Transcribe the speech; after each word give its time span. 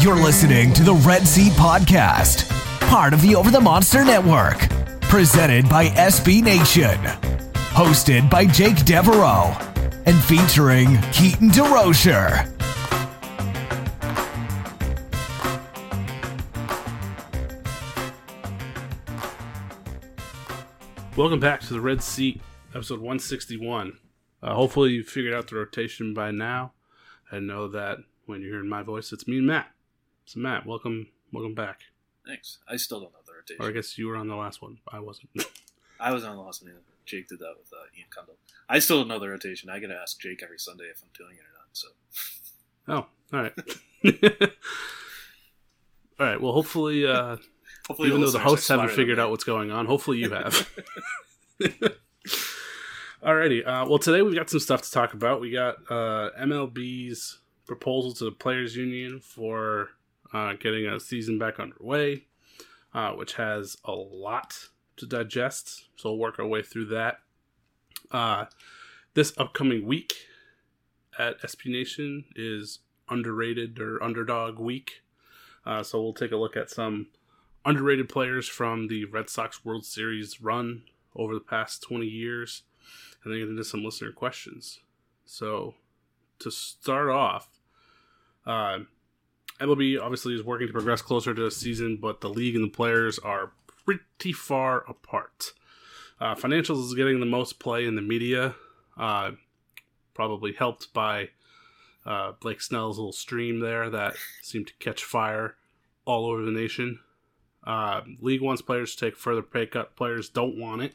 You're 0.00 0.16
listening 0.16 0.72
to 0.72 0.82
the 0.82 0.94
Red 0.94 1.28
Seat 1.28 1.52
Podcast, 1.52 2.48
part 2.88 3.12
of 3.12 3.20
the 3.20 3.36
Over 3.36 3.50
the 3.50 3.60
Monster 3.60 4.02
Network, 4.02 4.66
presented 5.02 5.68
by 5.68 5.88
SB 5.88 6.42
Nation, 6.42 6.96
hosted 7.74 8.30
by 8.30 8.46
Jake 8.46 8.82
Devereaux, 8.86 9.54
and 10.06 10.16
featuring 10.16 10.98
Keaton 11.12 11.50
DeRocher. 11.50 12.46
Welcome 21.14 21.40
back 21.40 21.60
to 21.60 21.74
the 21.74 21.80
Red 21.82 22.02
Seat, 22.02 22.40
episode 22.74 23.00
161. 23.00 23.98
Uh, 24.42 24.54
hopefully, 24.54 24.92
you 24.92 25.04
figured 25.04 25.34
out 25.34 25.48
the 25.48 25.56
rotation 25.56 26.14
by 26.14 26.30
now 26.30 26.72
and 27.30 27.46
know 27.46 27.68
that 27.68 27.98
when 28.24 28.40
you're 28.40 28.52
hearing 28.52 28.70
my 28.70 28.82
voice, 28.82 29.12
it's 29.12 29.28
me 29.28 29.36
and 29.36 29.46
Matt. 29.46 29.70
So, 30.30 30.38
Matt, 30.38 30.64
welcome, 30.64 31.08
welcome 31.32 31.56
back. 31.56 31.80
Thanks. 32.24 32.58
I 32.68 32.76
still 32.76 33.00
don't 33.00 33.12
know 33.12 33.18
the 33.26 33.32
rotation. 33.32 33.64
Or 33.64 33.68
I 33.68 33.72
guess 33.72 33.98
you 33.98 34.06
were 34.06 34.14
on 34.14 34.28
the 34.28 34.36
last 34.36 34.62
one. 34.62 34.78
I 34.86 35.00
wasn't. 35.00 35.30
I 36.00 36.12
was 36.12 36.22
on 36.22 36.36
the 36.36 36.42
last 36.42 36.62
one. 36.62 36.72
Jake 37.04 37.26
did 37.26 37.40
that 37.40 37.54
with 37.58 37.72
uh, 37.72 37.86
Ian 37.98 38.06
Cundall. 38.16 38.36
I 38.68 38.78
still 38.78 38.98
don't 38.98 39.08
know 39.08 39.18
the 39.18 39.28
rotation. 39.28 39.70
I 39.70 39.80
gotta 39.80 39.98
ask 40.00 40.20
Jake 40.20 40.40
every 40.44 40.60
Sunday 40.60 40.84
if 40.84 41.02
I'm 41.02 41.08
doing 41.18 41.34
it 41.34 41.42
or 41.42 41.52
not. 41.58 41.66
So 41.72 41.88
oh, 42.86 43.06
all 43.32 43.42
right. 43.42 43.52
all 46.20 46.26
right. 46.28 46.40
Well, 46.40 46.52
hopefully, 46.52 47.04
uh, 47.04 47.38
hopefully, 47.88 48.10
even 48.10 48.20
though 48.20 48.30
the 48.30 48.38
hosts 48.38 48.68
haven't 48.68 48.92
figured 48.92 49.18
out 49.18 49.30
what's 49.30 49.42
going 49.42 49.72
on, 49.72 49.86
hopefully 49.86 50.18
you 50.18 50.30
have. 50.30 50.70
Alrighty. 53.20 53.66
Uh, 53.66 53.84
well, 53.88 53.98
today 53.98 54.22
we've 54.22 54.36
got 54.36 54.48
some 54.48 54.60
stuff 54.60 54.82
to 54.82 54.92
talk 54.92 55.12
about. 55.12 55.40
We 55.40 55.50
got 55.50 55.78
uh, 55.90 56.30
MLB's 56.38 57.40
proposal 57.66 58.12
to 58.12 58.26
the 58.26 58.30
Players 58.30 58.76
Union 58.76 59.18
for 59.18 59.90
uh, 60.32 60.54
getting 60.54 60.86
a 60.86 61.00
season 61.00 61.38
back 61.38 61.58
underway, 61.58 62.24
uh, 62.94 63.12
which 63.12 63.34
has 63.34 63.76
a 63.84 63.92
lot 63.92 64.68
to 64.96 65.06
digest. 65.06 65.88
So 65.96 66.10
we'll 66.10 66.18
work 66.18 66.38
our 66.38 66.46
way 66.46 66.62
through 66.62 66.86
that. 66.86 67.18
Uh, 68.10 68.46
this 69.14 69.32
upcoming 69.38 69.86
week 69.86 70.14
at 71.18 71.40
SB 71.42 71.66
Nation 71.66 72.24
is 72.36 72.80
underrated 73.08 73.78
or 73.78 74.02
underdog 74.02 74.58
week. 74.58 75.02
Uh, 75.66 75.82
so 75.82 76.00
we'll 76.00 76.14
take 76.14 76.32
a 76.32 76.36
look 76.36 76.56
at 76.56 76.70
some 76.70 77.08
underrated 77.64 78.08
players 78.08 78.48
from 78.48 78.88
the 78.88 79.04
Red 79.04 79.28
Sox 79.28 79.64
World 79.64 79.84
Series 79.84 80.40
run 80.40 80.82
over 81.14 81.34
the 81.34 81.40
past 81.40 81.82
20 81.82 82.06
years 82.06 82.62
and 83.22 83.32
then 83.32 83.40
get 83.40 83.48
into 83.48 83.64
some 83.64 83.84
listener 83.84 84.12
questions. 84.12 84.80
So 85.24 85.74
to 86.38 86.50
start 86.50 87.10
off, 87.10 87.48
uh, 88.46 88.80
MLB 89.60 90.00
obviously 90.00 90.34
is 90.34 90.42
working 90.42 90.66
to 90.66 90.72
progress 90.72 91.02
closer 91.02 91.34
to 91.34 91.46
a 91.46 91.50
season, 91.50 91.98
but 92.00 92.20
the 92.20 92.30
league 92.30 92.54
and 92.54 92.64
the 92.64 92.68
players 92.70 93.18
are 93.18 93.52
pretty 93.84 94.32
far 94.32 94.84
apart. 94.88 95.52
Uh, 96.20 96.34
financials 96.34 96.84
is 96.84 96.94
getting 96.94 97.20
the 97.20 97.26
most 97.26 97.58
play 97.58 97.86
in 97.86 97.94
the 97.94 98.02
media, 98.02 98.54
uh, 98.98 99.32
probably 100.14 100.52
helped 100.52 100.92
by 100.92 101.28
uh, 102.06 102.32
Blake 102.40 102.60
Snell's 102.60 102.98
little 102.98 103.12
stream 103.12 103.60
there 103.60 103.90
that 103.90 104.16
seemed 104.42 104.66
to 104.66 104.74
catch 104.78 105.04
fire 105.04 105.56
all 106.04 106.26
over 106.26 106.42
the 106.42 106.50
nation. 106.50 106.98
Uh, 107.64 108.00
league 108.20 108.40
wants 108.40 108.62
players 108.62 108.94
to 108.94 109.06
take 109.06 109.16
further 109.16 109.42
pay 109.42 109.66
cut. 109.66 109.96
Players 109.96 110.28
don't 110.30 110.58
want 110.58 110.82
it, 110.82 110.94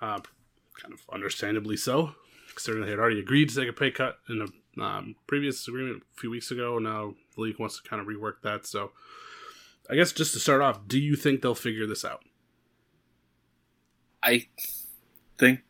uh, 0.00 0.20
kind 0.80 0.92
of 0.92 1.00
understandably 1.12 1.76
so, 1.76 2.14
considering 2.48 2.84
they 2.84 2.90
had 2.90 2.98
already 2.98 3.20
agreed 3.20 3.48
to 3.48 3.54
take 3.54 3.68
a 3.68 3.72
pay 3.72 3.90
cut 3.90 4.18
in 4.28 4.42
a 4.42 4.46
um, 4.78 5.16
previous 5.26 5.66
agreement 5.66 6.02
a 6.16 6.20
few 6.20 6.30
weeks 6.30 6.50
ago. 6.50 6.78
Now 6.78 7.14
league 7.40 7.58
wants 7.58 7.80
to 7.80 7.88
kind 7.88 8.00
of 8.00 8.08
rework 8.08 8.42
that. 8.42 8.66
So, 8.66 8.92
I 9.88 9.94
guess 9.96 10.12
just 10.12 10.32
to 10.34 10.40
start 10.40 10.62
off, 10.62 10.86
do 10.86 10.98
you 10.98 11.16
think 11.16 11.42
they'll 11.42 11.54
figure 11.54 11.86
this 11.86 12.04
out? 12.04 12.24
I 14.22 14.46
think 15.38 15.60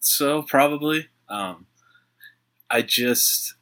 so, 0.00 0.42
probably. 0.42 1.08
Um, 1.28 1.66
I 2.70 2.82
just, 2.82 3.54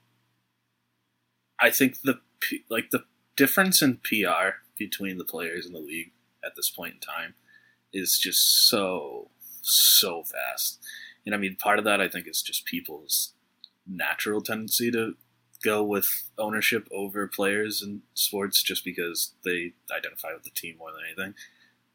I 1.58 1.70
think 1.70 2.02
the 2.02 2.20
like 2.68 2.90
the 2.90 3.04
difference 3.34 3.82
in 3.82 3.98
PR 3.98 4.60
between 4.78 5.18
the 5.18 5.24
players 5.24 5.66
in 5.66 5.72
the 5.72 5.78
league 5.78 6.12
at 6.44 6.54
this 6.56 6.70
point 6.70 6.94
in 6.94 7.00
time 7.00 7.34
is 7.92 8.18
just 8.18 8.68
so 8.68 9.30
so 9.62 10.22
fast. 10.22 10.78
And 11.24 11.34
I 11.34 11.38
mean, 11.38 11.56
part 11.56 11.78
of 11.78 11.84
that 11.84 12.00
I 12.00 12.08
think 12.08 12.28
is 12.28 12.42
just 12.42 12.66
people's 12.66 13.34
natural 13.86 14.40
tendency 14.40 14.90
to 14.90 15.14
go 15.62 15.82
with 15.82 16.30
ownership 16.38 16.88
over 16.92 17.26
players 17.26 17.82
in 17.82 18.02
sports 18.14 18.62
just 18.62 18.84
because 18.84 19.34
they 19.44 19.72
identify 19.94 20.32
with 20.32 20.44
the 20.44 20.50
team 20.50 20.76
more 20.78 20.90
than 20.92 21.02
anything. 21.06 21.34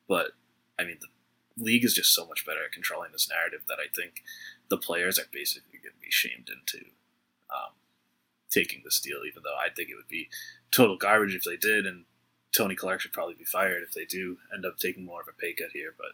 But 0.08 0.32
I 0.80 0.84
mean, 0.84 0.98
the 1.00 1.64
league 1.64 1.86
is 1.86 1.94
just 1.94 2.14
so 2.14 2.26
much 2.26 2.46
better 2.46 2.64
at 2.66 2.72
controlling 2.72 3.12
this 3.12 3.30
narrative 3.30 3.62
that 3.68 3.78
I 3.80 3.88
think 3.94 4.24
the 4.70 4.78
players 4.78 5.20
are 5.20 5.28
basically 5.32 5.80
going 5.82 5.94
to 5.94 6.02
be 6.02 6.12
shamed 6.12 6.50
into 6.50 6.86
um, 7.50 7.74
taking 8.50 8.82
this 8.84 9.00
deal, 9.00 9.22
even 9.28 9.44
though 9.44 9.56
I 9.56 9.70
think 9.70 9.90
it 9.90 9.96
would 9.96 10.08
be 10.08 10.30
total 10.72 10.98
garbage 10.98 11.36
if 11.36 11.44
they 11.44 11.58
did. 11.58 11.86
And 11.86 12.06
Tony 12.56 12.76
Clark 12.76 13.02
should 13.02 13.14
probably 13.14 13.36
be 13.36 13.46
fired 13.46 13.84
if 13.84 13.94
they 13.94 14.06
do 14.06 14.38
end 14.54 14.66
up 14.66 14.78
taking 14.78 15.06
more 15.06 15.22
of 15.22 15.28
a 15.28 15.40
pay 15.40 15.54
cut 15.54 15.72
here. 15.74 15.94
But 15.98 16.12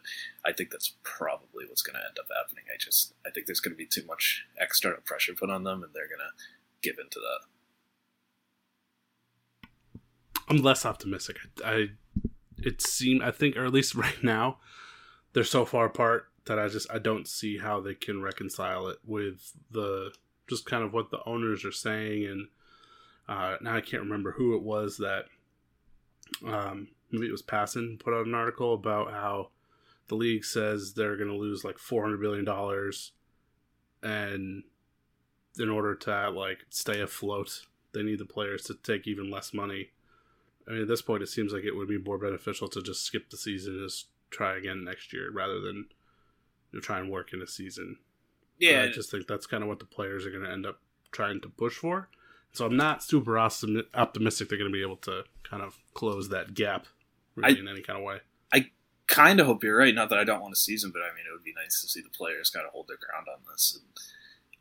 I 0.48 0.52
think 0.52 0.70
that's 0.70 0.94
probably 1.02 1.64
what's 1.66 1.82
going 1.82 1.96
to 1.98 2.06
end 2.06 2.18
up 2.18 2.28
happening. 2.34 2.64
I 2.72 2.76
just 2.78 3.14
I 3.26 3.30
think 3.30 3.46
there's 3.46 3.60
going 3.60 3.74
to 3.74 3.78
be 3.78 3.86
too 3.86 4.06
much 4.06 4.46
external 4.60 5.00
pressure 5.04 5.34
put 5.34 5.50
on 5.50 5.64
them, 5.64 5.82
and 5.82 5.92
they're 5.92 6.08
going 6.08 6.20
to 6.20 6.34
give 6.82 6.96
into 7.02 7.20
that. 7.20 7.40
I'm 10.48 10.58
less 10.58 10.86
optimistic. 10.86 11.36
I, 11.64 11.70
I 11.70 11.86
it 12.58 12.82
seem 12.82 13.22
I 13.22 13.30
think, 13.30 13.56
or 13.56 13.64
at 13.64 13.72
least 13.72 13.94
right 13.96 14.22
now, 14.22 14.58
they're 15.32 15.44
so 15.44 15.64
far 15.64 15.86
apart 15.86 16.28
that 16.46 16.58
I 16.58 16.68
just 16.68 16.90
I 16.90 16.98
don't 16.98 17.28
see 17.28 17.58
how 17.58 17.80
they 17.80 17.94
can 17.94 18.22
reconcile 18.22 18.88
it 18.88 18.98
with 19.04 19.52
the 19.70 20.12
just 20.48 20.64
kind 20.66 20.82
of 20.82 20.92
what 20.92 21.10
the 21.10 21.20
owners 21.26 21.64
are 21.64 21.72
saying 21.72 22.24
and 22.24 22.48
uh, 23.28 23.56
now 23.60 23.76
I 23.76 23.82
can't 23.82 24.02
remember 24.02 24.32
who 24.32 24.56
it 24.56 24.62
was 24.62 24.96
that 24.96 25.26
um, 26.46 26.88
maybe 27.12 27.26
it 27.26 27.32
was 27.32 27.42
Passan 27.42 28.00
put 28.00 28.14
out 28.14 28.26
an 28.26 28.34
article 28.34 28.72
about 28.72 29.10
how 29.10 29.50
the 30.08 30.14
league 30.14 30.44
says 30.44 30.94
they're 30.94 31.16
going 31.16 31.28
to 31.28 31.36
lose 31.36 31.64
like 31.64 31.78
400 31.78 32.18
billion 32.18 32.46
dollars 32.46 33.12
and 34.02 34.62
in 35.58 35.68
order 35.68 35.94
to 35.94 36.30
like 36.30 36.60
stay 36.70 37.00
afloat 37.00 37.66
they 37.92 38.02
need 38.02 38.18
the 38.18 38.24
players 38.24 38.62
to 38.64 38.74
take 38.74 39.06
even 39.06 39.30
less 39.30 39.52
money 39.54 39.90
I 40.68 40.72
mean, 40.72 40.82
at 40.82 40.88
this 40.88 41.00
point, 41.02 41.22
it 41.22 41.28
seems 41.28 41.52
like 41.52 41.64
it 41.64 41.74
would 41.74 41.88
be 41.88 41.98
more 41.98 42.18
beneficial 42.18 42.68
to 42.68 42.82
just 42.82 43.02
skip 43.02 43.30
the 43.30 43.38
season 43.38 43.74
and 43.74 43.88
just 43.88 44.08
try 44.30 44.56
again 44.56 44.84
next 44.84 45.14
year 45.14 45.30
rather 45.32 45.60
than 45.60 45.86
you 46.72 46.74
know, 46.74 46.80
try 46.80 46.98
and 46.98 47.10
work 47.10 47.32
in 47.32 47.40
a 47.40 47.46
season. 47.46 47.96
Yeah, 48.58 48.82
I 48.82 48.88
just 48.88 49.10
think 49.10 49.26
that's 49.26 49.46
kind 49.46 49.62
of 49.62 49.68
what 49.68 49.78
the 49.78 49.86
players 49.86 50.26
are 50.26 50.30
going 50.30 50.44
to 50.44 50.50
end 50.50 50.66
up 50.66 50.80
trying 51.10 51.40
to 51.40 51.48
push 51.48 51.76
for. 51.76 52.10
So 52.52 52.66
I'm 52.66 52.76
not 52.76 53.02
super 53.02 53.38
optimi- 53.38 53.86
optimistic 53.94 54.48
they're 54.48 54.58
going 54.58 54.70
to 54.70 54.76
be 54.76 54.82
able 54.82 54.96
to 54.98 55.24
kind 55.48 55.62
of 55.62 55.78
close 55.94 56.28
that 56.30 56.52
gap 56.52 56.86
really 57.34 57.56
I- 57.56 57.58
in 57.60 57.68
any 57.68 57.80
kind 57.80 57.98
of 57.98 58.04
way. 58.04 58.18
I 58.52 58.70
kind 59.06 59.40
of 59.40 59.46
hope 59.46 59.62
you're 59.62 59.78
right. 59.78 59.94
Not 59.94 60.10
that 60.10 60.18
I 60.18 60.24
don't 60.24 60.42
want 60.42 60.52
a 60.52 60.56
season, 60.56 60.90
but 60.90 61.00
I 61.00 61.14
mean, 61.14 61.24
it 61.26 61.32
would 61.32 61.44
be 61.44 61.54
nice 61.54 61.80
to 61.80 61.88
see 61.88 62.02
the 62.02 62.10
players 62.10 62.50
kind 62.50 62.66
of 62.66 62.72
hold 62.72 62.88
their 62.88 62.98
ground 62.98 63.26
on 63.32 63.40
this. 63.50 63.78
And, 63.80 63.86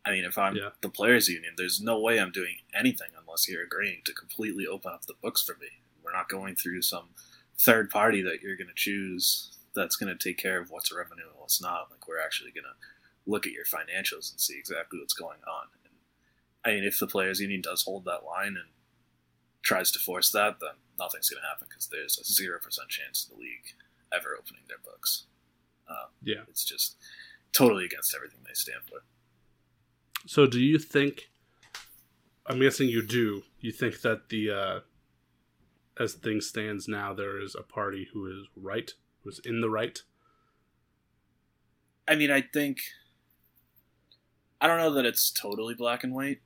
I 0.08 0.12
mean, 0.12 0.24
if 0.26 0.38
I'm 0.38 0.56
Yeah. 0.56 0.70
the 0.82 0.90
players' 0.90 1.28
union, 1.28 1.54
there's 1.58 1.82
no 1.82 2.00
way 2.00 2.20
I'm 2.20 2.32
doing 2.32 2.62
anything 2.74 3.12
unless 3.20 3.48
you're 3.48 3.64
agreeing 3.64 4.04
to 4.06 4.14
completely 4.14 4.66
open 4.66 4.94
up 4.94 5.06
the 5.06 5.14
books 5.16 5.42
for 5.42 5.56
me. 5.58 5.82
We're 6.02 6.14
not 6.14 6.30
going 6.30 6.56
through 6.56 6.82
some 6.84 7.14
third 7.60 7.90
party 7.90 8.22
that 8.22 8.42
you're 8.42 8.56
going 8.56 8.70
to 8.70 8.74
choose 8.76 9.58
that's 9.74 9.96
going 9.98 10.16
to 10.16 10.24
take 10.24 10.38
care 10.38 10.60
of 10.60 10.70
what's 10.72 10.92
revenue 10.92 11.28
and 11.30 11.38
what's 11.40 11.62
not. 11.62 11.92
Like, 11.92 12.08
we're 12.08 12.20
actually 12.22 12.52
going 12.52 12.64
to 12.64 12.76
look 13.26 13.46
at 13.46 13.52
your 13.52 13.66
financials 13.66 14.32
and 14.32 14.40
see 14.40 14.58
exactly 14.58 15.00
what's 15.00 15.14
going 15.14 15.44
on. 15.46 15.68
And 15.84 15.94
I 16.64 16.70
mean, 16.76 16.84
if 16.86 16.98
the 17.00 17.08
players' 17.08 17.42
union 17.42 17.62
does 17.62 17.84
hold 17.84 18.06
that 18.06 18.24
line 18.24 18.56
and 18.58 18.70
tries 19.62 19.92
to 19.92 20.00
force 20.00 20.32
that, 20.32 20.60
then 20.62 20.76
nothing's 20.98 21.30
going 21.30 21.42
to 21.42 21.48
happen 21.48 21.68
because 21.70 21.88
there's 21.88 22.18
a 22.18 22.24
zero 22.24 22.60
percent 22.60 22.90
chance 22.90 23.26
of 23.26 23.36
the 23.36 23.42
league 23.44 23.74
ever 24.14 24.36
opening 24.40 24.64
their 24.70 24.78
books. 24.80 25.26
Uh, 25.88 26.08
Yeah. 26.24 26.44
it's 26.48 26.64
just 26.64 26.96
totally 27.52 27.84
against 27.86 28.16
everything 28.16 28.40
they 28.48 28.54
stand 28.54 28.84
for. 28.90 29.04
So 30.26 30.46
do 30.46 30.60
you 30.60 30.80
think? 30.80 31.30
I'm 32.46 32.60
guessing 32.60 32.88
you 32.88 33.06
do. 33.06 33.44
You 33.60 33.72
think 33.72 34.02
that 34.02 34.30
the 34.30 34.52
uh, 34.52 34.80
as 36.00 36.14
things 36.14 36.48
stands 36.48 36.88
now, 36.88 37.14
there 37.14 37.42
is 37.42 37.56
a 37.56 37.64
party 37.64 38.08
who 38.14 38.28
is 38.28 38.48
right, 38.56 38.92
who's 39.24 39.40
in 39.40 39.62
the 39.62 39.70
right. 39.70 40.00
I 42.08 42.16
mean, 42.16 42.32
I 42.32 42.42
think 42.42 42.80
I 44.62 44.68
don't 44.68 44.78
know 44.78 44.94
that 44.94 45.06
it's 45.06 45.32
totally 45.32 45.76
black 45.76 46.04
and 46.04 46.14
white, 46.14 46.40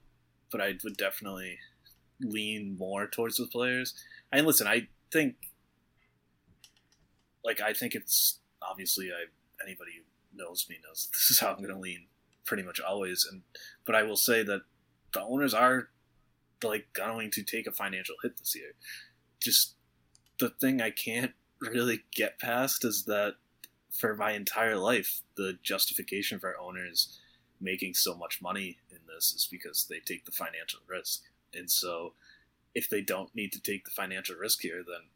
but 0.51 0.61
I 0.61 0.73
would 0.83 0.97
definitely 0.97 1.59
lean 2.19 2.77
more 2.77 3.07
towards 3.07 3.37
the 3.37 3.47
players. 3.47 3.93
I 4.33 4.37
And 4.37 4.47
listen, 4.47 4.67
I 4.67 4.87
think 5.11 5.35
like 7.43 7.61
I 7.61 7.73
think 7.73 7.95
it's 7.95 8.39
obviously 8.61 9.09
I 9.11 9.25
anybody 9.63 9.91
who 9.97 10.43
knows 10.43 10.65
me 10.69 10.77
knows 10.83 11.09
this 11.11 11.31
is 11.31 11.39
how 11.39 11.51
I'm 11.51 11.57
going 11.57 11.73
to 11.73 11.79
lean 11.79 12.07
pretty 12.51 12.63
much 12.63 12.81
always. 12.81 13.25
And 13.31 13.43
but 13.85 13.95
I 13.95 14.03
will 14.03 14.17
say 14.17 14.43
that 14.43 14.63
the 15.13 15.21
owners 15.23 15.53
are 15.53 15.87
like 16.61 16.87
going 16.91 17.31
to 17.31 17.43
take 17.43 17.65
a 17.65 17.71
financial 17.71 18.15
hit 18.21 18.37
this 18.37 18.53
year. 18.53 18.73
Just 19.39 19.75
the 20.37 20.49
thing 20.49 20.81
I 20.81 20.89
can't 20.89 21.31
really 21.61 22.01
get 22.13 22.39
past 22.39 22.83
is 22.83 23.05
that 23.05 23.35
for 23.89 24.17
my 24.17 24.33
entire 24.33 24.75
life, 24.75 25.21
the 25.37 25.59
justification 25.63 26.41
for 26.41 26.59
owners 26.59 27.17
making 27.61 27.93
so 27.93 28.17
much 28.17 28.41
money 28.41 28.79
in 28.89 28.97
this 29.07 29.31
is 29.31 29.47
because 29.49 29.85
they 29.89 29.99
take 29.99 30.25
the 30.25 30.33
financial 30.33 30.81
risk. 30.89 31.21
And 31.53 31.71
so 31.71 32.15
if 32.75 32.89
they 32.89 32.99
don't 32.99 33.33
need 33.33 33.53
to 33.53 33.61
take 33.61 33.85
the 33.85 33.91
financial 33.91 34.35
risk 34.35 34.59
here, 34.61 34.83
then 34.85 35.07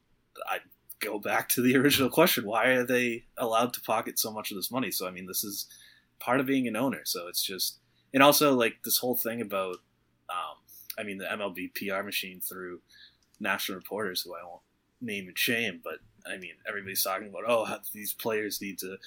I 0.48 0.60
go 1.02 1.20
back 1.20 1.50
to 1.50 1.62
the 1.62 1.76
original 1.82 2.10
question 2.10 2.46
why 2.46 2.68
are 2.68 2.86
they 2.86 3.26
allowed 3.38 3.74
to 3.74 3.82
pocket 3.82 4.20
so 4.20 4.32
much 4.32 4.52
of 4.52 4.56
this 4.56 4.72
money? 4.72 4.90
So, 4.90 5.06
I 5.06 5.12
mean, 5.12 5.26
this 5.26 5.44
is 5.44 5.68
part 6.20 6.40
of 6.40 6.46
being 6.46 6.68
an 6.68 6.76
owner. 6.76 7.02
So 7.06 7.28
it's 7.28 7.44
just, 7.44 7.80
and 8.14 8.24
also 8.24 8.54
like 8.54 8.84
this 8.84 8.98
whole 8.98 9.16
thing 9.16 9.42
about, 9.42 9.78
um, 10.30 10.58
I 10.98 11.04
mean, 11.04 11.18
the 11.18 11.26
MLB 11.26 11.76
PR 11.76 12.04
machine 12.04 12.42
through 12.42 12.82
national 13.40 13.78
reporters 13.78 14.22
who 14.22 14.34
I 14.34 14.46
won't 14.46 14.62
name 15.02 15.28
and 15.28 15.38
shame, 15.38 15.82
but 15.84 16.00
I 16.26 16.38
mean, 16.38 16.54
everybody's 16.68 17.04
talking 17.04 17.28
about, 17.28 17.44
oh, 17.48 17.78
these 17.94 18.14
players 18.14 18.62
need 18.62 18.80
to 18.80 18.98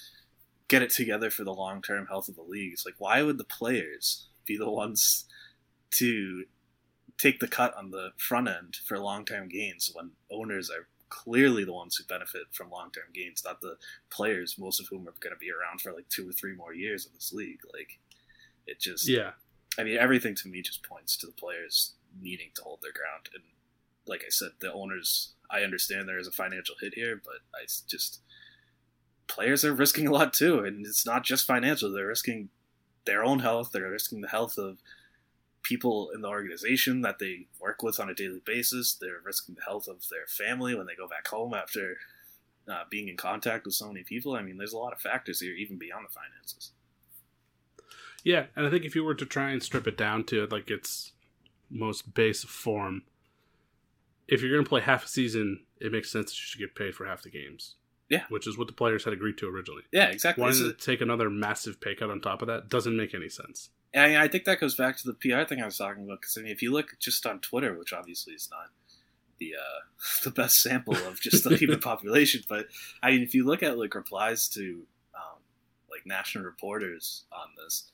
get 0.69 0.82
it 0.82 0.90
together 0.90 1.31
for 1.31 1.44
the 1.44 1.55
long 1.55 1.82
term 1.82 2.06
health 2.06 2.28
of 2.28 2.37
the 2.37 2.43
league. 2.43 2.72
It's 2.72 2.87
like, 2.87 2.94
why 2.99 3.22
would 3.22 3.38
the 3.38 3.44
players 3.44 4.28
be 4.46 4.56
the 4.56 4.70
ones 4.70 5.25
to 5.93 6.44
take 7.16 7.40
the 7.40 7.49
cut 7.49 7.75
on 7.76 7.90
the 7.90 8.11
front 8.16 8.49
end 8.49 8.76
for 8.87 8.99
long 8.99 9.25
term 9.25 9.49
gains 9.49 9.90
when 9.93 10.12
owners 10.31 10.70
are 10.70 10.88
clearly 11.08 11.64
the 11.64 11.72
ones 11.72 11.96
who 11.96 12.05
benefit 12.05 12.43
from 12.52 12.70
long 12.70 12.90
term 12.90 13.05
gains, 13.12 13.43
not 13.44 13.60
the 13.60 13.76
players, 14.10 14.56
most 14.58 14.81
of 14.81 14.88
whom 14.88 15.08
are 15.08 15.14
going 15.20 15.34
to 15.34 15.38
be 15.38 15.50
around 15.50 15.81
for 15.81 15.93
like 15.93 16.08
two 16.08 16.28
or 16.28 16.32
three 16.32 16.55
more 16.55 16.75
years 16.75 17.06
in 17.06 17.12
this 17.14 17.32
league? 17.32 17.60
Like, 17.72 17.99
it 18.66 18.81
just, 18.81 19.08
Yeah, 19.08 19.32
I 19.78 19.84
mean, 19.84 19.96
everything 19.96 20.34
to 20.37 20.49
me 20.49 20.62
just 20.62 20.82
points 20.82 21.16
to 21.19 21.26
the 21.26 21.32
players 21.32 21.94
needing 22.20 22.50
to 22.55 22.62
hold 22.62 22.81
their 22.82 22.93
ground. 22.93 23.28
And 23.34 23.44
like 24.06 24.22
I 24.26 24.31
said, 24.31 24.50
the 24.60 24.72
owners, 24.72 25.34
I 25.50 25.60
understand 25.60 26.08
there 26.08 26.19
is 26.19 26.26
a 26.26 26.32
financial 26.32 26.75
hit 26.81 26.94
here, 26.94 27.20
but 27.22 27.40
I 27.54 27.66
just, 27.88 28.20
players 29.28 29.64
are 29.64 29.75
risking 29.75 30.08
a 30.08 30.12
lot 30.12 30.32
too. 30.32 30.61
And 30.61 30.84
it's 30.84 31.06
not 31.06 31.25
just 31.25 31.46
financial, 31.46 31.93
they're 31.93 32.06
risking 32.06 32.49
their 33.04 33.25
own 33.25 33.38
health, 33.38 33.70
they're 33.72 33.90
risking 33.90 34.20
the 34.20 34.28
health 34.28 34.58
of 34.58 34.78
people 35.69 36.11
in 36.15 36.23
the 36.23 36.29
organization 36.29 37.03
that 37.03 37.19
they 37.19 37.47
work 37.61 37.82
with 37.82 38.00
on 38.00 38.09
a 38.09 38.15
daily 38.15 38.41
basis, 38.44 38.94
they're 38.94 39.20
risking 39.23 39.55
the 39.55 39.62
health 39.62 39.87
of 39.87 40.09
their 40.09 40.26
family 40.26 40.75
when 40.75 40.87
they 40.87 40.94
go 40.94 41.06
back 41.06 41.29
home 41.29 41.53
after 41.53 41.99
uh, 42.67 42.85
being 42.88 43.09
in 43.09 43.17
contact 43.19 43.66
with 43.66 43.75
so 43.75 43.87
many 43.87 44.02
people. 44.02 44.35
I 44.35 44.42
mean, 44.42 44.57
there's 44.57 44.73
a 44.73 44.78
lot 44.78 44.95
of 44.95 45.00
factors 45.00 45.40
here, 45.40 45.52
even 45.52 45.76
beyond 45.76 46.07
the 46.09 46.12
finances. 46.12 46.73
yeah, 48.25 48.47
and 48.57 48.66
I 48.66 48.71
think 48.71 48.85
if 48.85 48.95
you 48.95 49.04
were 49.04 49.14
to 49.14 49.26
try 49.26 49.50
and 49.50 49.62
strip 49.62 49.87
it 49.87 49.99
down 49.99 50.25
to 50.25 50.47
like 50.47 50.71
its 50.71 51.12
most 51.71 52.14
base 52.14 52.45
form, 52.45 53.02
if 54.26 54.40
you're 54.40 54.52
going 54.52 54.64
to 54.64 54.69
play 54.69 54.81
half 54.81 55.04
a 55.04 55.09
season, 55.09 55.61
it 55.81 55.92
makes 55.92 56.11
sense 56.11 56.31
that 56.31 56.37
you 56.38 56.47
should 56.47 56.61
get 56.61 56.75
paid 56.75 56.95
for 56.95 57.07
half 57.07 57.23
the 57.23 57.31
games. 57.31 57.75
Yeah. 58.11 58.23
which 58.31 58.47
is 58.47 58.57
what 58.57 58.69
the 58.69 58.73
players 58.73 59.04
had 59.04 59.12
agreed 59.12 59.37
to 59.37 59.50
originally. 59.50 59.83
Yeah, 59.92 60.07
exactly. 60.07 60.40
Wanting 60.40 60.62
to 60.62 60.73
take 60.73 61.02
another 61.02 61.28
massive 61.28 61.78
pay 61.78 61.95
cut 61.95 62.09
on 62.09 62.23
top 62.23 62.40
of 62.40 62.49
that 62.49 62.71
doesn't 62.71 62.97
make 62.97 63.14
any 63.14 63.28
sense. 63.28 63.69
And 63.95 64.18
I, 64.18 64.28
think 64.28 64.45
that 64.45 64.61
goes 64.61 64.75
back 64.75 64.99
to 64.99 65.07
the 65.07 65.14
PR 65.14 65.45
thing 65.45 65.62
I 65.62 65.64
was 65.64 65.78
talking 65.78 66.04
about. 66.04 66.21
Because 66.21 66.37
I 66.37 66.42
mean, 66.42 66.52
if 66.52 66.62
you 66.62 66.73
look 66.73 66.97
just 66.99 67.25
on 67.26 67.40
Twitter, 67.40 67.78
which 67.78 67.92
obviously 67.92 68.35
is 68.35 68.49
not 68.50 68.68
the 69.38 69.54
uh, 69.54 69.80
the 70.25 70.30
best 70.30 70.61
sample 70.61 70.97
of 70.97 71.21
just 71.21 71.45
the 71.45 71.57
human 71.57 71.80
population, 71.80 72.42
but 72.49 72.66
I 73.02 73.11
mean, 73.11 73.23
if 73.23 73.35
you 73.35 73.47
look 73.47 73.62
at 73.62 73.78
like 73.78 73.95
replies 73.95 74.49
to 74.50 74.87
um, 75.14 75.40
like 75.90 76.07
national 76.07 76.45
reporters 76.45 77.25
on 77.33 77.49
this, 77.57 77.90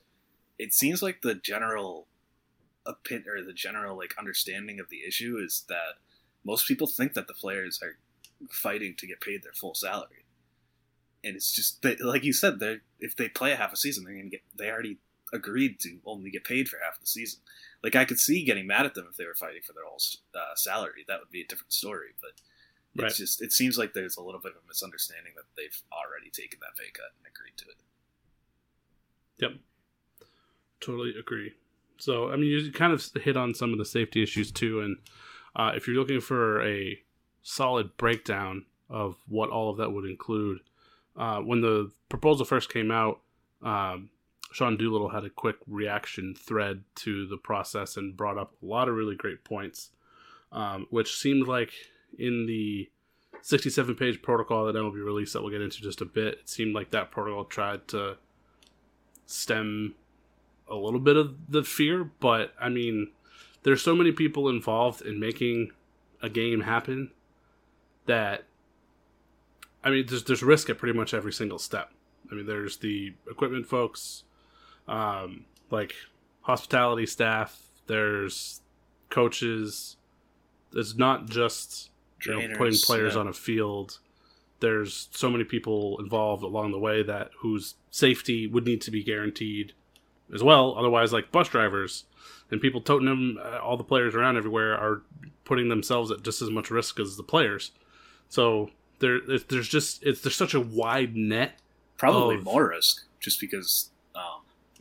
it 0.58 0.72
seems 0.72 1.02
like 1.02 1.22
the 1.22 1.34
general 1.34 2.08
opinion 2.86 3.28
or 3.28 3.42
the 3.42 3.52
general 3.52 3.96
like 3.96 4.14
understanding 4.18 4.78
of 4.78 4.90
the 4.90 5.02
issue 5.06 5.38
is 5.42 5.64
that 5.68 5.94
most 6.44 6.66
people 6.68 6.86
think 6.86 7.14
that 7.14 7.26
the 7.26 7.34
players 7.34 7.80
are 7.82 7.96
fighting 8.50 8.94
to 8.98 9.06
get 9.06 9.20
paid 9.20 9.42
their 9.42 9.52
full 9.52 9.74
salary, 9.74 10.24
and 11.22 11.36
it's 11.36 11.52
just 11.52 11.84
like 12.00 12.24
you 12.24 12.32
said, 12.32 12.58
they 12.58 12.78
if 12.98 13.14
they 13.14 13.28
play 13.28 13.52
a 13.52 13.56
half 13.56 13.72
a 13.72 13.76
season, 13.76 14.04
they're 14.04 14.16
gonna 14.16 14.28
get 14.28 14.42
they 14.58 14.68
already 14.68 14.98
agreed 15.34 15.78
to 15.80 15.98
only 16.06 16.30
get 16.30 16.44
paid 16.44 16.68
for 16.68 16.78
half 16.82 16.98
the 17.00 17.06
season. 17.06 17.40
Like 17.82 17.96
I 17.96 18.04
could 18.06 18.18
see 18.18 18.44
getting 18.44 18.66
mad 18.66 18.86
at 18.86 18.94
them 18.94 19.06
if 19.10 19.16
they 19.16 19.26
were 19.26 19.34
fighting 19.34 19.62
for 19.62 19.72
their 19.74 19.84
whole 19.84 20.00
uh, 20.34 20.54
salary. 20.54 21.04
That 21.06 21.20
would 21.20 21.30
be 21.30 21.42
a 21.42 21.46
different 21.46 21.72
story. 21.72 22.08
But 22.20 22.30
it's 22.94 23.02
Right. 23.02 23.12
just 23.12 23.42
it 23.42 23.52
seems 23.52 23.76
like 23.76 23.92
there's 23.92 24.16
a 24.16 24.22
little 24.22 24.40
bit 24.40 24.52
of 24.52 24.58
a 24.64 24.68
misunderstanding 24.68 25.32
that 25.36 25.44
they've 25.56 25.82
already 25.92 26.30
taken 26.30 26.60
that 26.60 26.76
pay 26.78 26.90
cut 26.92 27.12
and 27.18 27.26
agreed 27.26 27.56
to 27.58 27.64
it. 27.66 27.76
Yep. 29.38 29.52
Totally 30.80 31.14
agree. 31.18 31.52
So, 31.98 32.30
I 32.30 32.36
mean, 32.36 32.46
you 32.50 32.72
kind 32.72 32.92
of 32.92 33.04
hit 33.22 33.36
on 33.36 33.54
some 33.54 33.72
of 33.72 33.78
the 33.78 33.84
safety 33.84 34.22
issues 34.22 34.50
too. 34.52 34.80
And 34.80 34.96
uh, 35.56 35.72
if 35.74 35.86
you're 35.86 35.96
looking 35.96 36.20
for 36.20 36.62
a 36.66 36.98
solid 37.42 37.96
breakdown 37.96 38.66
of 38.88 39.16
what 39.28 39.50
all 39.50 39.70
of 39.70 39.78
that 39.78 39.90
would 39.92 40.04
include, 40.04 40.60
uh, 41.16 41.38
when 41.40 41.60
the 41.60 41.90
proposal 42.08 42.44
first 42.44 42.72
came 42.72 42.90
out, 42.90 43.20
um, 43.62 44.10
Sean 44.54 44.76
Doolittle 44.76 45.08
had 45.08 45.24
a 45.24 45.30
quick 45.30 45.56
reaction 45.66 46.32
thread 46.32 46.84
to 46.94 47.26
the 47.26 47.36
process 47.36 47.96
and 47.96 48.16
brought 48.16 48.38
up 48.38 48.54
a 48.62 48.64
lot 48.64 48.88
of 48.88 48.94
really 48.94 49.16
great 49.16 49.42
points, 49.42 49.90
um, 50.52 50.86
which 50.90 51.16
seemed 51.16 51.48
like 51.48 51.72
in 52.16 52.46
the 52.46 52.88
67 53.42 53.96
page 53.96 54.22
protocol 54.22 54.64
that 54.64 54.76
MLB 54.76 55.04
released 55.04 55.32
that 55.32 55.42
we'll 55.42 55.50
get 55.50 55.60
into 55.60 55.82
just 55.82 56.00
a 56.00 56.04
bit. 56.04 56.34
It 56.34 56.48
seemed 56.48 56.72
like 56.72 56.92
that 56.92 57.10
protocol 57.10 57.46
tried 57.46 57.88
to 57.88 58.16
stem 59.26 59.96
a 60.70 60.76
little 60.76 61.00
bit 61.00 61.16
of 61.16 61.34
the 61.48 61.64
fear, 61.64 62.04
but 62.20 62.54
I 62.60 62.68
mean, 62.68 63.10
there's 63.64 63.82
so 63.82 63.96
many 63.96 64.12
people 64.12 64.48
involved 64.48 65.02
in 65.02 65.18
making 65.18 65.72
a 66.22 66.28
game 66.28 66.60
happen 66.60 67.10
that 68.06 68.44
I 69.82 69.90
mean, 69.90 70.06
there's 70.06 70.22
there's 70.22 70.44
risk 70.44 70.70
at 70.70 70.78
pretty 70.78 70.96
much 70.96 71.12
every 71.12 71.32
single 71.32 71.58
step. 71.58 71.90
I 72.30 72.36
mean, 72.36 72.46
there's 72.46 72.76
the 72.76 73.14
equipment 73.28 73.66
folks, 73.66 74.22
um, 74.88 75.44
like 75.70 75.94
hospitality 76.42 77.06
staff. 77.06 77.60
There's 77.86 78.60
coaches. 79.10 79.96
It's 80.72 80.96
not 80.96 81.26
just 81.26 81.90
you 82.24 82.48
know, 82.48 82.56
putting 82.56 82.78
players 82.78 83.14
yeah. 83.14 83.20
on 83.20 83.28
a 83.28 83.32
field. 83.32 83.98
There's 84.60 85.08
so 85.12 85.28
many 85.28 85.44
people 85.44 85.98
involved 86.00 86.42
along 86.42 86.72
the 86.72 86.78
way 86.78 87.02
that 87.02 87.30
whose 87.38 87.74
safety 87.90 88.46
would 88.46 88.64
need 88.64 88.80
to 88.82 88.90
be 88.90 89.02
guaranteed 89.02 89.72
as 90.32 90.42
well. 90.42 90.74
Otherwise, 90.78 91.12
like 91.12 91.30
bus 91.30 91.48
drivers 91.48 92.04
and 92.50 92.60
people 92.60 92.80
toting 92.80 93.06
them, 93.06 93.38
uh, 93.42 93.58
all 93.58 93.76
the 93.76 93.84
players 93.84 94.14
around 94.14 94.36
everywhere 94.36 94.74
are 94.74 95.02
putting 95.44 95.68
themselves 95.68 96.10
at 96.10 96.22
just 96.22 96.40
as 96.40 96.50
much 96.50 96.70
risk 96.70 96.98
as 96.98 97.16
the 97.16 97.22
players. 97.22 97.72
So 98.28 98.70
there, 99.00 99.20
there's 99.48 99.68
just 99.68 100.02
it's 100.02 100.22
there's 100.22 100.36
such 100.36 100.54
a 100.54 100.60
wide 100.60 101.14
net. 101.14 101.60
Probably 101.96 102.36
of- 102.36 102.44
more 102.44 102.68
risk, 102.70 103.04
just 103.20 103.40
because 103.40 103.90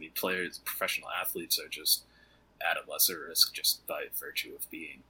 mean, 0.03 0.12
players, 0.15 0.60
professional 0.60 1.10
athletes 1.10 1.60
are 1.60 1.67
just 1.69 2.03
at 2.62 2.77
a 2.77 2.89
lesser 2.89 3.25
risk 3.27 3.53
just 3.53 3.86
by 3.88 4.03
virtue 4.19 4.53
of 4.57 4.69
being 4.69 5.03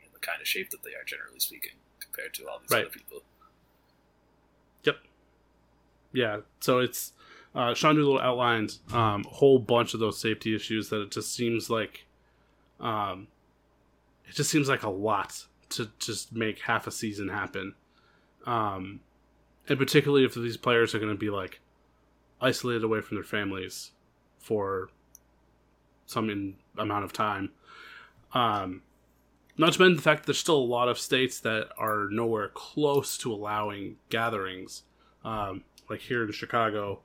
in 0.00 0.06
the 0.12 0.18
kind 0.20 0.40
of 0.40 0.46
shape 0.46 0.70
that 0.70 0.82
they 0.82 0.90
are, 0.90 1.04
generally 1.06 1.38
speaking, 1.38 1.72
compared 2.00 2.34
to 2.34 2.48
all 2.48 2.58
these 2.60 2.70
Right. 2.70 2.84
other 2.86 2.90
people. 2.92 3.22
Yep. 4.84 4.96
Yeah. 6.12 6.40
So 6.60 6.78
it's 6.78 7.12
uh, 7.54 7.74
Sean 7.74 7.94
Doolittle 7.96 8.20
outlined 8.20 8.78
um, 8.92 9.24
a 9.26 9.28
whole 9.34 9.58
bunch 9.58 9.94
of 9.94 10.00
those 10.00 10.18
safety 10.18 10.54
issues 10.54 10.88
that 10.90 11.00
it 11.02 11.10
just 11.10 11.34
seems 11.34 11.68
like, 11.70 12.06
um, 12.80 13.28
it 14.28 14.34
just 14.34 14.50
seems 14.50 14.68
like 14.68 14.82
a 14.84 14.90
lot 14.90 15.46
to 15.70 15.90
just 15.98 16.32
make 16.32 16.60
half 16.60 16.86
a 16.86 16.90
season 16.90 17.28
happen, 17.28 17.74
um, 18.46 19.00
and 19.68 19.78
particularly 19.78 20.24
if 20.24 20.34
these 20.34 20.56
players 20.56 20.94
are 20.94 20.98
going 20.98 21.12
to 21.12 21.18
be 21.18 21.30
like 21.30 21.60
isolated 22.40 22.82
away 22.82 23.00
from 23.00 23.16
their 23.16 23.24
families 23.24 23.90
for 24.40 24.88
some 26.06 26.28
in, 26.28 26.56
amount 26.76 27.04
of 27.04 27.12
time. 27.12 27.50
Um, 28.34 28.82
not 29.56 29.72
to 29.74 29.80
mention 29.80 29.96
the 29.96 30.02
fact 30.02 30.22
that 30.22 30.26
there's 30.26 30.38
still 30.38 30.56
a 30.56 30.58
lot 30.58 30.88
of 30.88 30.98
states 30.98 31.38
that 31.40 31.68
are 31.78 32.08
nowhere 32.10 32.48
close 32.48 33.16
to 33.18 33.32
allowing 33.32 33.96
gatherings. 34.08 34.82
Um, 35.24 35.64
like 35.88 36.00
here 36.00 36.24
in 36.24 36.32
Chicago, 36.32 37.00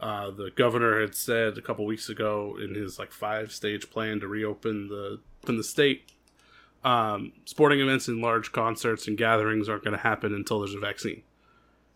uh, 0.00 0.30
the 0.30 0.50
governor 0.50 1.00
had 1.00 1.14
said 1.14 1.56
a 1.56 1.62
couple 1.62 1.86
weeks 1.86 2.08
ago 2.08 2.56
in 2.60 2.74
his 2.74 2.98
like 2.98 3.12
five 3.12 3.52
stage 3.52 3.88
plan 3.90 4.20
to 4.20 4.26
reopen 4.26 4.88
the 4.88 5.20
open 5.44 5.56
the 5.56 5.64
state. 5.64 6.10
Um, 6.84 7.32
sporting 7.44 7.78
events 7.78 8.08
and 8.08 8.20
large 8.20 8.50
concerts 8.50 9.06
and 9.06 9.16
gatherings 9.16 9.68
aren't 9.68 9.84
going 9.84 9.96
to 9.96 10.02
happen 10.02 10.34
until 10.34 10.58
there's 10.58 10.74
a 10.74 10.80
vaccine, 10.80 11.22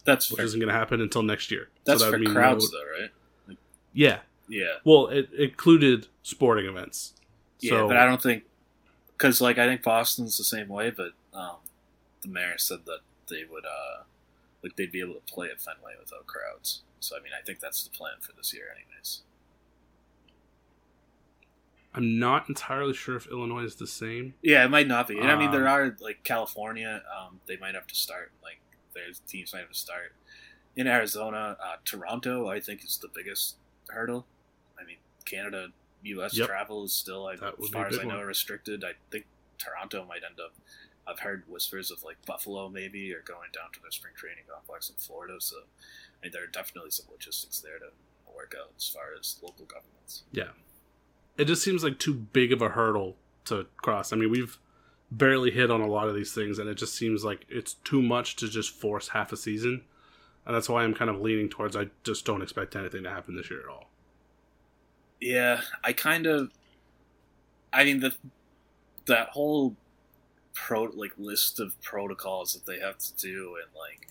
That's 0.05 0.31
which 0.31 0.37
fair. 0.37 0.45
isn't 0.47 0.61
going 0.61 0.69
to 0.73 0.79
happen 0.79 1.01
until 1.01 1.25
next 1.25 1.51
year. 1.51 1.71
That's 1.85 2.03
that 2.03 2.13
for 2.13 2.19
mean 2.19 2.33
crowds, 2.33 2.71
no- 2.73 2.79
though, 2.79 3.01
right? 3.03 3.59
Yeah. 3.93 4.19
Yeah, 4.49 4.75
Well, 4.85 5.09
it 5.09 5.33
included 5.33 6.07
sporting 6.23 6.67
events. 6.67 7.15
yeah, 7.61 7.71
So, 7.71 7.89
but 7.89 7.97
I 7.97 8.05
don't 8.07 8.23
think 8.23 8.45
because 9.09 9.41
like 9.41 9.59
I 9.59 9.67
think 9.67 9.83
Boston's 9.83 10.39
the 10.39 10.45
same 10.45 10.69
way, 10.69 10.91
but 10.91 11.13
um, 11.35 11.57
the 12.23 12.29
mayor 12.29 12.59
said 12.59 12.81
that 12.87 13.01
they 13.29 13.45
would 13.45 13.65
uh, 13.65 14.03
like 14.63 14.77
they'd 14.77 14.93
be 14.93 15.01
able 15.01 15.15
to 15.15 15.21
play 15.33 15.49
at 15.51 15.61
Fenway 15.61 15.95
without 15.99 16.27
crowds. 16.27 16.83
So 17.01 17.17
I 17.17 17.21
mean, 17.23 17.33
I 17.39 17.43
think 17.45 17.61
that's 17.61 17.83
the 17.85 17.91
plan 17.91 18.15
for 18.21 18.33
this 18.33 18.53
year, 18.55 18.67
anyways. 18.75 19.23
I'm 21.95 22.19
not 22.19 22.49
entirely 22.49 22.93
sure 22.93 23.17
if 23.17 23.27
Illinois 23.27 23.63
is 23.65 23.77
the 23.77 23.87
same. 23.87 24.35
Yeah, 24.43 24.65
it 24.65 24.69
might 24.69 24.87
not 24.87 25.09
be. 25.09 25.19
And 25.19 25.31
I 25.31 25.37
mean, 25.37 25.51
there 25.51 25.67
Um, 25.67 25.75
are 25.75 25.97
like 26.01 26.23
California. 26.25 27.03
Um, 27.19 27.41
they 27.47 27.57
might 27.57 27.75
have 27.75 27.87
to 27.87 27.95
start. 27.95 28.33
Like, 28.43 28.61
their 28.95 29.05
teams 29.27 29.53
might 29.55 29.61
have 29.61 29.71
to 29.71 29.75
start 29.79 30.13
in 30.77 30.87
Arizona. 30.87 31.57
Uh, 31.63 31.77
Toronto, 31.87 32.49
I 32.49 32.61
think, 32.61 32.85
is 32.85 32.99
the 32.99 33.09
biggest 33.09 33.57
hurdle. 33.89 34.27
Canada, 35.27 35.69
U.S. 36.03 36.37
Yep. 36.37 36.49
travel 36.49 36.85
is 36.85 36.93
still, 36.93 37.27
I, 37.27 37.35
as 37.35 37.69
far 37.73 37.89
as 37.89 37.99
I 37.99 38.05
know, 38.05 38.17
one. 38.17 38.27
restricted. 38.27 38.85
I 38.85 38.93
think 39.11 39.27
Toronto 39.59 40.05
might 40.05 40.23
end 40.29 40.41
up. 40.43 40.55
I've 41.07 41.21
heard 41.21 41.45
whispers 41.49 41.91
of 41.91 42.03
like 42.03 42.17
Buffalo 42.27 42.69
maybe 42.69 43.13
or 43.13 43.21
going 43.21 43.51
down 43.55 43.71
to 43.75 43.81
their 43.81 43.91
spring 43.91 44.15
training 44.17 44.45
complex 44.53 44.89
in 44.91 44.97
Florida. 44.97 45.37
So, 45.39 45.57
I 45.59 46.25
mean, 46.27 46.33
there 46.33 46.43
are 46.43 46.49
definitely 46.49 46.91
some 46.91 47.07
logistics 47.13 47.61
there 47.61 47.79
to 47.79 47.87
work 48.35 48.55
out 48.59 48.73
as 48.77 48.89
far 48.89 49.05
as 49.19 49.39
local 49.43 49.67
governments. 49.67 50.25
Yeah. 50.33 50.51
It 51.39 51.45
just 51.45 51.63
seems 51.63 51.85
like 51.85 51.99
too 51.99 52.15
big 52.15 52.53
of 52.53 52.61
a 52.63 52.71
hurdle 52.71 53.17
to 53.45 53.67
cross. 53.77 54.13
I 54.13 54.17
mean, 54.17 54.31
we've 54.31 54.59
barely 55.11 55.51
hit 55.51 55.71
on 55.71 55.81
a 55.81 55.87
lot 55.87 56.09
of 56.09 56.15
these 56.15 56.33
things, 56.33 56.59
and 56.59 56.69
it 56.69 56.75
just 56.75 56.95
seems 56.95 57.25
like 57.25 57.47
it's 57.49 57.75
too 57.75 58.03
much 58.03 58.37
to 58.37 58.49
just 58.49 58.71
force 58.71 59.09
half 59.09 59.33
a 59.33 59.37
season. 59.37 59.83
And 60.45 60.55
that's 60.55 60.69
why 60.69 60.83
I'm 60.83 60.95
kind 60.95 61.11
of 61.11 61.21
leaning 61.21 61.49
towards 61.49 61.77
I 61.77 61.89
just 62.05 62.25
don't 62.25 62.43
expect 62.43 62.77
anything 62.77 63.03
to 63.03 63.11
happen 63.11 63.37
this 63.37 63.51
year 63.51 63.61
at 63.61 63.69
all. 63.69 63.91
Yeah, 65.21 65.63
I 65.83 65.93
kind 65.93 66.27
of. 66.27 66.51
I 67.73 67.85
mean 67.85 68.01
the 68.01 68.15
that 69.07 69.31
whole 69.31 69.77
pro 70.55 70.85
like 70.85 71.13
list 71.19 71.61
of 71.61 71.81
protocols 71.83 72.55
that 72.55 72.67
they 72.67 72.81
have 72.81 72.99
to 72.99 73.15
do 73.17 73.57
and 73.63 73.71
like 73.77 74.09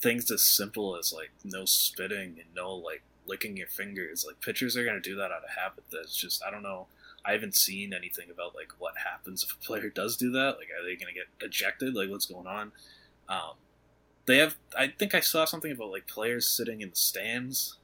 things 0.00 0.30
as 0.30 0.42
simple 0.44 0.96
as 0.96 1.12
like 1.12 1.30
no 1.44 1.64
spitting 1.64 2.36
and 2.38 2.54
no 2.54 2.74
like 2.74 3.02
licking 3.26 3.56
your 3.56 3.68
fingers. 3.68 4.24
Like 4.26 4.40
pitchers 4.40 4.76
are 4.76 4.84
gonna 4.84 5.00
do 5.00 5.16
that 5.16 5.32
out 5.32 5.44
of 5.44 5.50
habit. 5.58 5.84
That's 5.92 6.16
just 6.16 6.42
I 6.44 6.50
don't 6.50 6.62
know. 6.62 6.88
I 7.24 7.32
haven't 7.32 7.56
seen 7.56 7.94
anything 7.94 8.30
about 8.30 8.54
like 8.54 8.72
what 8.78 8.94
happens 8.98 9.44
if 9.44 9.52
a 9.52 9.66
player 9.66 9.90
does 9.90 10.16
do 10.16 10.30
that. 10.32 10.56
Like, 10.58 10.68
are 10.78 10.84
they 10.84 10.96
gonna 10.96 11.12
get 11.12 11.26
ejected? 11.40 11.94
Like, 11.94 12.10
what's 12.10 12.26
going 12.26 12.46
on? 12.46 12.72
Um, 13.28 13.54
they 14.26 14.38
have. 14.38 14.56
I 14.76 14.88
think 14.88 15.14
I 15.14 15.20
saw 15.20 15.44
something 15.44 15.72
about 15.72 15.90
like 15.90 16.06
players 16.06 16.46
sitting 16.46 16.80
in 16.80 16.90
the 16.90 16.96
stands 16.96 17.76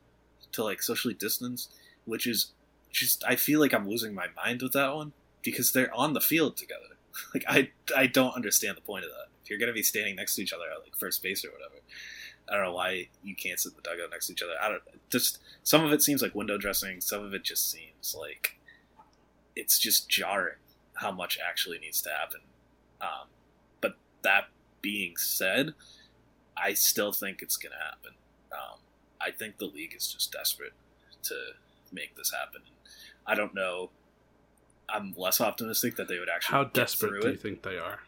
to 0.53 0.65
like 0.65 0.83
socially 0.83 1.15
distance, 1.15 1.69
which 2.05 2.27
is 2.27 2.53
just 2.95 3.25
I 3.25 3.37
feel 3.37 3.61
like 3.61 3.75
I'm 3.75 3.89
losing 3.89 4.15
my 4.15 4.27
mind 4.35 4.63
with 4.63 4.73
that 4.73 4.95
one 4.95 5.13
because 5.43 5.73
they're 5.73 5.93
on 5.95 6.15
the 6.15 6.21
field 6.21 6.57
together. 6.57 6.81
Like 7.33 7.45
I 7.47 7.71
I 7.97 8.09
don't 8.09 8.35
understand 8.35 8.77
the 8.77 8.81
point 8.81 9.05
of 9.05 9.11
that. 9.11 9.29
If 9.43 9.49
you're 9.51 9.59
gonna 9.59 9.73
be 9.73 9.85
standing 9.85 10.17
next 10.17 10.35
to 10.35 10.43
each 10.43 10.53
other 10.53 10.65
at 10.65 10.83
like 10.83 10.97
first 10.97 11.23
base 11.23 11.45
or 11.45 11.51
whatever, 11.53 11.81
I 12.49 12.57
don't 12.57 12.65
know 12.65 12.73
why 12.73 13.09
you 13.23 13.37
can't 13.37 13.61
sit 13.61 13.71
in 13.71 13.77
the 13.77 13.83
dugout 13.83 14.11
next 14.11 14.27
to 14.27 14.33
each 14.33 14.43
other. 14.43 14.55
I 14.61 14.69
don't 14.69 14.83
just 15.11 15.39
some 15.63 15.85
of 15.85 15.93
it 15.93 16.03
seems 16.03 16.23
like 16.23 16.35
window 16.35 16.59
dressing. 16.59 17.01
Some 17.01 17.25
of 17.25 17.33
it 17.33 17.45
just 17.45 17.71
seems 17.71 18.17
like 18.19 18.59
it's 19.55 19.79
just 19.79 20.09
jarring 20.09 20.57
how 20.95 21.13
much 21.13 21.39
actually 21.47 21.79
needs 21.79 22.03
to 22.03 22.11
happen. 22.11 22.41
Um, 23.01 23.29
but 23.81 23.95
that 24.23 24.47
being 24.83 25.17
said, 25.17 25.75
I 26.57 26.75
still 26.75 27.13
think 27.13 27.43
it's 27.43 27.57
gonna 27.57 27.77
happen. 27.77 28.15
Um, 28.51 28.79
I 29.21 29.31
think 29.31 29.59
the 29.59 29.67
league 29.67 29.95
is 29.97 30.13
just 30.13 30.33
desperate 30.33 30.73
to 31.25 31.35
make 31.93 32.17
this 32.17 32.33
happen. 32.33 32.63
I 33.27 33.35
don't 33.35 33.55
know. 33.55 33.91
I'm 34.89 35.15
less 35.17 35.41
optimistic 35.41 35.97
that 35.97 36.09
they 36.09 36.19
would 36.19 36.29
actually 36.29 36.53
How 36.57 36.65
desperate 36.65 37.23
do 37.23 37.29
it. 37.29 37.33
you 37.33 37.37
think 37.39 37.63
they 37.63 37.79
are? 37.79 38.01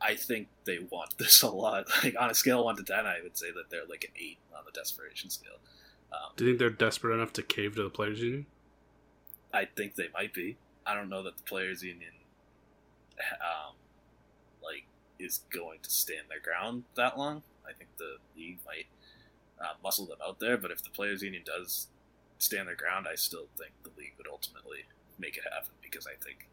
I 0.00 0.14
think 0.14 0.48
they 0.64 0.78
want 0.78 1.16
this 1.18 1.42
a 1.42 1.48
lot. 1.50 1.84
Like 2.04 2.14
on 2.18 2.30
a 2.30 2.34
scale 2.34 2.60
of 2.60 2.64
one 2.64 2.76
to 2.76 2.82
ten, 2.84 3.06
I 3.06 3.18
would 3.22 3.36
say 3.38 3.50
that 3.52 3.70
they're 3.70 3.86
like 3.88 4.04
an 4.04 4.10
eight 4.20 4.38
on 4.56 4.64
the 4.64 4.72
desperation 4.72 5.30
scale. 5.30 5.58
Um, 6.12 6.32
Do 6.36 6.44
you 6.44 6.50
think 6.50 6.58
they're 6.58 6.70
desperate 6.70 7.14
enough 7.14 7.32
to 7.34 7.42
cave 7.42 7.76
to 7.76 7.82
the 7.82 7.90
players' 7.90 8.20
union? 8.20 8.46
I 9.52 9.64
think 9.64 9.94
they 9.94 10.08
might 10.14 10.32
be. 10.34 10.56
I 10.86 10.94
don't 10.94 11.08
know 11.08 11.22
that 11.22 11.36
the 11.36 11.42
players' 11.42 11.82
union, 11.82 12.12
um, 13.40 13.74
like, 14.62 14.84
is 15.18 15.40
going 15.52 15.80
to 15.82 15.90
stand 15.90 16.22
their 16.30 16.40
ground 16.40 16.84
that 16.96 17.18
long. 17.18 17.42
I 17.68 17.72
think 17.72 17.90
the 17.98 18.16
league 18.36 18.58
might 18.66 18.86
uh, 19.60 19.74
muscle 19.82 20.06
them 20.06 20.18
out 20.26 20.38
there. 20.40 20.56
But 20.56 20.70
if 20.70 20.82
the 20.82 20.90
players' 20.90 21.22
union 21.22 21.42
does 21.44 21.88
stand 22.38 22.68
their 22.68 22.74
ground, 22.76 23.06
I 23.10 23.14
still 23.16 23.46
think 23.58 23.72
the 23.82 23.90
league 23.98 24.12
would 24.18 24.26
ultimately 24.28 24.84
make 25.18 25.36
it 25.36 25.44
happen 25.52 25.72
because 25.82 26.06
I 26.06 26.14
think, 26.22 26.48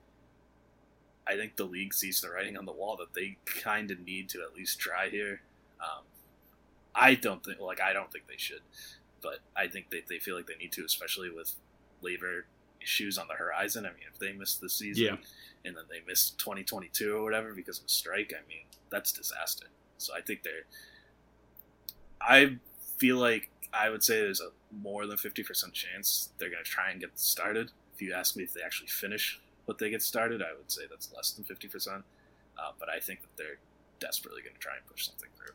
I 1.27 1.35
think 1.35 1.55
the 1.55 1.65
league 1.65 1.93
sees 1.93 2.21
the 2.21 2.29
writing 2.29 2.57
on 2.57 2.65
the 2.65 2.71
wall 2.71 2.95
that 2.97 3.13
they 3.13 3.37
kind 3.45 3.91
of 3.91 3.99
need 3.99 4.29
to 4.29 4.41
at 4.41 4.55
least 4.55 4.79
try 4.79 5.09
here. 5.09 5.41
Um, 5.79 6.03
I 6.93 7.15
don't 7.15 7.43
think, 7.43 7.59
like, 7.59 7.81
I 7.81 7.93
don't 7.93 8.11
think 8.11 8.27
they 8.27 8.37
should, 8.37 8.61
but 9.21 9.39
I 9.55 9.67
think 9.67 9.89
that 9.91 10.07
they 10.07 10.19
feel 10.19 10.35
like 10.35 10.47
they 10.47 10.55
need 10.55 10.71
to, 10.73 10.85
especially 10.85 11.29
with 11.29 11.53
labor 12.01 12.45
issues 12.81 13.17
on 13.17 13.27
the 13.27 13.33
horizon. 13.33 13.85
I 13.85 13.89
mean, 13.89 14.05
if 14.11 14.19
they 14.19 14.31
miss 14.33 14.55
the 14.55 14.69
season 14.69 15.03
Yeah. 15.03 15.17
and 15.65 15.75
then 15.75 15.85
they 15.89 16.01
miss 16.07 16.29
2022 16.31 17.15
or 17.15 17.23
whatever 17.23 17.53
because 17.53 17.79
of 17.79 17.85
a 17.85 17.89
strike, 17.89 18.33
I 18.35 18.47
mean, 18.47 18.65
that's 18.89 19.11
disaster. 19.11 19.67
So 19.97 20.13
I 20.15 20.21
think 20.21 20.43
they're. 20.43 20.65
I 22.21 22.57
feel 22.97 23.17
like 23.17 23.49
I 23.77 23.89
would 23.89 24.03
say 24.03 24.19
there's 24.19 24.41
a 24.41 24.49
more 24.71 25.05
than 25.05 25.17
50% 25.17 25.73
chance 25.73 26.29
they're 26.37 26.49
going 26.49 26.63
to 26.63 26.69
try 26.69 26.91
and 26.91 26.99
get 26.99 27.17
started. 27.19 27.71
If 27.93 28.01
you 28.01 28.13
ask 28.13 28.35
me 28.35 28.43
if 28.43 28.53
they 28.53 28.61
actually 28.61 28.87
finish 28.87 29.39
what 29.65 29.77
they 29.77 29.89
get 29.89 30.01
started, 30.01 30.41
I 30.41 30.55
would 30.57 30.71
say 30.71 30.83
that's 30.89 31.11
less 31.13 31.31
than 31.31 31.43
50%. 31.43 31.87
Uh, 31.97 32.01
but 32.79 32.89
I 32.89 32.99
think 32.99 33.21
that 33.21 33.35
they're 33.37 33.57
desperately 33.99 34.41
going 34.41 34.53
to 34.53 34.59
try 34.59 34.75
and 34.77 34.85
push 34.85 35.05
something 35.05 35.29
through. 35.35 35.53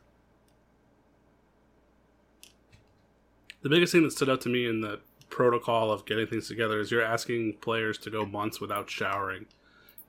The 3.61 3.69
biggest 3.69 3.91
thing 3.91 4.03
that 4.03 4.11
stood 4.11 4.29
out 4.29 4.41
to 4.41 4.49
me 4.49 4.67
in 4.67 4.81
the 4.81 4.99
protocol 5.29 5.91
of 5.91 6.05
getting 6.05 6.27
things 6.27 6.47
together 6.47 6.79
is 6.79 6.91
you're 6.91 7.01
asking 7.03 7.57
players 7.61 7.97
to 7.99 8.09
go 8.09 8.25
months 8.25 8.59
without 8.59 8.89
showering, 8.89 9.45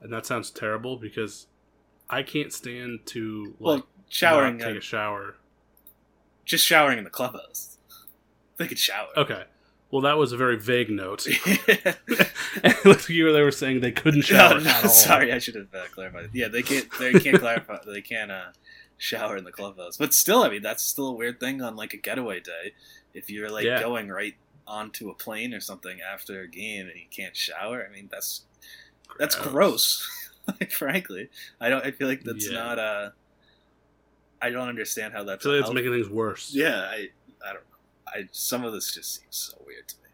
and 0.01 0.11
that 0.11 0.25
sounds 0.25 0.49
terrible 0.51 0.97
because 0.97 1.47
I 2.09 2.23
can't 2.23 2.51
stand 2.51 3.05
to 3.07 3.55
like 3.59 3.79
Well, 3.81 3.87
showering, 4.09 4.57
not 4.57 4.65
take 4.65 4.75
uh, 4.75 4.79
a 4.79 4.81
shower. 4.81 5.35
just 6.45 6.65
showering 6.65 6.97
in 6.97 7.03
the 7.03 7.09
clubhouse. 7.09 7.77
They 8.57 8.67
could 8.67 8.79
shower. 8.79 9.07
Okay, 9.17 9.43
well 9.91 10.01
that 10.01 10.17
was 10.17 10.31
a 10.31 10.37
very 10.37 10.57
vague 10.57 10.89
note. 10.89 11.25
it 11.27 12.85
looked 12.85 12.85
like 12.85 13.09
you 13.09 13.25
were, 13.25 13.31
they 13.31 13.41
were 13.41 13.51
saying 13.51 13.81
they 13.81 13.91
couldn't 13.91 14.21
shower 14.23 14.55
no, 14.55 14.59
no, 14.63 14.69
at 14.69 14.83
all. 14.85 14.89
sorry, 14.89 15.31
I 15.33 15.39
should 15.39 15.55
have 15.55 15.73
uh, 15.73 15.85
clarified. 15.93 16.29
Yeah, 16.33 16.47
they 16.49 16.61
can't. 16.61 16.87
They 16.99 17.13
can't 17.13 17.39
clarify. 17.39 17.77
They 17.85 18.01
can't 18.01 18.31
uh, 18.31 18.47
shower 18.97 19.37
in 19.37 19.43
the 19.43 19.51
clubhouse. 19.51 19.97
But 19.97 20.13
still, 20.13 20.43
I 20.43 20.49
mean, 20.49 20.61
that's 20.61 20.83
still 20.83 21.07
a 21.07 21.13
weird 21.13 21.39
thing 21.39 21.61
on 21.61 21.75
like 21.75 21.93
a 21.93 21.97
getaway 21.97 22.39
day. 22.39 22.73
If 23.13 23.29
you're 23.29 23.49
like 23.51 23.65
Yeah. 23.65 23.79
going 23.81 24.09
right 24.09 24.35
onto 24.67 25.09
a 25.09 25.13
plane 25.13 25.53
or 25.53 25.59
something 25.59 25.99
after 26.01 26.41
a 26.41 26.47
game 26.47 26.87
and 26.87 26.95
you 26.95 27.05
can't 27.11 27.35
shower, 27.35 27.85
I 27.87 27.93
mean, 27.93 28.07
that's 28.11 28.43
that's 29.19 29.35
gross. 29.35 30.07
like, 30.47 30.71
Frankly, 30.71 31.29
I 31.59 31.69
don't. 31.69 31.85
I 31.85 31.91
feel 31.91 32.07
like 32.07 32.23
that's 32.23 32.49
Yeah. 32.49 32.57
not. 32.59 32.79
Uh, 32.79 33.09
I 34.41 34.49
don't 34.49 34.67
understand 34.67 35.13
how 35.13 35.21
I 35.21 35.23
that's. 35.25 35.43
feel 35.43 35.53
like 35.53 35.61
it's 35.65 35.73
making 35.73 35.91
things 35.91 36.09
worse. 36.09 36.51
Yeah, 36.53 36.79
I. 36.81 37.09
I 37.45 37.53
don't. 37.53 37.63
I 38.13 38.27
some 38.31 38.63
of 38.63 38.73
this 38.73 38.93
just 38.93 39.21
seems 39.21 39.35
so 39.35 39.57
weird 39.65 39.87
to 39.89 39.95
me. 40.03 40.09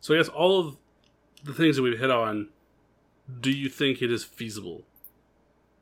So 0.00 0.14
I 0.14 0.18
guess 0.18 0.28
all 0.28 0.60
of 0.60 0.76
the 1.44 1.52
things 1.52 1.76
that 1.76 1.82
we've 1.82 1.98
hit 1.98 2.10
on, 2.10 2.48
do 3.40 3.50
you 3.50 3.68
think 3.68 4.02
it 4.02 4.10
is 4.10 4.24
feasible? 4.24 4.82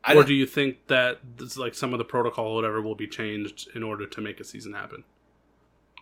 Or 0.07 0.23
do 0.23 0.33
you 0.33 0.47
think 0.47 0.87
that 0.87 1.19
this, 1.37 1.57
like 1.57 1.75
some 1.75 1.93
of 1.93 1.99
the 1.99 2.03
protocol 2.05 2.47
or 2.47 2.55
whatever 2.55 2.81
will 2.81 2.95
be 2.95 3.07
changed 3.07 3.69
in 3.75 3.83
order 3.83 4.07
to 4.07 4.21
make 4.21 4.39
a 4.39 4.43
season 4.43 4.73
happen? 4.73 5.03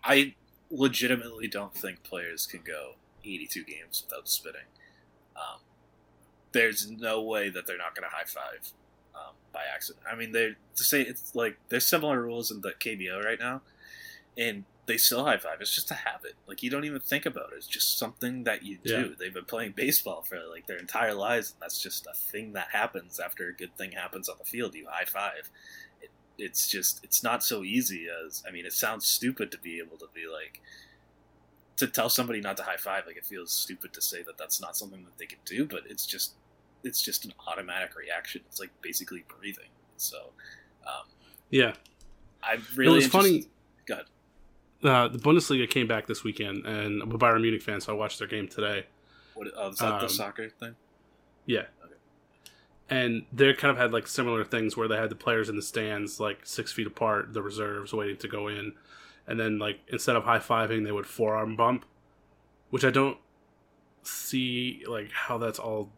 I 0.03 0.35
legitimately 0.71 1.47
don't 1.49 1.75
think 1.75 2.03
players 2.03 2.45
can 2.45 2.61
go 2.61 2.93
82 3.25 3.63
games 3.65 4.03
without 4.07 4.29
spitting. 4.29 4.61
Um, 5.35 5.59
there's 6.53 6.89
no 6.89 7.21
way 7.21 7.49
that 7.49 7.67
they're 7.67 7.77
not 7.77 7.93
going 7.93 8.09
to 8.09 8.15
high 8.15 8.23
five 8.23 8.71
um, 9.15 9.33
by 9.53 9.61
accident. 9.73 10.05
I 10.09 10.15
mean, 10.15 10.31
they're 10.31 10.55
to 10.75 10.83
say 10.83 11.01
it's 11.01 11.35
like 11.35 11.57
there's 11.67 11.85
similar 11.85 12.21
rules 12.21 12.51
in 12.51 12.61
the 12.61 12.71
KBO 12.79 13.23
right 13.23 13.39
now, 13.39 13.61
and 14.39 14.63
they 14.87 14.97
still 14.97 15.23
high 15.23 15.37
five. 15.37 15.57
It's 15.61 15.75
just 15.75 15.91
a 15.91 15.95
habit. 15.95 16.33
Like 16.47 16.63
you 16.63 16.71
don't 16.71 16.85
even 16.85 16.99
think 16.99 17.27
about 17.27 17.51
it. 17.53 17.57
It's 17.57 17.67
just 17.67 17.99
something 17.99 18.45
that 18.45 18.63
you 18.63 18.79
do. 18.83 19.09
Yeah. 19.09 19.15
They've 19.19 19.33
been 19.33 19.45
playing 19.45 19.73
baseball 19.75 20.23
for 20.23 20.39
like 20.49 20.65
their 20.65 20.77
entire 20.77 21.13
lives, 21.13 21.51
and 21.51 21.61
that's 21.61 21.79
just 21.79 22.07
a 22.07 22.13
thing 22.15 22.53
that 22.53 22.69
happens 22.71 23.19
after 23.19 23.47
a 23.49 23.53
good 23.53 23.75
thing 23.77 23.91
happens 23.91 24.27
on 24.29 24.37
the 24.39 24.45
field. 24.45 24.73
You 24.73 24.87
high 24.89 25.05
five. 25.05 25.51
It, 26.01 26.09
it's 26.39 26.67
just 26.67 27.03
it's 27.03 27.21
not 27.21 27.43
so 27.43 27.63
easy 27.63 28.07
as 28.25 28.41
I 28.47 28.51
mean. 28.51 28.65
It 28.65 28.73
sounds 28.73 29.05
stupid 29.05 29.51
to 29.51 29.59
be 29.59 29.77
able 29.79 29.97
to 29.97 30.07
be 30.15 30.21
like 30.31 30.61
to 31.77 31.85
tell 31.87 32.09
somebody 32.09 32.41
not 32.41 32.57
to 32.57 32.63
high 32.63 32.77
five. 32.77 33.03
Like 33.05 33.17
it 33.17 33.25
feels 33.25 33.51
stupid 33.51 33.93
to 33.93 34.01
say 34.01 34.23
that 34.23 34.37
that's 34.39 34.59
not 34.61 34.75
something 34.75 35.03
that 35.03 35.17
they 35.19 35.25
can 35.27 35.39
do, 35.45 35.65
but 35.67 35.81
it's 35.87 36.05
just 36.05 36.33
it's 36.83 37.01
just 37.01 37.25
an 37.25 37.33
automatic 37.47 37.95
reaction. 37.95 38.41
It's 38.47 38.59
like 38.59 38.71
basically 38.81 39.23
breathing. 39.37 39.69
So 39.97 40.17
um, 40.87 41.05
Yeah, 41.51 41.73
it 42.51 42.61
really 42.75 42.95
was 42.95 43.05
interested- 43.05 43.29
funny. 43.43 43.45
Go 43.85 43.93
ahead. 43.95 44.05
Uh, 44.83 45.07
the 45.09 45.17
Bundesliga 45.19 45.69
came 45.69 45.87
back 45.87 46.07
this 46.07 46.23
weekend, 46.23 46.65
and 46.65 47.01
I'm 47.01 47.11
a 47.11 47.17
Bayern 47.17 47.41
Munich 47.41 47.61
fan, 47.61 47.81
so 47.81 47.93
I 47.93 47.97
watched 47.97 48.19
their 48.19 48.27
game 48.27 48.47
today. 48.47 48.85
What, 49.33 49.47
oh, 49.55 49.69
is 49.69 49.77
that 49.79 49.93
Um, 49.95 50.01
the 50.01 50.09
soccer 50.09 50.49
thing? 50.49 50.75
Yeah. 51.45 51.65
Okay. 51.83 51.93
And 52.89 53.25
they 53.33 53.53
kind 53.53 53.71
of 53.71 53.77
had 53.77 53.91
like 53.91 54.07
similar 54.07 54.45
things 54.45 54.77
where 54.77 54.87
they 54.87 54.97
had 54.97 55.09
the 55.09 55.15
players 55.15 55.49
in 55.49 55.55
the 55.55 55.61
stands 55.61 56.19
like 56.19 56.45
six 56.45 56.71
feet 56.71 56.87
apart, 56.87 57.33
the 57.33 57.41
reserves 57.41 57.93
waiting 57.93 58.17
to 58.17 58.27
go 58.27 58.47
in, 58.47 58.73
and 59.27 59.39
then 59.39 59.59
like 59.59 59.79
instead 59.89 60.15
of 60.15 60.23
high 60.23 60.39
fiving, 60.39 60.85
they 60.85 60.91
would 60.91 61.05
forearm 61.05 61.55
bump, 61.55 61.85
which 62.69 62.85
I 62.85 62.89
don't 62.89 63.17
see 64.03 64.83
like 64.87 65.11
how 65.11 65.37
that's 65.37 65.59
all 65.59 65.91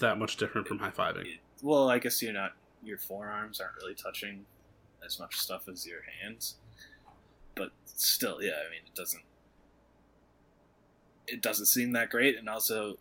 that 0.00 0.18
much 0.18 0.36
different 0.38 0.66
from 0.66 0.78
high 0.78 0.90
fiving. 0.90 1.38
Well, 1.62 1.88
I 1.90 1.98
guess 1.98 2.22
you're 2.22 2.32
not. 2.32 2.52
Your 2.82 2.98
forearms 2.98 3.60
aren't 3.60 3.76
really 3.76 3.94
touching 3.94 4.44
as 5.04 5.18
much 5.18 5.36
stuff 5.36 5.68
as 5.68 5.86
your 5.86 6.00
hands, 6.22 6.56
but 7.54 7.70
still, 7.86 8.42
yeah. 8.42 8.52
I 8.66 8.70
mean, 8.70 8.80
it 8.86 8.94
doesn't. 8.94 9.22
It 11.26 11.40
doesn't 11.40 11.66
seem 11.66 11.92
that 11.92 12.10
great, 12.10 12.36
and 12.36 12.48
also, 12.48 12.98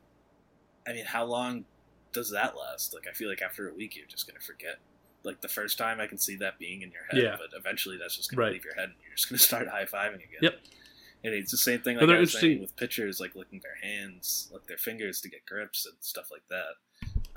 I 0.87 0.93
mean, 0.93 1.05
how 1.05 1.25
long 1.25 1.65
does 2.13 2.31
that 2.31 2.55
last? 2.57 2.93
Like, 2.93 3.05
I 3.09 3.11
feel 3.13 3.27
like 3.29 3.41
after 3.41 3.67
a 3.69 3.73
week, 3.73 3.95
you're 3.97 4.05
just 4.07 4.27
gonna 4.27 4.39
forget. 4.39 4.77
Like 5.23 5.41
the 5.41 5.47
first 5.49 5.77
time, 5.77 5.99
I 5.99 6.07
can 6.07 6.17
see 6.17 6.35
that 6.37 6.57
being 6.59 6.81
in 6.81 6.91
your 6.91 7.03
head, 7.09 7.21
Yeah. 7.21 7.35
but 7.37 7.57
eventually, 7.57 7.97
that's 7.97 8.15
just 8.15 8.29
gonna 8.31 8.41
Right. 8.41 8.53
leave 8.53 8.63
your 8.63 8.75
head, 8.75 8.85
and 8.85 8.93
you're 9.05 9.15
just 9.15 9.29
gonna 9.29 9.39
start 9.39 9.67
high 9.67 9.85
fiving 9.85 10.15
again. 10.23 10.39
Yep. 10.41 10.59
And 11.25 11.33
it's 11.33 11.51
the 11.51 11.57
same 11.57 11.81
thing 11.81 11.97
like 11.97 12.09
I 12.09 12.19
was 12.19 12.33
saying 12.37 12.59
with 12.61 12.75
pitchers, 12.75 13.19
like 13.21 13.33
licking 13.35 13.59
their 13.61 13.75
hands, 13.81 14.49
like 14.51 14.67
their 14.67 14.77
fingers 14.77 15.21
to 15.21 15.29
get 15.29 15.45
grips 15.45 15.85
and 15.85 15.95
stuff 16.01 16.29
like 16.31 16.45
that. 16.49 16.75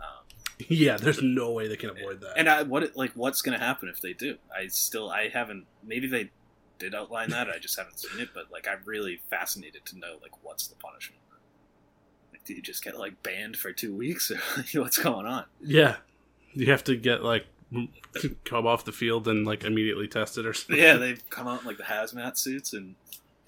Um, 0.01 0.25
yeah, 0.69 0.97
there's 0.97 1.23
no 1.23 1.53
way 1.53 1.69
they 1.69 1.77
can 1.77 1.91
avoid 1.91 2.21
that. 2.21 2.35
and 2.37 2.49
I, 2.49 2.63
what 2.65 2.83
it- 2.83 2.97
like 2.97 3.13
what's 3.13 3.43
going 3.43 3.57
to 3.57 3.65
happen 3.65 3.89
if 3.89 4.01
they 4.01 4.13
do? 4.13 4.39
I 4.55 4.67
still 4.69 5.09
I 5.11 5.29
haven't. 5.29 5.67
Maybe 5.85 6.09
they 6.09 6.31
did 6.79 6.95
outline 6.95 7.31
that. 7.31 7.49
I 7.49 7.59
just 7.59 7.79
haven't 7.79 7.99
seen 7.99 8.21
it. 8.21 8.31
But 8.35 8.51
like 8.53 8.67
I'm 8.69 8.81
really 8.85 9.21
fascinated 9.31 9.85
to 9.87 9.99
know 9.99 10.17
like 10.23 10.33
what's 10.43 10.67
the 10.67 10.77
punishment. 10.77 11.21
Like, 12.33 12.45
do 12.45 12.55
you 12.55 12.62
just 12.62 12.83
get 12.85 12.99
like 12.99 13.23
banned 13.23 13.57
for 13.57 13.73
two 13.73 13.95
weeks 13.95 14.31
or 14.31 14.39
like, 14.57 14.69
what's 14.75 14.99
going 14.99 15.27
on? 15.27 15.45
yeah, 15.62 15.97
you 16.53 16.71
have 16.71 16.85
to 16.85 16.97
get 16.97 17.23
like 17.23 17.47
come 18.45 18.67
off 18.67 18.85
the 18.85 18.93
field 18.93 19.27
and 19.29 19.47
like 19.47 19.65
immediately 19.65 20.07
tested 20.09 20.47
or 20.47 20.55
something. 20.55 20.83
Yeah, 20.83 20.95
they 20.97 21.17
come 21.31 21.49
out 21.49 21.61
in 21.62 21.67
like 21.67 21.79
the 21.79 21.85
hazmat 21.85 22.39
suits 22.39 22.73
and 22.73 22.95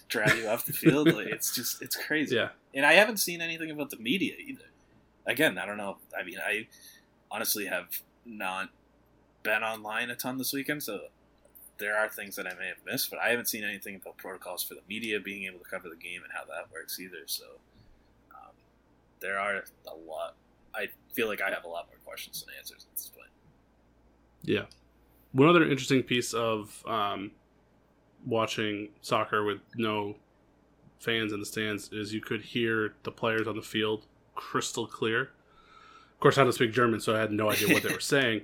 drag 0.09 0.37
you 0.37 0.49
off 0.49 0.65
the 0.67 0.73
field. 0.73 1.09
Like, 1.15 1.29
it's 1.29 1.55
just 1.55 1.83
it's 1.83 1.97
crazy. 1.97 2.37
yeah. 2.37 2.51
And 2.75 2.85
I 2.85 2.95
haven't 2.95 3.19
seen 3.19 3.41
anything 3.41 3.71
about 3.71 3.91
the 3.91 3.97
media 3.97 4.35
either. 4.39 4.65
Again, 5.27 5.59
I 5.59 5.67
don't 5.67 5.77
know. 5.77 5.99
I 6.19 6.23
mean, 6.25 6.39
I 6.45 6.67
honestly 7.31 7.67
have 7.67 8.03
not 8.25 8.71
been 9.43 9.63
online 9.63 10.11
a 10.11 10.15
ton 10.17 10.39
this 10.39 10.53
weekend, 10.53 10.83
so 10.83 11.01
there 11.79 11.97
are 11.97 12.09
things 12.09 12.37
that 12.37 12.47
I 12.47 12.55
may 12.59 12.67
have 12.67 12.85
missed, 12.85 13.11
but 13.11 13.21
I 13.21 13.29
haven't 13.29 13.49
seen 13.49 13.65
anything 13.65 13.97
about 13.97 14.17
protocols 14.17 14.63
for 14.63 14.75
the 14.75 14.83
media 14.89 15.21
being 15.21 15.45
able 15.45 15.59
to 15.59 15.65
cover 15.65 15.89
the 15.89 15.97
game 15.97 16.23
and 16.23 16.33
how 16.33 16.45
that 16.45 16.71
works 16.73 16.99
either. 16.99 17.27
So 17.27 17.45
um, 18.33 18.53
there 19.21 19.39
are 19.39 19.65
a 19.87 19.95
lot. 20.09 20.35
I 20.75 20.89
feel 21.13 21.29
like 21.29 21.41
I 21.41 21.51
have 21.51 21.65
a 21.65 21.69
lot 21.69 21.87
more 21.89 21.99
questions 22.05 22.43
than 22.43 22.55
answers 22.59 22.87
at 22.91 22.97
this 22.97 23.11
point. 23.15 23.31
Yeah. 24.43 24.65
One 25.33 25.49
other 25.49 25.63
interesting 25.63 26.03
piece 26.03 26.33
of 26.35 26.83
um, 26.87 27.33
watching 28.27 28.89
soccer 29.01 29.45
with 29.45 29.61
no 29.77 30.17
fans 31.01 31.33
in 31.33 31.41
the 31.41 31.47
stands 31.47 31.93
is 31.93 32.13
you 32.13 32.21
could 32.21 32.43
hear 32.43 32.95
the 33.05 33.13
players 33.13 33.47
on 33.47 33.57
the 33.57 33.63
field 33.63 34.07
crystal 34.35 34.87
clear. 34.87 35.23
Of 35.23 36.21
course, 36.21 36.39
I 36.39 36.43
don't 36.43 36.53
speak 36.53 36.73
German, 36.73 37.01
so 37.01 37.15
I 37.15 37.21
had 37.21 37.31
no 37.31 37.51
idea 37.51 37.73
what 37.73 37.83
they 37.85 37.93
were 37.93 38.01
saying. 38.01 38.43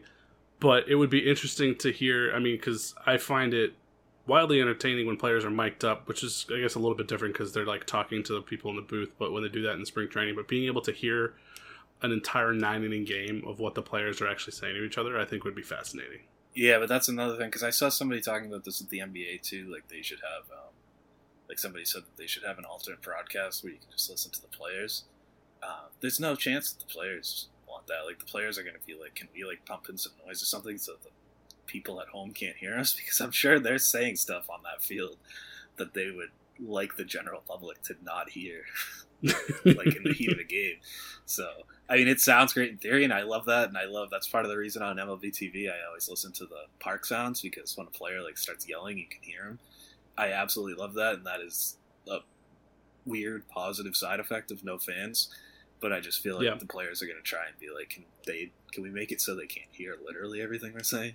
But 0.61 0.88
it 0.88 0.95
would 0.95 1.11
be 1.11 1.29
interesting 1.29 1.77
to 1.79 1.93
hear. 1.93 2.33
I 2.35 2.38
mean, 2.38 2.57
because 2.57 2.95
I 3.07 3.19
find 3.19 3.53
it 3.53 3.75
wildly 4.27 4.61
entertaining 4.61 5.07
when 5.07 5.17
players 5.17 5.45
are 5.45 5.51
mic'd 5.51 5.85
up, 5.85 6.09
which 6.09 6.23
is, 6.23 6.47
I 6.55 6.61
guess, 6.61 6.75
a 6.75 6.79
little 6.79 6.97
bit 6.97 7.09
different 7.09 7.35
because 7.35 7.53
they're 7.53 7.67
like 7.67 7.85
talking 7.85 8.23
to 8.25 8.35
the 8.35 8.40
people 8.40 8.71
in 8.71 8.77
the 8.77 8.83
booth. 8.83 9.12
But 9.19 9.33
when 9.33 9.43
they 9.43 9.49
do 9.49 9.62
that 9.62 9.75
in 9.75 9.85
spring 9.85 10.09
training, 10.09 10.35
but 10.35 10.49
being 10.49 10.67
able 10.67 10.83
to 10.83 10.93
hear 10.93 11.35
an 12.03 12.12
entire 12.12 12.53
nine 12.53 12.85
inning 12.85 13.05
game 13.05 13.43
of 13.47 13.61
what 13.61 13.75
the 13.75 13.83
players 13.83 14.21
are 14.21 14.29
actually 14.29 14.53
saying 14.53 14.75
to 14.75 14.85
each 14.85 14.99
other, 14.99 15.19
I 15.19 15.25
think 15.25 15.45
would 15.45 15.55
be 15.55 15.62
fascinating. 15.62 16.21
Yeah, 16.55 16.79
but 16.79 16.88
that's 16.88 17.09
another 17.09 17.37
thing 17.37 17.47
because 17.47 17.62
I 17.62 17.71
saw 17.71 17.88
somebody 17.88 18.21
talking 18.21 18.47
about 18.47 18.64
this 18.64 18.81
at 18.81 18.88
the 18.88 19.01
NBA 19.01 19.43
too. 19.43 19.71
Like 19.71 19.88
they 19.88 20.03
should 20.03 20.21
have, 20.21 20.51
um, 20.57 20.73
like 21.49 21.59
somebody 21.59 21.85
said 21.85 22.03
that 22.03 22.17
they 22.17 22.27
should 22.27 22.45
have 22.45 22.59
an 22.59 22.64
alternate 22.64 23.03
broadcast 23.03 23.64
where 23.64 23.73
you 23.73 23.79
can 23.79 23.90
just 23.90 24.09
listen 24.09 24.31
to 24.33 24.40
the 24.40 24.49
players. 24.49 25.05
Uh, 25.62 25.87
there's 26.01 26.21
no 26.21 26.37
chance 26.37 26.73
that 26.73 26.87
the 26.87 26.93
players 26.93 27.49
want 27.85 28.01
that. 28.01 28.07
Like 28.07 28.18
the 28.18 28.25
players 28.25 28.59
are 28.59 28.62
going 28.62 28.75
to 28.75 28.87
be 28.87 28.94
like, 28.94 29.14
can 29.14 29.29
we 29.35 29.44
like 29.44 29.64
pump 29.66 29.88
in 29.88 29.99
some 29.99 30.12
noise 30.27 30.42
or 30.42 30.47
something 30.47 30.79
so 30.79 30.92
the 31.03 31.11
people 31.66 32.01
at 32.01 32.09
home 32.09 32.33
can't 32.33 32.57
hear 32.57 32.77
us? 32.77 32.94
Because 33.05 33.20
I'm 33.20 33.31
sure 33.31 33.59
they're 33.59 33.79
saying 33.79 34.16
stuff 34.16 34.49
on 34.51 34.61
that 34.64 34.83
field 34.83 35.16
that 35.77 35.94
they 35.94 36.11
would 36.11 36.31
like 36.61 36.97
the 36.97 37.05
general 37.05 37.42
public 37.47 37.83
to 37.83 37.97
not 38.05 38.31
hear, 38.31 38.64
like 39.23 39.97
in 39.97 40.05
the 40.05 40.14
heat 40.16 40.31
of 40.31 40.38
the 40.38 40.44
game. 40.44 40.77
So 41.27 41.49
I 41.88 41.97
mean, 41.97 42.09
it 42.09 42.20
sounds 42.20 42.53
great 42.53 42.70
in 42.70 42.79
theory, 42.79 43.05
and 43.05 43.12
I 43.12 43.23
love 43.23 43.44
that, 43.47 43.68
and 43.68 43.77
I 43.77 43.85
love 43.85 44.09
that's 44.11 44.29
part 44.29 44.44
of 44.44 44.51
the 44.51 44.57
reason 44.57 44.83
on 44.83 44.97
MLB 44.97 45.33
TV 45.33 45.68
I 45.68 45.87
always 45.87 46.09
listen 46.09 46.33
to 46.33 46.47
the 46.47 46.64
park 46.81 47.05
sounds 47.05 47.40
because 47.40 47.77
when 47.77 47.87
a 47.87 47.90
player 47.90 48.23
like 48.23 48.38
starts 48.38 48.68
yelling, 48.68 48.99
you 48.99 49.07
can 49.07 49.23
hear 49.23 49.44
him. 49.44 49.59
I 50.16 50.29
absolutely 50.29 50.75
love 50.81 50.94
that, 50.94 51.14
and 51.14 51.27
that 51.27 51.40
is 51.40 51.77
a 52.09 52.18
weird 53.05 53.49
positive 53.49 53.97
side 53.97 54.20
effect 54.20 54.51
of 54.53 54.64
no 54.64 54.79
fans. 54.79 55.29
But 55.81 55.93
I 55.93 56.01
just 56.01 56.23
feel 56.23 56.37
like 56.37 56.45
Yeah. 56.45 56.55
the 56.59 56.67
players 56.67 57.03
are 57.03 57.07
going 57.07 57.19
to 57.19 57.23
try 57.23 57.47
and 57.47 57.59
be 57.59 57.69
like, 57.71 57.91
can 57.91 58.05
they? 58.27 58.53
Can 58.73 58.83
we 58.83 58.91
make 58.91 59.13
it 59.13 59.21
so 59.21 59.35
they 59.35 59.47
can't 59.47 59.69
hear 59.73 59.97
literally 60.05 60.41
everything 60.41 60.73
we're 60.73 60.83
saying? 60.83 61.15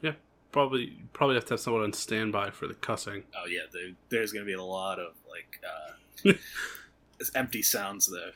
Yeah, 0.00 0.12
probably, 0.52 1.02
probably 1.12 1.34
have 1.34 1.44
to 1.46 1.54
have 1.54 1.60
someone 1.60 1.82
on 1.82 1.92
standby 1.92 2.50
for 2.50 2.66
the 2.68 2.74
cussing. 2.74 3.24
Oh 3.36 3.46
yeah, 3.48 3.62
there, 3.72 3.90
there's 4.08 4.32
going 4.32 4.44
to 4.44 4.46
be 4.46 4.54
a 4.54 4.62
lot 4.62 4.98
of 5.00 5.14
like 5.28 5.60
uh, 5.66 6.32
empty 7.34 7.62
sounds 7.62 8.06
there. 8.10 8.30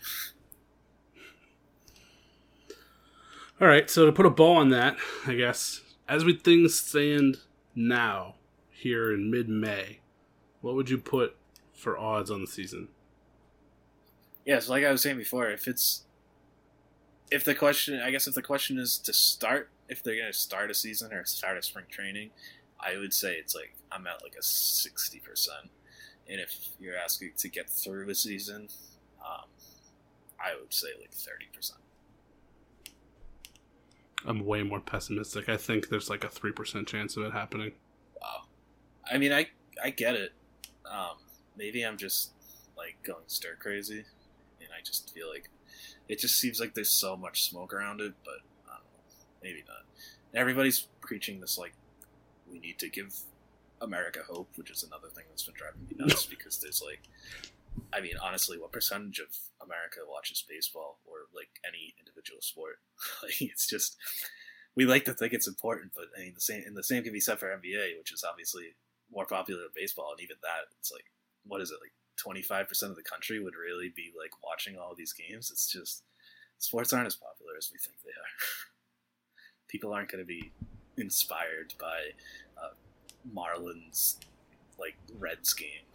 All 3.61 3.69
right, 3.69 3.89
so 3.89 4.07
to 4.07 4.13
put 4.13 4.27
a 4.27 4.31
bow 4.31 4.55
on 4.57 4.71
that, 4.71 4.97
I 5.27 5.35
guess 5.35 5.81
as 6.09 6.25
we 6.25 6.35
things 6.35 6.75
stand 6.79 7.39
now, 7.75 8.35
here 8.71 9.13
in 9.15 9.31
mid-May, 9.31 10.01
what 10.61 10.75
would 10.75 10.91
you 10.91 10.99
put 10.99 11.37
for 11.73 11.97
odds 11.97 12.31
on 12.31 12.41
the 12.41 12.47
season? 12.49 12.89
Yeah, 14.45 14.59
so 14.59 14.73
like 14.73 14.85
I 14.85 14.91
was 14.91 15.03
saying 15.03 15.19
before, 15.19 15.51
if 15.51 15.69
it's 15.69 16.05
if 17.31 17.45
the 17.45 17.55
question, 17.55 18.01
I 18.01 18.11
guess 18.11 18.27
if 18.27 18.35
the 18.35 18.43
question 18.43 18.79
is 18.79 18.99
to 18.99 19.13
start, 19.13 19.71
if 19.89 20.03
they're 20.03 20.17
gonna 20.17 20.33
start 20.33 20.71
a 20.71 20.75
season 20.75 21.13
or 21.13 21.25
start 21.25 21.57
a 21.57 21.63
spring 21.63 21.87
training, 21.91 22.31
I 22.81 22.99
would 22.99 23.15
say 23.15 23.35
it's 23.35 23.55
like 23.55 23.75
I'm 23.91 24.07
at 24.07 24.23
like 24.23 24.35
a 24.39 24.43
sixty 24.43 25.21
percent, 25.21 25.71
and 26.29 26.41
if 26.41 26.55
you're 26.81 26.97
asking 26.97 27.33
to 27.39 27.49
get 27.49 27.71
through 27.71 28.09
a 28.11 28.15
season, 28.15 28.69
um, 29.25 29.47
I 30.41 30.55
would 30.61 30.75
say 30.75 30.89
like 31.01 31.13
thirty 31.13 31.47
percent. 31.55 31.81
I'm 34.25 34.45
way 34.45 34.63
more 34.63 34.81
pessimistic. 34.81 35.49
I 35.49 35.57
think 35.57 35.89
there's 35.89 36.11
like 36.11 36.25
a 36.25 36.29
three 36.29 36.53
percent 36.53 36.89
chance 36.89 37.17
of 37.17 37.25
it 37.25 37.33
happening. 37.33 37.73
Wow. 38.21 38.43
I 39.11 39.19
mean, 39.19 39.33
I 39.33 39.49
I 39.83 39.91
get 39.91 40.15
it. 40.15 40.33
Um, 40.91 41.17
maybe 41.57 41.83
I'm 41.83 41.97
just 41.97 42.33
like 42.77 42.97
going 43.03 43.25
stir 43.27 43.57
crazy, 43.59 44.05
I 44.83 44.85
just 44.85 45.15
feel 45.15 45.29
like 45.29 45.49
it 46.09 46.19
just 46.19 46.39
seems 46.39 46.59
like 46.59 46.75
there's 46.75 46.91
so 46.91 47.17
much 47.17 47.49
smoke 47.49 47.73
around 47.73 48.01
it, 48.01 48.15
but 48.25 48.41
I 48.67 48.77
don't 48.77 48.85
know, 48.85 49.25
maybe 49.43 49.63
not. 49.67 49.85
Everybody's 50.35 50.89
preaching 51.01 51.41
this 51.41 51.57
like 51.57 51.75
we 52.51 52.59
need 52.59 52.79
to 52.81 52.89
give 52.89 53.15
America 53.81 54.21
hope, 54.29 54.49
which 54.57 54.71
is 54.71 54.83
another 54.83 55.09
thing 55.09 55.25
that's 55.29 55.45
been 55.45 55.55
driving 55.55 55.87
me 55.89 55.97
nuts 55.99 56.27
because 56.31 56.59
there's 56.59 56.83
like, 56.85 57.03
I 57.93 58.01
mean, 58.01 58.15
honestly, 58.23 58.59
what 58.59 58.73
percentage 58.73 59.21
of 59.21 59.29
America 59.63 60.01
watches 60.09 60.45
baseball 60.49 60.99
or 61.05 61.27
like 61.35 61.49
any 61.67 61.95
individual 61.99 62.41
sport? 62.41 62.81
like, 63.23 63.41
it's 63.41 63.67
just 63.67 63.97
we 64.75 64.85
like 64.85 65.05
to 65.05 65.15
think 65.15 65.33
it's 65.33 65.49
important, 65.49 65.93
but 65.95 66.07
I 66.17 66.23
mean, 66.23 66.35
the 66.35 66.41
same 66.41 66.65
and 66.67 66.77
the 66.77 66.83
same 66.83 67.05
can 67.05 67.13
be 67.13 67.21
said 67.21 67.39
for 67.39 67.47
NBA, 67.47 67.99
which 67.99 68.13
is 68.13 68.25
obviously 68.29 68.75
more 69.13 69.27
popular 69.27 69.61
than 69.61 69.71
baseball, 69.75 70.13
and 70.13 70.23
even 70.23 70.37
that, 70.43 70.73
it's 70.79 70.91
like, 70.91 71.05
what 71.45 71.61
is 71.61 71.71
it 71.71 71.79
like? 71.81 71.93
25% 72.17 72.83
of 72.83 72.97
the 72.97 73.03
country 73.03 73.43
would 73.43 73.55
really 73.57 73.93
be 73.95 74.13
like 74.19 74.33
watching 74.43 74.77
all 74.77 74.95
these 74.97 75.13
games. 75.13 75.51
It's 75.51 75.71
just 75.71 76.03
sports 76.59 76.93
aren't 76.93 77.07
as 77.07 77.17
popular 77.17 77.53
as 77.59 77.71
we 77.73 77.79
think 77.79 77.97
they 78.05 78.11
are. 78.11 78.33
People 79.69 79.93
aren't 79.93 80.11
going 80.11 80.23
to 80.23 80.27
be 80.27 80.53
inspired 80.97 81.75
by 81.81 82.11
uh, 82.63 82.75
Marlins 83.35 84.17
like 84.79 84.97
Reds 85.19 85.55
game 85.55 85.87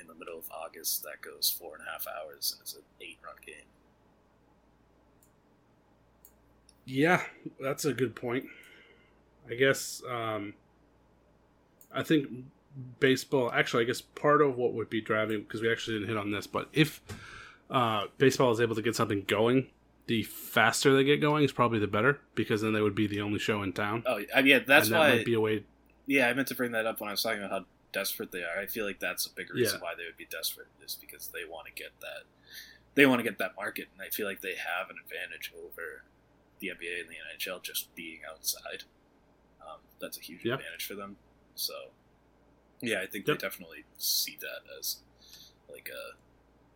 in 0.00 0.06
the 0.06 0.14
middle 0.14 0.38
of 0.38 0.50
August 0.50 1.02
that 1.02 1.20
goes 1.22 1.50
four 1.50 1.76
and 1.76 1.84
a 1.86 1.90
half 1.90 2.06
hours 2.06 2.52
and 2.52 2.60
it's 2.62 2.74
an 2.74 2.82
eight 3.00 3.18
run 3.24 3.36
game. 3.44 3.54
Yeah, 6.84 7.22
that's 7.60 7.84
a 7.84 7.92
good 7.92 8.14
point. 8.14 8.44
I 9.50 9.54
guess 9.54 10.02
um, 10.08 10.54
I 11.92 12.02
think 12.02 12.28
baseball. 13.00 13.50
Actually, 13.52 13.84
I 13.84 13.86
guess 13.86 14.00
part 14.00 14.42
of 14.42 14.56
what 14.56 14.72
would 14.74 14.90
be 14.90 15.00
driving 15.00 15.42
because 15.42 15.62
we 15.62 15.70
actually 15.70 15.94
didn't 15.98 16.08
hit 16.08 16.16
on 16.16 16.30
this, 16.30 16.46
but 16.46 16.68
if 16.72 17.00
uh, 17.70 18.06
baseball 18.18 18.52
is 18.52 18.60
able 18.60 18.74
to 18.74 18.82
get 18.82 18.94
something 18.96 19.24
going, 19.26 19.68
the 20.06 20.22
faster 20.22 20.94
they 20.94 21.04
get 21.04 21.20
going 21.20 21.44
is 21.44 21.52
probably 21.52 21.78
the 21.78 21.86
better 21.86 22.20
because 22.34 22.60
then 22.62 22.72
they 22.72 22.80
would 22.80 22.94
be 22.94 23.06
the 23.06 23.20
only 23.20 23.38
show 23.38 23.62
in 23.62 23.72
town. 23.72 24.02
Oh, 24.06 24.20
I 24.34 24.42
mean, 24.42 24.46
yeah, 24.46 24.58
that's 24.66 24.86
and 24.86 24.94
that 24.94 24.98
why. 25.00 25.08
might 25.16 25.24
be 25.26 25.34
a 25.34 25.40
way. 25.40 25.64
Yeah, 26.06 26.28
I 26.28 26.34
meant 26.34 26.48
to 26.48 26.54
bring 26.54 26.72
that 26.72 26.86
up 26.86 27.00
when 27.00 27.08
I 27.08 27.12
was 27.12 27.22
talking 27.22 27.40
about 27.40 27.50
how 27.50 27.66
desperate 27.92 28.30
they 28.30 28.42
are. 28.42 28.60
I 28.60 28.66
feel 28.66 28.84
like 28.86 29.00
that's 29.00 29.26
a 29.26 29.30
big 29.34 29.52
reason 29.52 29.80
Yeah. 29.80 29.84
why 29.84 29.94
they 29.96 30.04
would 30.04 30.16
be 30.16 30.26
desperate 30.30 30.68
is 30.84 30.94
because 31.00 31.28
they 31.28 31.44
want 31.44 31.66
to 31.66 31.72
get 31.72 31.90
that. 32.00 32.22
They 32.94 33.04
want 33.06 33.18
to 33.18 33.24
get 33.24 33.38
that 33.38 33.56
market, 33.56 33.88
and 33.92 34.00
I 34.06 34.10
feel 34.10 34.26
like 34.26 34.40
they 34.42 34.54
have 34.54 34.88
an 34.90 34.96
advantage 35.02 35.52
over 35.58 36.04
the 36.60 36.68
NBA 36.68 37.00
and 37.00 37.10
the 37.10 37.16
NHL 37.36 37.62
just 37.62 37.92
being 37.94 38.20
outside. 38.30 38.84
Um, 39.60 39.78
that's 40.00 40.16
a 40.16 40.20
huge 40.20 40.44
Yeah. 40.44 40.54
advantage 40.54 40.86
for 40.86 40.94
them. 40.94 41.16
So, 41.56 41.74
yeah, 42.80 43.00
I 43.02 43.06
think 43.06 43.26
Yep. 43.26 43.38
they 43.38 43.46
definitely 43.46 43.84
see 43.98 44.36
that 44.40 44.60
as 44.78 44.98
like 45.70 45.88
a. 45.90 46.16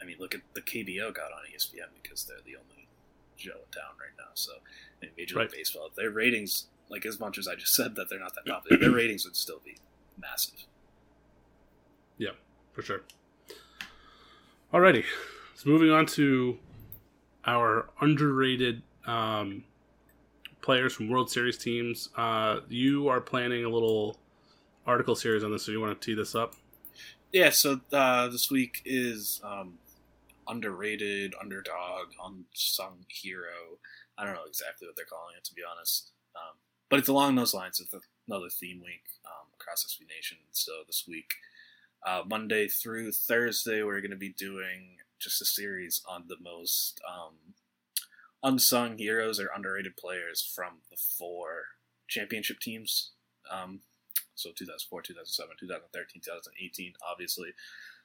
I 0.02 0.06
mean, 0.06 0.16
look 0.18 0.34
at 0.34 0.40
the 0.54 0.62
KBO 0.62 1.14
got 1.14 1.30
on 1.32 1.40
ESPN 1.54 1.88
because 2.02 2.24
they're 2.24 2.38
the 2.44 2.56
only 2.56 2.88
show 3.36 3.50
in 3.52 3.70
town 3.70 3.92
right 4.00 4.16
now. 4.18 4.30
So, 4.34 4.52
Major 5.18 5.34
League 5.36 5.42
Right. 5.48 5.50
Baseball, 5.52 5.90
their 5.94 6.10
ratings, 6.10 6.66
like 6.88 7.04
as 7.04 7.20
much 7.20 7.36
as 7.36 7.46
I 7.46 7.54
just 7.54 7.74
said 7.76 7.94
that 7.96 8.08
they're 8.08 8.18
not 8.20 8.34
that 8.34 8.46
popular, 8.46 8.78
their 8.80 8.90
ratings 8.92 9.24
would 9.26 9.36
still 9.36 9.60
be 9.64 9.76
massive. 10.18 10.64
Yeah, 12.16 12.30
for 12.72 12.82
sure. 12.82 13.02
Alrighty, 14.72 15.04
so 15.54 15.68
moving 15.68 15.90
on 15.90 16.06
to 16.06 16.58
our 17.44 17.88
underrated 18.00 18.82
um, 19.06 19.64
players 20.62 20.92
from 20.92 21.08
World 21.08 21.30
Series 21.30 21.58
teams. 21.58 22.08
Uh, 22.16 22.60
you 22.68 23.08
are 23.08 23.20
planning 23.20 23.64
a 23.64 23.68
little 23.68 24.16
article 24.90 25.14
series 25.14 25.44
on 25.44 25.52
this, 25.52 25.64
so 25.64 25.72
you 25.72 25.80
want 25.80 25.98
to 25.98 26.04
tee 26.04 26.14
this 26.14 26.34
up? 26.34 26.54
Yeah, 27.32 27.50
so 27.50 27.80
uh, 27.92 28.26
this 28.28 28.50
week 28.50 28.82
is 28.84 29.40
um, 29.44 29.78
underrated, 30.48 31.32
underdog, 31.40 32.08
unsung 32.22 33.06
hero. 33.08 33.78
I 34.18 34.24
don't 34.24 34.34
know 34.34 34.48
exactly 34.48 34.88
what 34.88 34.96
they're 34.96 35.04
calling 35.04 35.36
it, 35.38 35.44
to 35.44 35.54
be 35.54 35.62
honest. 35.62 36.10
Um, 36.34 36.58
but 36.88 36.98
it's 36.98 37.08
along 37.08 37.36
those 37.36 37.54
lines. 37.54 37.78
It's 37.78 37.94
another 38.26 38.50
theme 38.50 38.80
week 38.84 39.04
um, 39.24 39.46
across 39.54 39.84
SB 39.84 40.08
Nation. 40.08 40.38
So 40.50 40.72
this 40.88 41.04
week, 41.06 41.34
uh, 42.04 42.22
Monday 42.26 42.66
through 42.66 43.12
Thursday, 43.12 43.84
we're 43.84 44.00
going 44.00 44.10
to 44.10 44.16
be 44.16 44.32
doing 44.32 44.96
just 45.20 45.40
a 45.40 45.44
series 45.44 46.02
on 46.08 46.24
the 46.26 46.36
most 46.42 47.00
um, 47.08 47.54
unsung 48.42 48.98
heroes 48.98 49.38
or 49.38 49.50
underrated 49.54 49.96
players 49.96 50.42
from 50.42 50.78
the 50.90 50.96
four 50.96 51.62
championship 52.08 52.58
teams. 52.58 53.12
Um, 53.48 53.82
so 54.34 54.50
2004, 54.56 55.02
2007, 55.02 55.56
2013, 55.58 56.22
2018, 56.22 56.92
obviously. 57.10 57.50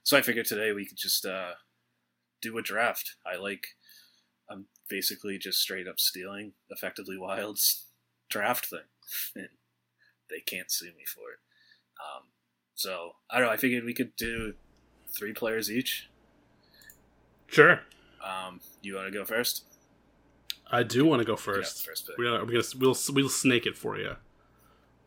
So 0.04 0.18
I 0.18 0.22
figured 0.22 0.46
today 0.46 0.72
we 0.72 0.86
could 0.86 0.98
just 0.98 1.26
uh, 1.26 1.54
do 2.42 2.58
a 2.58 2.62
draft. 2.62 3.16
I 3.26 3.38
like, 3.38 3.68
I'm 4.50 4.68
basically 4.90 5.38
just 5.38 5.60
straight 5.60 5.88
up 5.88 6.00
stealing 6.00 6.54
Effectively 6.70 7.18
Wild's 7.18 7.86
draft 8.30 8.68
thing, 8.68 8.80
and 9.36 9.50
they 10.30 10.40
can't 10.40 10.72
sue 10.72 10.88
me 10.88 11.06
for 11.08 11.32
it. 11.32 11.40
Um, 12.00 12.24
so 12.76 13.12
I 13.30 13.40
don't 13.40 13.48
know. 13.48 13.54
I 13.54 13.58
figured 13.58 13.86
we 13.86 13.94
could 13.94 14.16
do 14.16 14.54
three 15.16 15.34
players 15.34 15.72
each. 15.72 16.10
Sure. 17.48 17.82
Um, 18.24 18.60
you 18.82 18.96
want 18.96 19.08
to 19.08 19.18
go 19.18 19.24
first? 19.24 19.64
I 20.70 20.84
do 20.84 21.06
want 21.06 21.20
to 21.22 21.26
go 21.26 21.36
first. 21.36 21.86
First. 21.86 22.10
We're 22.18 22.26
gonna, 22.26 22.46
we're 22.46 22.62
gonna 22.62 22.64
we'll 22.80 22.98
we'll 23.14 23.30
snake 23.30 23.66
it 23.66 23.78
for 23.78 23.98
you. 23.98 24.16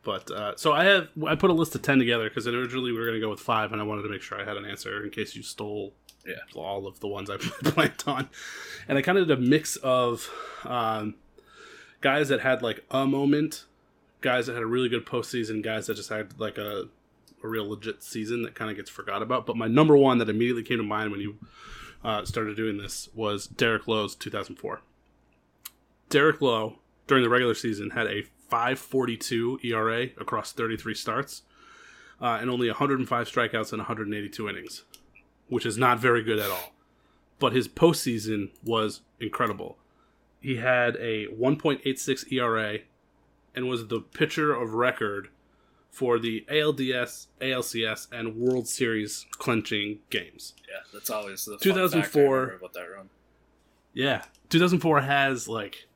But 0.09 0.31
uh, 0.31 0.55
so 0.55 0.73
I 0.73 0.85
have 0.85 1.09
I 1.27 1.35
put 1.35 1.51
a 1.51 1.53
list 1.53 1.75
of 1.75 1.83
ten 1.83 1.99
together 1.99 2.27
because 2.29 2.47
originally 2.47 2.91
we 2.91 2.97
were 2.97 3.05
gonna 3.05 3.19
go 3.19 3.29
with 3.29 3.39
five, 3.41 3.71
and 3.71 3.79
I 3.79 3.83
wanted 3.83 4.01
to 4.01 4.09
make 4.09 4.23
sure 4.23 4.41
I 4.41 4.43
had 4.43 4.57
an 4.57 4.65
answer 4.65 5.03
in 5.03 5.11
case 5.11 5.35
you 5.35 5.43
stole 5.43 5.93
Yeah. 6.25 6.33
all 6.55 6.87
of 6.87 6.99
the 6.99 7.07
ones 7.07 7.29
I 7.29 7.37
planned 7.63 8.03
on. 8.07 8.27
And 8.87 8.97
I 8.97 9.03
kind 9.03 9.19
of 9.19 9.27
did 9.27 9.37
a 9.37 9.41
mix 9.41 9.75
of 9.75 10.27
um, 10.65 11.13
guys 12.01 12.29
that 12.29 12.39
had 12.39 12.63
like 12.63 12.83
a 12.89 13.05
moment, 13.05 13.65
guys 14.21 14.47
that 14.47 14.53
had 14.53 14.63
a 14.63 14.65
really 14.65 14.89
good 14.89 15.05
postseason, 15.05 15.61
guys 15.61 15.85
that 15.85 15.93
just 15.93 16.09
had 16.09 16.39
like 16.39 16.57
a 16.57 16.87
a 17.43 17.47
real 17.47 17.69
legit 17.69 18.01
season 18.01 18.41
that 18.41 18.55
kind 18.55 18.71
of 18.71 18.77
gets 18.77 18.89
forgot 18.89 19.21
about. 19.21 19.45
But 19.45 19.57
my 19.57 19.67
number 19.67 19.95
one 19.95 20.17
that 20.17 20.27
immediately 20.27 20.63
came 20.63 20.77
to 20.77 20.83
mind 20.83 21.11
when 21.11 21.21
you 21.21 21.37
uh, 22.03 22.25
started 22.25 22.57
doing 22.57 22.77
this 22.77 23.09
was 23.13 23.45
Derek 23.45 23.87
Lowe's 23.87 24.15
2004. 24.15 24.81
Derek 26.09 26.41
Lowe 26.41 26.79
during 27.05 27.23
the 27.23 27.29
regular 27.29 27.53
season 27.53 27.91
had 27.91 28.07
a 28.07 28.23
5.42 28.49 29.63
ERA 29.65 30.03
across 30.19 30.51
33 30.51 30.93
starts, 30.93 31.43
uh, 32.21 32.37
and 32.41 32.49
only 32.49 32.67
105 32.67 33.27
strikeouts 33.27 33.71
and 33.71 33.79
182 33.79 34.49
innings, 34.49 34.83
which 35.47 35.65
is 35.65 35.77
not 35.77 35.99
very 35.99 36.23
good 36.23 36.39
at 36.39 36.49
all. 36.49 36.73
But 37.39 37.53
his 37.53 37.67
postseason 37.67 38.49
was 38.63 39.01
incredible. 39.19 39.77
He 40.41 40.57
had 40.57 40.95
a 40.97 41.27
1.86 41.27 42.31
ERA 42.31 42.79
and 43.55 43.67
was 43.67 43.87
the 43.87 43.99
pitcher 43.99 44.53
of 44.53 44.73
record 44.73 45.29
for 45.89 46.19
the 46.19 46.45
ALDS, 46.49 47.27
ALCS, 47.41 48.07
and 48.11 48.35
World 48.35 48.67
Series 48.67 49.25
clinching 49.31 49.99
games. 50.09 50.53
Yeah, 50.69 50.81
that's 50.93 51.09
always 51.09 51.45
the 51.45 51.57
2004. 51.57 52.47
fact 52.47 52.59
about 52.59 52.73
that 52.73 52.91
run. 52.95 53.09
Yeah, 53.93 54.23
2004 54.49 55.01
has 55.01 55.47
like 55.47 55.87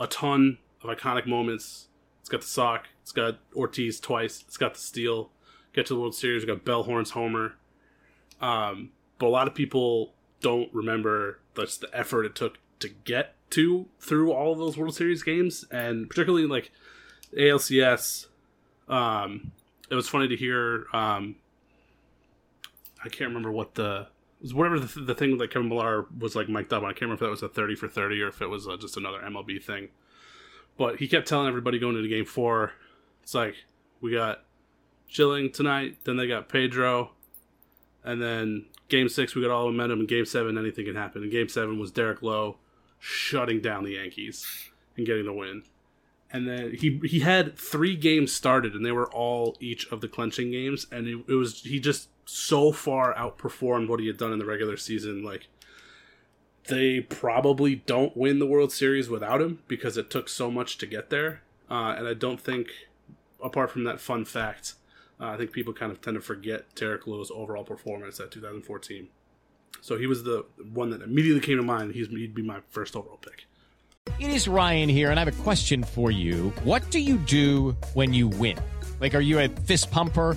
a 0.00 0.06
ton 0.06 0.58
of 0.84 0.96
iconic 0.96 1.26
moments. 1.26 1.88
It's 2.20 2.28
got 2.28 2.40
the 2.40 2.46
sock. 2.46 2.86
It's 3.02 3.12
got 3.12 3.38
Ortiz 3.54 4.00
twice. 4.00 4.44
It's 4.46 4.56
got 4.56 4.74
the 4.74 4.80
steal. 4.80 5.30
Get 5.72 5.86
to 5.86 5.94
the 5.94 6.00
World 6.00 6.14
Series. 6.14 6.42
We 6.42 6.46
got 6.46 6.64
Bellhorn's 6.64 7.10
homer. 7.10 7.54
Um, 8.40 8.90
but 9.18 9.26
a 9.26 9.28
lot 9.28 9.46
of 9.46 9.54
people 9.54 10.14
don't 10.40 10.72
remember 10.74 11.38
just 11.56 11.80
the 11.80 11.88
effort 11.96 12.24
it 12.24 12.34
took 12.34 12.58
to 12.80 12.88
get 12.88 13.34
to 13.50 13.86
through 14.00 14.32
all 14.32 14.52
of 14.52 14.58
those 14.58 14.76
World 14.76 14.94
Series 14.94 15.22
games, 15.22 15.64
and 15.70 16.08
particularly 16.08 16.46
like 16.46 16.72
ALCS. 17.36 18.26
Um, 18.88 19.52
it 19.90 19.94
was 19.94 20.08
funny 20.08 20.28
to 20.28 20.36
hear. 20.36 20.86
Um, 20.92 21.36
I 23.04 23.08
can't 23.08 23.28
remember 23.28 23.50
what 23.50 23.74
the 23.74 24.08
was 24.40 24.52
whatever 24.52 24.80
the, 24.80 25.00
the 25.00 25.14
thing 25.14 25.38
that 25.38 25.50
Kevin 25.50 25.68
Millar 25.68 26.06
was 26.18 26.34
like 26.34 26.48
mic'd 26.48 26.72
up 26.72 26.82
on. 26.82 26.90
I 26.90 26.92
can't 26.92 27.02
remember 27.02 27.24
if 27.24 27.26
that 27.26 27.30
was 27.30 27.42
a 27.42 27.48
thirty 27.48 27.74
for 27.74 27.88
thirty 27.88 28.20
or 28.20 28.28
if 28.28 28.42
it 28.42 28.48
was 28.48 28.66
uh, 28.66 28.76
just 28.76 28.96
another 28.96 29.20
MLB 29.20 29.62
thing. 29.62 29.88
But 30.76 30.96
he 30.96 31.08
kept 31.08 31.28
telling 31.28 31.48
everybody 31.48 31.78
going 31.78 31.96
into 31.96 32.08
game 32.08 32.24
four, 32.24 32.72
it's 33.22 33.34
like 33.34 33.54
we 34.00 34.12
got 34.12 34.44
Schilling 35.06 35.52
tonight, 35.52 35.98
then 36.04 36.16
they 36.16 36.26
got 36.26 36.48
Pedro, 36.48 37.10
and 38.02 38.20
then 38.22 38.64
game 38.88 39.08
six 39.08 39.34
we 39.34 39.42
got 39.42 39.50
all 39.50 39.66
the 39.66 39.72
momentum. 39.72 40.00
In 40.00 40.06
game 40.06 40.24
seven, 40.24 40.56
anything 40.56 40.86
can 40.86 40.96
happen. 40.96 41.22
And 41.22 41.30
game 41.30 41.48
seven 41.48 41.78
was 41.78 41.90
Derek 41.90 42.22
Lowe 42.22 42.56
shutting 42.98 43.60
down 43.60 43.84
the 43.84 43.92
Yankees 43.92 44.70
and 44.96 45.04
getting 45.04 45.26
the 45.26 45.32
win. 45.32 45.64
And 46.30 46.48
then 46.48 46.74
he 46.74 46.98
he 47.04 47.20
had 47.20 47.58
three 47.58 47.94
games 47.94 48.32
started, 48.32 48.74
and 48.74 48.86
they 48.86 48.92
were 48.92 49.12
all 49.12 49.56
each 49.60 49.86
of 49.92 50.00
the 50.00 50.08
clenching 50.08 50.50
games. 50.50 50.86
And 50.90 51.06
it, 51.06 51.18
it 51.28 51.34
was 51.34 51.60
he 51.62 51.78
just 51.78 52.08
so 52.24 52.72
far 52.72 53.14
outperformed 53.14 53.88
what 53.88 54.00
he 54.00 54.06
had 54.06 54.16
done 54.16 54.32
in 54.32 54.38
the 54.38 54.46
regular 54.46 54.78
season. 54.78 55.22
Like 55.22 55.48
they 56.68 57.00
probably 57.00 57.76
don't 57.76 58.16
win 58.16 58.38
the 58.38 58.46
World 58.46 58.72
Series 58.72 59.08
without 59.08 59.40
him 59.40 59.60
because 59.68 59.96
it 59.96 60.10
took 60.10 60.28
so 60.28 60.50
much 60.50 60.78
to 60.78 60.86
get 60.86 61.10
there. 61.10 61.42
Uh, 61.70 61.94
and 61.96 62.06
I 62.06 62.14
don't 62.14 62.40
think, 62.40 62.68
apart 63.42 63.70
from 63.70 63.84
that 63.84 64.00
fun 64.00 64.24
fact, 64.24 64.74
uh, 65.20 65.26
I 65.26 65.36
think 65.36 65.52
people 65.52 65.72
kind 65.72 65.90
of 65.90 66.00
tend 66.00 66.16
to 66.16 66.20
forget 66.20 66.74
Derek 66.74 67.06
Lowe's 67.06 67.30
overall 67.30 67.64
performance 67.64 68.20
at 68.20 68.30
2014. 68.30 69.08
So 69.80 69.96
he 69.96 70.06
was 70.06 70.22
the 70.22 70.44
one 70.72 70.90
that 70.90 71.02
immediately 71.02 71.40
came 71.40 71.56
to 71.56 71.62
mind. 71.62 71.92
He's, 71.94 72.08
he'd 72.08 72.34
be 72.34 72.42
my 72.42 72.60
first 72.70 72.94
overall 72.94 73.18
pick. 73.18 73.46
It 74.18 74.30
is 74.30 74.48
Ryan 74.48 74.88
here, 74.88 75.10
and 75.10 75.18
I 75.18 75.24
have 75.24 75.40
a 75.40 75.42
question 75.42 75.82
for 75.82 76.10
you. 76.10 76.52
What 76.64 76.90
do 76.90 76.98
you 76.98 77.16
do 77.18 77.76
when 77.94 78.12
you 78.12 78.28
win? 78.28 78.58
Like, 79.00 79.14
are 79.14 79.20
you 79.20 79.38
a 79.38 79.48
fist 79.48 79.90
pumper? 79.90 80.36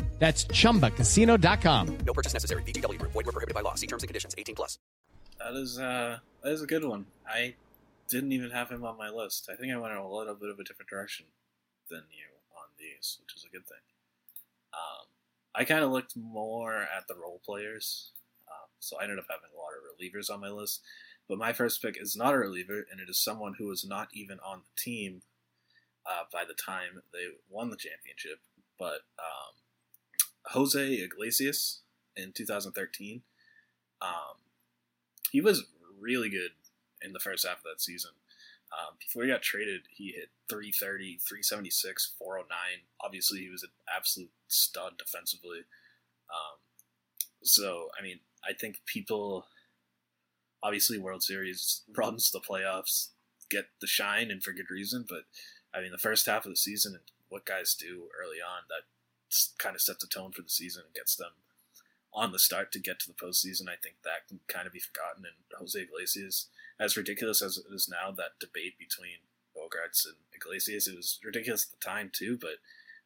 That's 0.21 0.45
chumbacasino.com. 0.45 1.97
No 2.05 2.13
purchase 2.13 2.33
necessary. 2.33 2.61
VGW 2.61 2.99
Group. 2.99 3.11
Void 3.11 3.25
were 3.25 3.31
prohibited 3.31 3.55
by 3.55 3.61
law. 3.61 3.73
See 3.73 3.87
terms 3.87 4.03
and 4.03 4.07
conditions. 4.07 4.35
18 4.37 4.53
plus. 4.53 4.77
That 5.39 5.55
is 5.55 5.79
uh 5.79 6.19
that 6.43 6.51
is 6.51 6.61
a 6.61 6.67
good 6.67 6.85
one. 6.85 7.07
I 7.27 7.55
didn't 8.07 8.31
even 8.31 8.51
have 8.51 8.69
him 8.69 8.85
on 8.85 8.99
my 8.99 9.09
list. 9.09 9.49
I 9.51 9.55
think 9.55 9.73
I 9.73 9.77
went 9.77 9.93
in 9.93 9.97
a 9.97 10.07
little 10.07 10.35
bit 10.35 10.49
of 10.49 10.59
a 10.59 10.63
different 10.63 10.89
direction 10.89 11.25
than 11.89 12.03
you 12.11 12.29
on 12.55 12.67
these, 12.77 13.17
which 13.19 13.35
is 13.35 13.43
a 13.43 13.49
good 13.49 13.65
thing. 13.65 13.81
Um, 14.73 15.07
I 15.55 15.63
kind 15.63 15.83
of 15.83 15.89
looked 15.89 16.15
more 16.15 16.81
at 16.81 17.07
the 17.07 17.15
role 17.15 17.41
players, 17.43 18.11
um, 18.47 18.69
so 18.79 18.99
I 18.99 19.03
ended 19.03 19.17
up 19.17 19.25
having 19.27 19.49
a 19.51 19.57
lot 19.57 19.73
of 19.73 19.81
relievers 19.89 20.31
on 20.31 20.39
my 20.39 20.49
list. 20.49 20.81
But 21.27 21.39
my 21.39 21.51
first 21.51 21.81
pick 21.81 21.99
is 21.99 22.15
not 22.15 22.35
a 22.35 22.37
reliever, 22.37 22.85
and 22.91 22.99
it 22.99 23.09
is 23.09 23.17
someone 23.17 23.55
who 23.57 23.67
was 23.69 23.83
not 23.83 24.09
even 24.13 24.37
on 24.45 24.59
the 24.59 24.81
team 24.81 25.23
uh, 26.05 26.25
by 26.31 26.43
the 26.45 26.53
time 26.53 27.01
they 27.11 27.25
won 27.49 27.71
the 27.71 27.77
championship. 27.77 28.39
But 28.77 29.01
um, 29.17 29.60
Jose 30.47 30.93
Iglesias 30.93 31.81
in 32.15 32.31
2013. 32.33 33.21
Um, 34.01 34.09
he 35.31 35.41
was 35.41 35.65
really 35.99 36.29
good 36.29 36.51
in 37.01 37.13
the 37.13 37.19
first 37.19 37.45
half 37.45 37.57
of 37.57 37.63
that 37.63 37.81
season. 37.81 38.11
Um, 38.71 38.95
before 38.99 39.23
he 39.23 39.29
got 39.29 39.41
traded, 39.41 39.81
he 39.89 40.11
hit 40.11 40.29
330, 40.49 41.19
376, 41.27 42.13
409. 42.17 42.57
Obviously, 43.01 43.39
he 43.39 43.49
was 43.49 43.63
an 43.63 43.69
absolute 43.93 44.31
stud 44.47 44.97
defensively. 44.97 45.59
Um, 46.29 46.57
so, 47.43 47.89
I 47.99 48.01
mean, 48.01 48.19
I 48.47 48.53
think 48.53 48.77
people, 48.85 49.47
obviously, 50.63 50.97
World 50.97 51.21
Series 51.21 51.81
runs 51.95 52.31
the 52.31 52.39
playoffs 52.39 53.09
get 53.49 53.65
the 53.81 53.87
shine 53.87 54.31
and 54.31 54.41
for 54.41 54.53
good 54.53 54.71
reason. 54.71 55.05
But, 55.07 55.23
I 55.73 55.81
mean, 55.81 55.91
the 55.91 55.97
first 55.97 56.25
half 56.25 56.45
of 56.45 56.51
the 56.51 56.55
season 56.55 56.93
and 56.93 57.03
what 57.27 57.45
guys 57.45 57.75
do 57.75 58.07
early 58.17 58.37
on, 58.37 58.63
that 58.69 58.85
kind 59.57 59.75
of 59.75 59.81
sets 59.81 60.03
the 60.03 60.07
tone 60.07 60.31
for 60.31 60.41
the 60.41 60.49
season 60.49 60.83
and 60.85 60.93
gets 60.93 61.15
them 61.15 61.31
on 62.13 62.31
the 62.31 62.39
start 62.39 62.71
to 62.71 62.79
get 62.79 62.99
to 62.99 63.07
the 63.07 63.13
postseason. 63.13 63.69
I 63.69 63.79
think 63.81 63.95
that 64.03 64.27
can 64.27 64.39
kind 64.47 64.67
of 64.67 64.73
be 64.73 64.79
forgotten. 64.79 65.23
And 65.25 65.59
Jose 65.59 65.79
Iglesias, 65.79 66.47
as 66.79 66.97
ridiculous 66.97 67.41
as 67.41 67.57
it 67.57 67.65
is 67.73 67.89
now, 67.89 68.11
that 68.11 68.39
debate 68.39 68.77
between 68.77 69.23
Bogaerts 69.55 70.05
and 70.05 70.15
Iglesias, 70.33 70.87
it 70.87 70.95
was 70.95 71.19
ridiculous 71.23 71.65
at 71.65 71.79
the 71.79 71.85
time 71.85 72.11
too. 72.13 72.37
But 72.39 72.59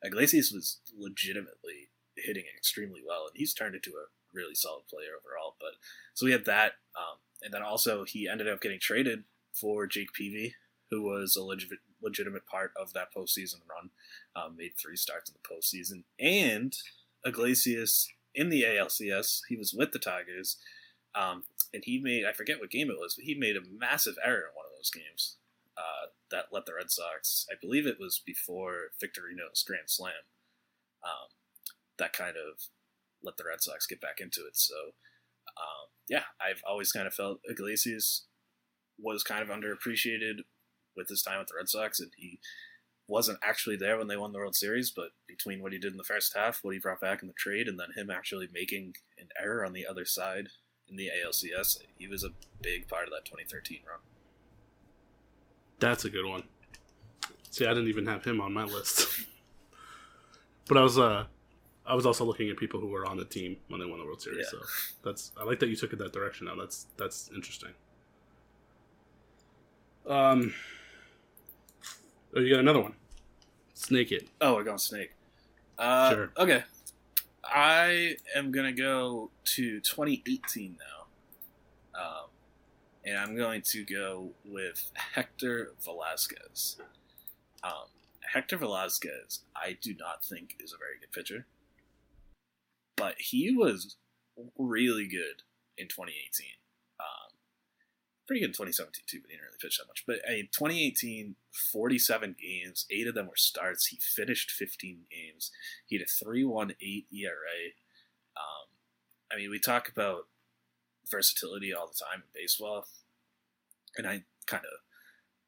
Iglesias 0.03 0.51
was 0.51 0.79
legitimately 0.97 1.89
hitting 2.17 2.45
extremely 2.55 3.01
well, 3.05 3.27
and 3.27 3.35
he's 3.35 3.53
turned 3.53 3.75
into 3.75 3.91
a 3.91 4.09
really 4.33 4.55
solid 4.55 4.87
player 4.87 5.17
overall. 5.17 5.55
But 5.59 5.73
so 6.13 6.25
we 6.25 6.31
had 6.31 6.45
that, 6.45 6.73
um, 6.97 7.17
and 7.41 7.53
then 7.53 7.61
also 7.61 8.03
he 8.05 8.27
ended 8.27 8.47
up 8.47 8.61
getting 8.61 8.79
traded 8.79 9.23
for 9.53 9.87
Jake 9.87 10.13
Peavy, 10.13 10.55
who 10.89 11.03
was 11.03 11.35
a 11.35 11.43
legit, 11.43 11.79
legitimate 12.01 12.45
part 12.45 12.71
of 12.79 12.93
that 12.93 13.13
postseason 13.15 13.61
run. 13.69 13.89
Um, 14.35 14.57
made 14.57 14.73
three 14.77 14.97
starts 14.97 15.29
in 15.29 15.35
the 15.35 15.47
postseason, 15.47 16.03
and 16.19 16.75
Iglesias 17.25 18.09
in 18.33 18.49
the 18.49 18.63
ALCS, 18.63 19.41
he 19.47 19.55
was 19.55 19.73
with 19.73 19.91
the 19.91 19.99
Tigers, 19.99 20.57
um, 21.15 21.43
and 21.73 21.83
he 21.85 21.99
made 21.99 22.25
I 22.25 22.33
forget 22.33 22.59
what 22.59 22.69
game 22.69 22.89
it 22.89 22.99
was, 22.99 23.15
but 23.15 23.25
he 23.25 23.35
made 23.35 23.55
a 23.55 23.61
massive 23.79 24.15
error 24.23 24.49
in 24.49 24.55
one 24.55 24.65
of 24.65 24.77
those 24.77 24.91
games 24.91 25.37
uh, 25.77 26.11
that 26.31 26.45
let 26.51 26.65
the 26.65 26.73
Red 26.73 26.91
Sox. 26.91 27.45
I 27.51 27.55
believe 27.59 27.85
it 27.85 27.99
was 27.99 28.21
before 28.25 28.91
Victorino's 29.01 29.63
grand 29.65 29.87
slam. 29.89 30.13
Um, 31.03 31.29
that 31.97 32.13
kind 32.13 32.35
of 32.35 32.61
let 33.23 33.37
the 33.37 33.43
Red 33.47 33.61
Sox 33.61 33.85
get 33.85 34.01
back 34.01 34.19
into 34.19 34.41
it. 34.47 34.57
So, 34.57 34.75
um, 35.57 35.87
yeah, 36.09 36.23
I've 36.41 36.61
always 36.67 36.91
kind 36.91 37.07
of 37.07 37.13
felt 37.13 37.39
Iglesias 37.49 38.25
was 38.99 39.23
kind 39.23 39.41
of 39.41 39.49
underappreciated 39.49 40.43
with 40.95 41.09
his 41.09 41.21
time 41.21 41.39
with 41.39 41.47
the 41.47 41.55
Red 41.57 41.69
Sox, 41.69 41.99
and 41.99 42.11
he 42.17 42.39
wasn't 43.07 43.39
actually 43.43 43.75
there 43.75 43.97
when 43.97 44.07
they 44.07 44.17
won 44.17 44.31
the 44.31 44.39
World 44.39 44.55
Series, 44.55 44.89
but 44.89 45.09
between 45.27 45.61
what 45.61 45.73
he 45.73 45.77
did 45.77 45.91
in 45.91 45.97
the 45.97 46.03
first 46.03 46.35
half, 46.35 46.59
what 46.63 46.73
he 46.73 46.79
brought 46.79 47.01
back 47.01 47.21
in 47.21 47.27
the 47.27 47.33
trade, 47.33 47.67
and 47.67 47.79
then 47.79 47.89
him 47.95 48.09
actually 48.09 48.47
making 48.51 48.95
an 49.19 49.27
error 49.41 49.65
on 49.65 49.73
the 49.73 49.85
other 49.85 50.05
side 50.05 50.49
in 50.87 50.95
the 50.95 51.09
ALCS, 51.09 51.79
he 51.97 52.07
was 52.07 52.23
a 52.23 52.29
big 52.61 52.87
part 52.87 53.05
of 53.05 53.11
that 53.11 53.25
2013 53.25 53.79
run. 53.87 53.99
That's 55.79 56.05
a 56.05 56.09
good 56.09 56.25
one. 56.25 56.43
See, 57.51 57.65
I 57.65 57.69
didn't 57.69 57.87
even 57.87 58.05
have 58.07 58.23
him 58.23 58.41
on 58.41 58.53
my 58.53 58.63
list, 58.63 59.07
but 60.67 60.77
I 60.77 60.81
was 60.81 60.97
uh, 60.97 61.25
I 61.85 61.95
was 61.95 62.05
also 62.05 62.25
looking 62.25 62.49
at 62.49 62.57
people 62.57 62.79
who 62.79 62.87
were 62.87 63.05
on 63.05 63.17
the 63.17 63.25
team 63.25 63.57
when 63.67 63.79
they 63.79 63.85
won 63.85 63.99
the 63.99 64.05
World 64.05 64.21
Series. 64.21 64.47
Yeah. 64.51 64.59
So 64.59 64.65
that's 65.03 65.31
I 65.39 65.43
like 65.43 65.59
that 65.59 65.69
you 65.69 65.75
took 65.75 65.93
it 65.93 65.99
that 65.99 66.13
direction. 66.13 66.47
Now 66.47 66.55
that's 66.55 66.87
that's 66.97 67.29
interesting. 67.33 67.71
Um, 70.07 70.53
oh, 72.35 72.39
you 72.39 72.51
got 72.51 72.59
another 72.59 72.81
one. 72.81 72.93
Snake 73.73 74.11
it. 74.11 74.27
Oh, 74.41 74.55
we're 74.55 74.63
going 74.63 74.77
Snake. 74.77 75.11
Uh, 75.77 76.09
Sure. 76.11 76.31
Okay. 76.37 76.63
I 77.43 78.15
am 78.35 78.51
going 78.51 78.73
to 78.73 78.81
go 78.81 79.29
to 79.45 79.79
2018 79.81 80.77
now. 80.79 81.99
Um, 81.99 82.25
and 83.05 83.17
I'm 83.17 83.35
going 83.35 83.61
to 83.67 83.83
go 83.83 84.29
with 84.43 84.91
Hector 84.95 85.73
Velazquez. 85.83 86.77
Um, 87.63 87.87
Hector 88.21 88.57
Velazquez, 88.57 89.41
I 89.55 89.77
do 89.81 89.93
not 89.97 90.23
think 90.23 90.55
is 90.59 90.73
a 90.73 90.77
very 90.77 90.99
good 90.99 91.11
pitcher. 91.11 91.45
But 92.97 93.15
he 93.19 93.55
was 93.55 93.97
really 94.57 95.07
good 95.07 95.43
in 95.77 95.87
2018. 95.87 96.47
Pretty 98.27 98.41
good 98.41 98.49
in 98.49 98.53
2017 98.53 99.05
too, 99.05 99.19
but 99.21 99.29
he 99.29 99.35
didn't 99.35 99.45
really 99.45 99.61
pitch 99.61 99.77
that 99.77 99.87
much. 99.87 100.03
But 100.07 100.17
I 100.27 100.33
mean, 100.33 100.49
2018, 100.51 101.35
47 101.51 102.35
games, 102.41 102.85
eight 102.89 103.07
of 103.07 103.13
them 103.13 103.27
were 103.27 103.35
starts. 103.35 103.87
He 103.87 103.97
finished 103.97 104.51
15 104.51 105.05
games. 105.11 105.51
He 105.85 105.97
had 105.97 106.05
a 106.05 106.25
3.18 106.25 107.05
ERA. 107.13 107.75
Um, 108.35 108.67
I 109.31 109.35
mean, 109.37 109.51
we 109.51 109.59
talk 109.59 109.87
about 109.89 110.27
versatility 111.09 111.73
all 111.73 111.87
the 111.87 111.93
time 111.93 112.23
in 112.23 112.41
baseball, 112.41 112.87
and 113.95 114.07
I 114.07 114.23
kind 114.47 114.63
of 114.65 114.79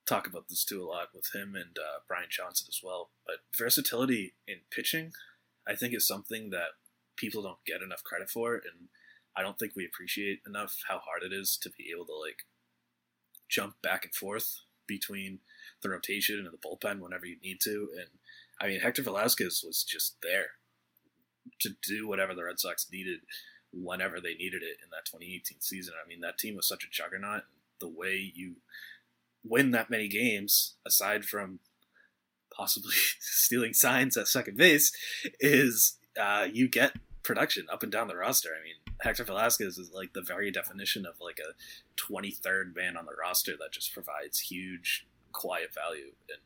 talk 0.07 0.27
about 0.27 0.47
this 0.47 0.63
too 0.63 0.83
a 0.83 0.85
lot 0.85 1.09
with 1.13 1.35
him 1.35 1.55
and 1.55 1.77
uh, 1.77 1.99
Brian 2.07 2.29
Johnson 2.29 2.67
as 2.69 2.79
well. 2.83 3.09
But 3.25 3.37
versatility 3.57 4.35
in 4.47 4.59
pitching, 4.71 5.11
I 5.67 5.75
think, 5.75 5.93
is 5.93 6.07
something 6.07 6.51
that 6.51 6.77
people 7.17 7.41
don't 7.41 7.65
get 7.65 7.81
enough 7.81 8.03
credit 8.03 8.29
for, 8.29 8.53
and 8.55 8.89
I 9.35 9.41
don't 9.41 9.59
think 9.59 9.73
we 9.75 9.85
appreciate 9.85 10.39
enough 10.47 10.77
how 10.87 10.99
hard 10.99 11.23
it 11.23 11.35
is 11.35 11.57
to 11.61 11.69
be 11.69 11.91
able 11.93 12.05
to 12.05 12.15
like 12.15 12.45
jump 13.49 13.75
back 13.81 14.05
and 14.05 14.13
forth 14.13 14.61
between 14.87 15.39
the 15.81 15.89
rotation 15.89 16.39
and 16.39 16.53
the 16.53 16.57
bullpen 16.57 16.99
whenever 16.99 17.25
you 17.25 17.37
need 17.43 17.59
to. 17.61 17.89
And 17.97 18.07
I 18.59 18.67
mean, 18.67 18.79
Hector 18.79 19.03
Velazquez 19.03 19.63
was 19.65 19.83
just 19.83 20.17
there 20.21 20.47
to 21.61 21.69
do 21.87 22.07
whatever 22.07 22.33
the 22.33 22.43
Red 22.43 22.59
Sox 22.59 22.87
needed 22.91 23.19
whenever 23.71 24.19
they 24.19 24.33
needed 24.33 24.63
it 24.63 24.77
in 24.83 24.89
that 24.91 25.05
2018 25.05 25.61
season. 25.61 25.93
I 26.03 26.07
mean, 26.07 26.21
that 26.21 26.37
team 26.37 26.55
was 26.55 26.67
such 26.67 26.83
a 26.83 26.89
juggernaut. 26.89 27.43
The 27.79 27.89
way 27.89 28.31
you 28.33 28.55
win 29.43 29.71
that 29.71 29.89
many 29.89 30.07
games, 30.07 30.75
aside 30.85 31.25
from 31.25 31.59
possibly 32.55 32.95
stealing 33.19 33.73
signs 33.73 34.17
at 34.17 34.27
second 34.27 34.57
base, 34.57 34.91
is 35.39 35.97
uh, 36.19 36.47
you 36.51 36.67
get 36.67 36.93
production 37.23 37.67
up 37.71 37.83
and 37.83 37.91
down 37.91 38.07
the 38.07 38.15
roster. 38.15 38.49
I 38.49 38.63
mean, 38.63 38.86
Hector 39.01 39.23
Velazquez 39.23 39.77
is 39.77 39.91
like 39.93 40.13
the 40.13 40.21
very 40.21 40.51
definition 40.51 41.05
of 41.05 41.15
like 41.21 41.39
a 41.39 41.53
23rd 42.01 42.75
man 42.75 42.97
on 42.97 43.05
the 43.05 43.15
roster 43.19 43.53
that 43.57 43.71
just 43.71 43.93
provides 43.93 44.39
huge 44.39 45.07
quiet 45.31 45.73
value. 45.73 46.13
And 46.29 46.39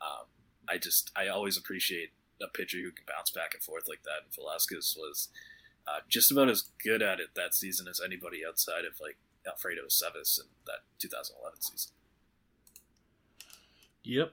um, 0.00 0.26
I 0.68 0.78
just, 0.78 1.10
I 1.16 1.28
always 1.28 1.56
appreciate 1.56 2.10
a 2.40 2.46
pitcher 2.46 2.78
who 2.78 2.92
can 2.92 3.04
bounce 3.06 3.30
back 3.30 3.54
and 3.54 3.62
forth 3.62 3.88
like 3.88 4.02
that. 4.04 4.24
And 4.24 4.34
Velazquez 4.34 4.96
was 4.96 5.28
uh, 5.86 6.00
just 6.08 6.30
about 6.30 6.48
as 6.48 6.70
good 6.82 7.02
at 7.02 7.20
it 7.20 7.30
that 7.34 7.54
season 7.54 7.88
as 7.88 8.00
anybody 8.04 8.42
outside 8.46 8.84
of 8.84 9.00
like 9.00 9.16
Alfredo 9.46 9.82
Aceves 9.88 10.38
in 10.38 10.46
that 10.66 10.80
2011 10.98 11.62
season. 11.62 11.92
Yep, 14.04 14.32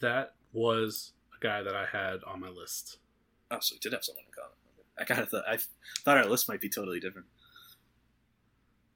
that 0.00 0.34
was 0.52 1.12
a 1.36 1.42
guy 1.42 1.62
that 1.62 1.74
I 1.74 1.86
had 1.86 2.20
on 2.26 2.40
my 2.40 2.48
list. 2.48 2.98
Oh, 3.50 3.58
so 3.60 3.74
we 3.74 3.78
did 3.78 3.92
have 3.92 4.04
someone 4.04 4.24
in 4.26 4.32
common. 4.32 4.56
I 4.98 5.04
kind 5.04 5.20
of 5.20 5.28
thought 5.28 5.44
I 5.48 5.58
thought 6.04 6.18
our 6.18 6.26
list 6.26 6.48
might 6.48 6.60
be 6.60 6.68
totally 6.68 7.00
different. 7.00 7.26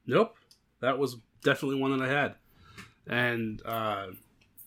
Nope, 0.05 0.35
that 0.79 0.97
was 0.97 1.17
definitely 1.43 1.79
one 1.79 1.97
that 1.97 2.07
I 2.07 2.11
had, 2.11 2.35
and 3.07 3.61
uh, 3.65 4.07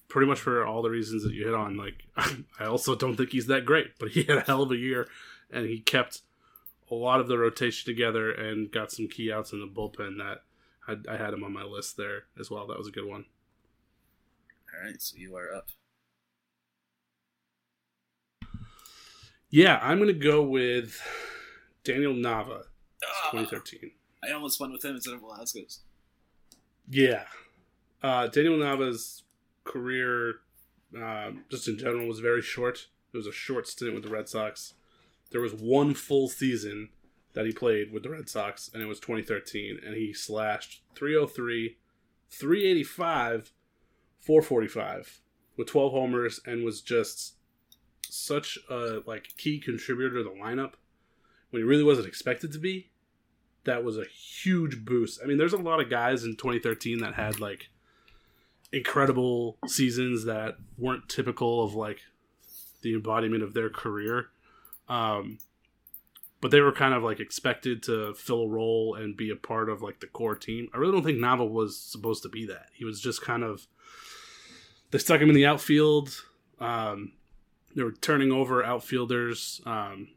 pretty 0.08 0.26
much 0.26 0.40
for 0.40 0.66
all 0.66 0.82
the 0.82 0.90
reasons 0.90 1.22
that 1.24 1.32
you 1.32 1.46
hit 1.46 1.54
on. 1.54 1.76
Like, 1.76 2.04
I 2.58 2.64
also 2.64 2.94
don't 2.94 3.16
think 3.16 3.30
he's 3.30 3.46
that 3.46 3.64
great, 3.64 3.98
but 3.98 4.10
he 4.10 4.24
had 4.24 4.38
a 4.38 4.42
hell 4.42 4.62
of 4.62 4.70
a 4.70 4.76
year, 4.76 5.08
and 5.50 5.66
he 5.66 5.80
kept 5.80 6.22
a 6.90 6.94
lot 6.94 7.20
of 7.20 7.28
the 7.28 7.38
rotation 7.38 7.86
together 7.86 8.30
and 8.32 8.70
got 8.70 8.92
some 8.92 9.08
key 9.08 9.32
outs 9.32 9.52
in 9.52 9.60
the 9.60 9.66
bullpen. 9.66 10.18
That 10.18 10.42
I, 10.86 11.14
I 11.14 11.16
had 11.16 11.32
him 11.32 11.44
on 11.44 11.52
my 11.52 11.64
list 11.64 11.96
there 11.96 12.24
as 12.38 12.50
well. 12.50 12.66
That 12.66 12.78
was 12.78 12.88
a 12.88 12.92
good 12.92 13.06
one. 13.06 13.24
All 14.74 14.86
right, 14.86 15.00
so 15.00 15.16
you 15.16 15.36
are 15.36 15.54
up. 15.54 15.68
Yeah, 19.50 19.78
I'm 19.82 19.98
gonna 19.98 20.12
go 20.12 20.42
with 20.42 21.00
Daniel 21.84 22.14
Nava, 22.14 22.64
Ah, 23.04 23.30
2013. 23.32 23.90
I 24.22 24.32
almost 24.32 24.60
went 24.60 24.72
with 24.72 24.84
him 24.84 24.94
instead 24.94 25.14
of 25.14 25.20
Velazquez. 25.20 25.80
Yeah, 26.88 27.24
uh, 28.02 28.26
Daniel 28.28 28.56
Nava's 28.58 29.24
career, 29.64 30.36
uh, 31.00 31.32
just 31.50 31.68
in 31.68 31.78
general, 31.78 32.06
was 32.06 32.20
very 32.20 32.42
short. 32.42 32.88
It 33.12 33.16
was 33.16 33.26
a 33.26 33.32
short 33.32 33.66
stint 33.66 33.94
with 33.94 34.04
the 34.04 34.10
Red 34.10 34.28
Sox. 34.28 34.74
There 35.30 35.40
was 35.40 35.54
one 35.54 35.94
full 35.94 36.28
season 36.28 36.90
that 37.32 37.46
he 37.46 37.52
played 37.52 37.92
with 37.92 38.02
the 38.02 38.10
Red 38.10 38.28
Sox, 38.28 38.70
and 38.72 38.82
it 38.82 38.86
was 38.86 39.00
2013, 39.00 39.78
and 39.84 39.94
he 39.94 40.12
slashed 40.12 40.82
303, 40.94 41.76
385, 42.30 43.52
445 44.20 45.20
with 45.56 45.68
12 45.68 45.92
homers, 45.92 46.40
and 46.44 46.64
was 46.64 46.80
just 46.80 47.34
such 48.12 48.58
a 48.68 49.02
like 49.06 49.36
key 49.36 49.58
contributor 49.58 50.16
to 50.16 50.24
the 50.24 50.30
lineup 50.30 50.72
when 51.50 51.62
he 51.62 51.64
really 51.64 51.84
wasn't 51.84 52.06
expected 52.06 52.52
to 52.52 52.58
be. 52.58 52.90
That 53.64 53.84
was 53.84 53.98
a 53.98 54.04
huge 54.04 54.84
boost. 54.84 55.20
I 55.22 55.26
mean, 55.26 55.36
there's 55.36 55.52
a 55.52 55.58
lot 55.58 55.80
of 55.80 55.90
guys 55.90 56.24
in 56.24 56.36
2013 56.36 57.00
that 57.00 57.14
had 57.14 57.40
like 57.40 57.68
incredible 58.72 59.58
seasons 59.66 60.24
that 60.24 60.56
weren't 60.78 61.08
typical 61.08 61.62
of 61.62 61.74
like 61.74 62.00
the 62.82 62.94
embodiment 62.94 63.42
of 63.42 63.54
their 63.54 63.68
career. 63.68 64.28
Um, 64.88 65.38
but 66.40 66.50
they 66.50 66.60
were 66.60 66.72
kind 66.72 66.94
of 66.94 67.02
like 67.02 67.20
expected 67.20 67.82
to 67.84 68.14
fill 68.14 68.42
a 68.42 68.48
role 68.48 68.94
and 68.94 69.16
be 69.16 69.30
a 69.30 69.36
part 69.36 69.68
of 69.68 69.82
like 69.82 70.00
the 70.00 70.06
core 70.06 70.36
team. 70.36 70.68
I 70.72 70.78
really 70.78 70.92
don't 70.92 71.04
think 71.04 71.18
Nava 71.18 71.48
was 71.48 71.78
supposed 71.78 72.22
to 72.22 72.28
be 72.28 72.46
that. 72.46 72.68
He 72.72 72.84
was 72.84 73.00
just 73.00 73.20
kind 73.22 73.42
of 73.42 73.66
they 74.90 74.98
stuck 74.98 75.20
him 75.20 75.28
in 75.28 75.34
the 75.34 75.46
outfield. 75.46 76.10
Um, 76.58 77.12
they 77.74 77.82
were 77.82 77.92
turning 77.92 78.32
over 78.32 78.64
outfielders 78.64 79.60
um, 79.64 80.08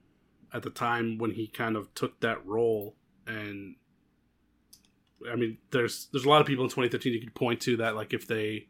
at 0.54 0.64
the 0.64 0.70
time 0.70 1.18
when 1.18 1.32
he 1.32 1.48
kind 1.48 1.76
of 1.76 1.94
took 1.94 2.20
that 2.22 2.46
role, 2.46 2.96
and 3.28 3.76
I 5.32 5.36
mean, 5.36 5.58
there's 5.72 6.08
there's 6.12 6.26
a 6.26 6.30
lot 6.30 6.42
of 6.42 6.48
people 6.48 6.64
in 6.64 6.70
2013 6.70 7.14
you 7.14 7.20
could 7.20 7.36
point 7.36 7.62
to 7.62 7.78
that 7.78 7.96
like 7.96 8.14
if 8.14 8.28
they 8.28 8.68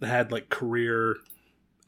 had 0.00 0.32
like 0.32 0.48
career 0.48 1.16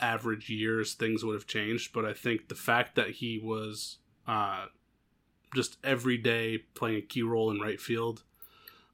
average 0.01 0.49
years, 0.49 0.95
things 0.95 1.25
would 1.25 1.35
have 1.35 1.47
changed. 1.47 1.93
But 1.93 2.05
I 2.05 2.13
think 2.13 2.49
the 2.49 2.55
fact 2.55 2.95
that 2.97 3.11
he 3.11 3.41
was 3.43 3.99
uh, 4.27 4.67
just 5.55 5.79
every 5.85 6.19
day 6.19 6.59
playing 6.75 6.99
a 6.99 7.03
key 7.03 7.23
role 7.23 7.51
in 7.51 7.61
right 7.61 7.81
field, 7.81 8.25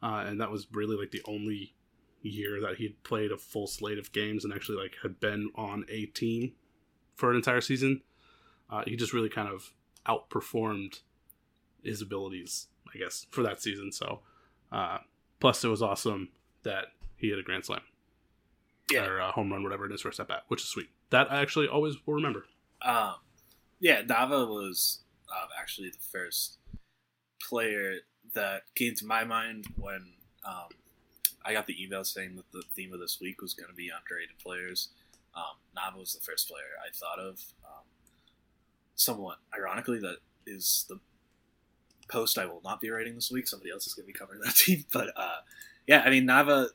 uh, 0.03 0.25
and 0.27 0.41
that 0.41 0.51
was 0.51 0.67
really 0.73 0.97
like 0.97 1.11
the 1.11 1.23
only 1.27 1.75
year 2.23 2.61
that 2.61 2.77
he'd 2.77 3.03
played 3.05 3.31
a 3.31 3.37
full 3.37 3.67
slate 3.67 3.99
of 3.99 4.13
games 4.13 4.45
and 4.45 4.55
actually 4.55 4.83
like 4.83 4.97
had 5.03 5.21
been 5.21 5.51
on 5.57 5.85
a 5.91 6.07
team 6.07 6.53
for 7.17 7.31
an 7.31 7.37
entire 7.37 7.61
season. 7.61 8.03
Uh, 8.71 8.83
he 8.87 8.97
just 8.97 9.13
really 9.13 9.29
kind 9.29 9.49
of 9.49 9.73
outperformed 10.07 11.01
his 11.83 12.01
abilities, 12.03 12.69
I 12.95 12.99
guess, 12.99 13.27
for 13.31 13.43
that 13.43 13.61
season. 13.63 13.93
So, 13.93 14.21
uh, 14.73 14.99
plus 15.41 15.63
it 15.65 15.69
was 15.69 15.83
awesome 15.83 16.31
that 16.63 16.87
he 17.17 17.31
had 17.31 17.39
a 17.39 17.43
grand 17.43 17.65
slam 17.65 17.83
Yeah. 18.91 19.05
or 19.07 19.19
a 19.19 19.31
home 19.33 19.53
run, 19.53 19.63
whatever 19.63 19.85
in 19.85 19.93
his 19.93 20.01
first 20.03 20.19
at 20.21 20.29
bat, 20.29 20.45
which 20.49 20.63
is 20.63 20.69
sweet. 20.69 20.89
That 21.11 21.31
I 21.31 21.41
actually 21.43 21.69
always 21.69 21.95
will 22.07 22.15
remember. 22.15 22.47
Um, 22.83 23.15
yeah, 23.81 24.03
Nava 24.03 24.49
was 24.49 25.01
um, 25.31 25.49
actually 25.61 25.91
the 25.91 25.99
first 26.11 26.59
player 27.41 27.97
that 28.35 28.63
came 28.75 28.95
to 28.97 29.07
my 29.07 29.25
mind 29.25 29.67
when 29.77 30.15
um, 30.45 30.69
I 31.45 31.53
got 31.53 31.67
the 31.67 31.83
email 31.83 32.05
saying 32.05 32.37
that 32.37 32.51
the 32.53 32.63
theme 32.75 32.93
of 32.93 33.01
this 33.01 33.19
week 33.21 33.41
was 33.43 33.55
going 33.55 33.69
to 33.69 33.75
be 33.75 33.91
underrated 33.91 34.39
players. 34.43 34.89
Um, 35.37 35.57
Nava 35.77 35.99
was 35.99 36.15
the 36.15 36.21
first 36.21 36.49
player 36.49 36.63
I 36.85 36.91
thought 36.93 37.19
of. 37.19 37.41
Um, 37.65 37.85
somewhat 38.95 39.39
ironically, 39.57 39.99
that 40.01 40.19
is 40.47 40.87
the 40.89 41.01
post 42.09 42.39
I 42.39 42.47
will 42.47 42.61
not 42.65 42.81
be 42.81 42.91
writing 42.91 43.15
this 43.15 43.31
week. 43.31 43.49
Somebody 43.49 43.71
else 43.71 43.87
is 43.87 43.95
going 43.95 44.07
to 44.07 44.13
be 44.13 44.19
covering 44.19 44.41
that 44.41 44.55
team. 44.57 44.85
But 44.93 45.09
uh, 45.17 45.41
yeah, 45.87 46.03
I 46.05 46.11
mean, 46.11 46.27
Nava, 46.27 46.69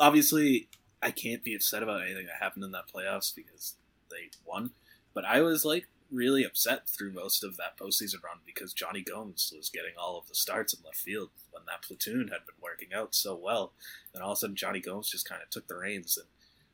obviously, 0.00 0.68
I 1.02 1.10
can't 1.10 1.44
be 1.44 1.54
upset 1.54 1.82
about 1.82 2.02
anything 2.02 2.26
that 2.26 2.42
happened 2.42 2.64
in 2.64 2.72
that 2.72 2.90
playoffs 2.92 3.34
because 3.34 3.74
they 4.10 4.30
won. 4.44 4.70
But 5.14 5.24
I 5.24 5.40
was 5.40 5.64
like 5.64 5.88
really 6.10 6.44
upset 6.44 6.88
through 6.88 7.12
most 7.12 7.42
of 7.42 7.56
that 7.56 7.76
postseason 7.78 8.22
run 8.22 8.38
because 8.44 8.72
Jonny 8.72 9.02
Gomes 9.02 9.52
was 9.56 9.68
getting 9.68 9.92
all 9.98 10.18
of 10.18 10.28
the 10.28 10.34
starts 10.34 10.72
in 10.72 10.80
left 10.84 10.98
field 10.98 11.30
when 11.50 11.64
that 11.66 11.82
platoon 11.82 12.28
had 12.28 12.46
been 12.46 12.54
working 12.62 12.88
out 12.94 13.14
so 13.14 13.34
well. 13.34 13.72
And 14.14 14.22
all 14.22 14.32
of 14.32 14.36
a 14.36 14.40
sudden, 14.40 14.56
Jonny 14.56 14.80
Gomes 14.80 15.10
just 15.10 15.28
kind 15.28 15.42
of 15.42 15.50
took 15.50 15.66
the 15.66 15.76
reins. 15.76 16.16
And 16.16 16.26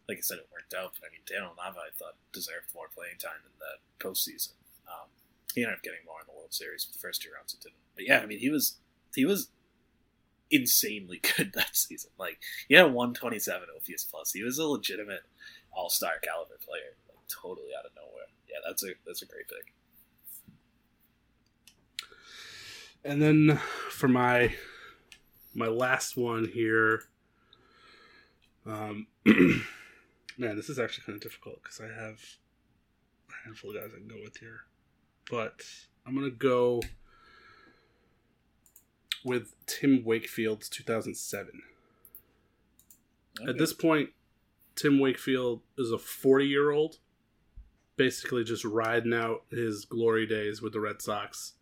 like 0.09 0.19
I 0.19 0.21
said, 0.21 0.39
it 0.39 0.49
worked 0.53 0.75
out. 0.75 0.95
But 0.99 1.09
I 1.09 1.13
mean, 1.13 1.25
Daniel 1.27 1.55
Nava, 1.55 1.83
I 1.83 1.93
thought, 1.95 2.17
deserved 2.33 2.75
more 2.75 2.91
playing 2.93 3.19
time 3.19 3.43
in 3.47 3.55
the 3.59 3.79
postseason. 4.03 4.55
Um, 4.89 5.09
he 5.55 5.63
ended 5.63 5.79
up 5.79 5.83
getting 5.83 6.05
more 6.07 6.21
in 6.21 6.27
the 6.27 6.37
World 6.37 6.55
Series, 6.55 6.85
but 6.85 6.95
the 6.95 7.03
first 7.03 7.23
two 7.23 7.31
rounds 7.35 7.55
it 7.55 7.61
didn't. 7.61 7.83
But 7.95 8.07
yeah, 8.07 8.21
I 8.21 8.27
mean, 8.27 8.39
he 8.39 8.51
was 8.51 8.79
he 9.15 9.25
was 9.25 9.49
insanely 10.51 11.21
good 11.37 11.53
that 11.55 11.77
season. 11.77 12.11
Like 12.19 12.39
he 12.69 12.75
had 12.75 12.87
a 12.87 12.89
127 12.89 13.69
OPS 13.77 14.05
plus. 14.05 14.33
He 14.33 14.43
was 14.43 14.59
a 14.59 14.67
legitimate 14.67 15.23
All 15.73 15.91
Star 15.91 16.19
caliber 16.23 16.59
player, 16.65 16.97
like 17.09 17.19
totally 17.29 17.71
out 17.77 17.87
of 17.87 17.93
nowhere. 17.97 18.27
Yeah, 18.49 18.59
that's 18.67 18.83
a 18.83 18.93
that's 19.07 19.23
a 19.23 19.27
great 19.27 19.49
pick. 19.49 19.73
And 23.05 23.21
then 23.21 23.61
for 23.91 24.09
my 24.09 24.55
my 25.55 25.67
last 25.67 26.17
one 26.17 26.49
here, 26.49 27.03
um, 28.65 29.07
man, 30.39 30.57
this 30.57 30.69
is 30.69 30.79
actually 30.79 31.05
kind 31.05 31.17
of 31.17 31.23
difficult 31.23 31.63
because 31.63 31.81
I 31.81 31.87
have 31.87 32.21
a 33.29 33.45
handful 33.45 33.71
of 33.71 33.77
guys 33.77 33.91
I 33.95 33.99
can 33.99 34.09
go 34.09 34.21
with 34.23 34.37
here, 34.39 34.63
but 35.31 35.63
I'm 36.07 36.15
gonna 36.15 36.31
go 36.31 36.83
with 39.25 39.55
Tim 39.67 40.05
Wakefield's 40.05 40.69
2007. 40.69 41.63
At 43.47 43.59
this 43.59 43.73
point, 43.73 44.11
Tim 44.75 44.99
Wakefield 44.99 45.63
is 45.79 45.91
a 45.91 45.99
40 45.99 46.47
year 46.47 46.71
old, 46.71 46.99
basically 47.97 48.45
just 48.45 48.65
riding 48.65 49.15
out 49.15 49.45
his 49.51 49.85
glory 49.85 50.27
days 50.27 50.61
with 50.61 50.73
the 50.73 50.81
Red 50.81 51.01
Sox, 51.01 51.55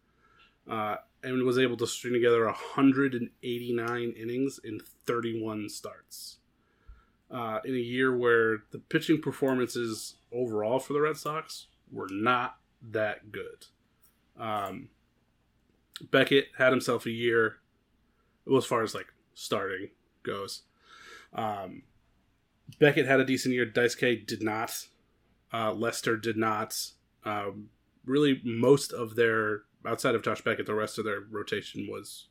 uh, 0.69 0.97
and 1.23 1.43
was 1.45 1.59
able 1.59 1.77
to 1.77 1.87
string 1.87 2.15
together 2.15 2.45
189 2.45 4.13
innings 4.17 4.61
in 4.65 4.81
31 5.07 5.69
starts. 5.69 6.40
Uh, 7.31 7.61
in 7.65 7.75
a 7.75 7.79
year 7.79 8.17
where 8.17 8.65
the 8.73 8.79
pitching 8.79 9.21
performances 9.21 10.17
overall 10.33 10.81
for 10.81 10.95
the 10.95 11.01
Red 11.01 11.17
Sox 11.17 11.69
were 11.93 12.09
not 12.11 12.57
that 12.91 13.31
good. 13.31 13.67
Um, 14.37 14.89
Beckett 16.11 16.47
had 16.59 16.73
himself 16.73 17.07
a 17.07 17.11
year, 17.11 17.59
well, 18.47 18.59
as 18.59 18.65
far 18.65 18.83
as 18.83 18.95
like 18.95 19.07
starting 19.35 19.91
goes. 20.23 20.63
Um, 21.33 21.83
Beckett 22.79 23.07
had 23.07 23.21
a 23.21 23.25
decent 23.25 23.55
year. 23.55 23.67
Dice 23.67 23.95
K 23.95 24.17
did 24.17 24.43
not. 24.43 24.87
Uh, 25.53 25.73
Lester 25.73 26.17
did 26.17 26.37
not. 26.37 26.77
Um, 27.25 27.69
really, 28.05 28.41
most 28.45 28.93
of 28.93 29.17
their 29.17 29.63
outside 29.87 30.15
of 30.15 30.23
Josh 30.23 30.43
Beckett, 30.43 30.67
the 30.67 30.75
rest 30.75 30.99
of 30.99 31.05
their 31.05 31.21
rotation 31.31 31.87
was. 31.89 32.27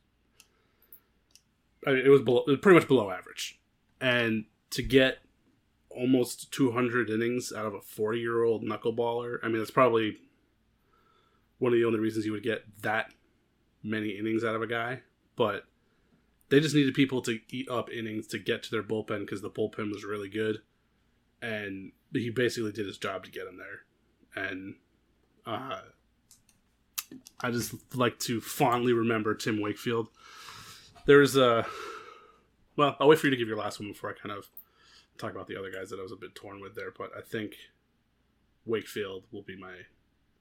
I 1.86 1.92
mean, 1.92 2.04
it 2.04 2.10
was 2.10 2.20
below, 2.20 2.44
it 2.46 2.50
was 2.50 2.60
pretty 2.60 2.78
much 2.78 2.88
below 2.88 3.10
average, 3.10 3.58
and 4.00 4.44
to 4.70 4.82
get 4.82 5.18
almost 5.90 6.52
200 6.52 7.10
innings 7.10 7.52
out 7.52 7.66
of 7.66 7.74
a 7.74 7.80
40 7.80 8.18
year 8.18 8.44
old 8.44 8.62
knuckleballer, 8.62 9.38
I 9.42 9.48
mean, 9.48 9.58
that's 9.58 9.70
probably 9.70 10.18
one 11.58 11.72
of 11.72 11.78
the 11.78 11.84
only 11.84 11.98
reasons 11.98 12.24
you 12.24 12.32
would 12.32 12.42
get 12.42 12.64
that 12.82 13.12
many 13.82 14.10
innings 14.10 14.44
out 14.44 14.54
of 14.54 14.62
a 14.62 14.66
guy. 14.66 15.00
But 15.36 15.64
they 16.48 16.60
just 16.60 16.74
needed 16.74 16.94
people 16.94 17.22
to 17.22 17.38
eat 17.50 17.68
up 17.70 17.90
innings 17.90 18.26
to 18.28 18.38
get 18.38 18.62
to 18.64 18.70
their 18.70 18.82
bullpen 18.82 19.20
because 19.20 19.40
the 19.40 19.50
bullpen 19.50 19.92
was 19.92 20.04
really 20.04 20.28
good, 20.28 20.58
and 21.40 21.92
he 22.12 22.30
basically 22.30 22.72
did 22.72 22.86
his 22.86 22.98
job 22.98 23.24
to 23.24 23.30
get 23.30 23.46
him 23.46 23.58
there. 23.58 24.44
And 24.44 24.74
uh, 25.46 25.80
I 27.40 27.50
just 27.50 27.96
like 27.96 28.18
to 28.20 28.40
fondly 28.40 28.92
remember 28.92 29.34
Tim 29.34 29.60
Wakefield. 29.60 30.08
There's 31.06 31.36
a 31.36 31.66
well, 32.76 32.96
I'll 33.00 33.08
wait 33.08 33.18
for 33.18 33.26
you 33.26 33.30
to 33.30 33.36
give 33.36 33.48
your 33.48 33.58
last 33.58 33.78
one 33.78 33.88
before 33.88 34.10
I 34.10 34.14
kind 34.14 34.36
of 34.36 34.48
talk 35.20 35.32
about 35.32 35.46
the 35.46 35.56
other 35.56 35.70
guys 35.70 35.90
that 35.90 36.00
I 36.00 36.02
was 36.02 36.12
a 36.12 36.16
bit 36.16 36.34
torn 36.34 36.60
with 36.60 36.74
there. 36.74 36.90
But 36.96 37.10
I 37.16 37.20
think 37.20 37.54
Wakefield 38.64 39.24
will 39.30 39.42
be 39.42 39.56
my 39.56 39.86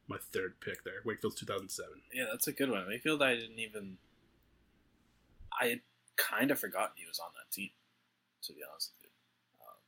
my 0.07 0.17
third 0.17 0.59
pick 0.59 0.83
there. 0.83 1.05
Wakefield's 1.05 1.37
2007. 1.37 2.01
Yeah, 2.13 2.25
that's 2.31 2.47
a 2.47 2.51
good 2.51 2.71
one. 2.71 2.87
Wakefield, 2.87 3.21
I 3.21 3.35
didn't 3.35 3.59
even. 3.59 3.97
I 5.53 5.67
had 5.67 5.81
kind 6.17 6.49
of 6.49 6.59
forgotten 6.59 6.95
he 6.95 7.05
was 7.05 7.19
on 7.19 7.29
that 7.35 7.53
team, 7.53 7.69
to 8.43 8.53
be 8.53 8.65
honest 8.65 8.95
with 8.95 9.11
you. 9.11 9.13
Um, 9.61 9.79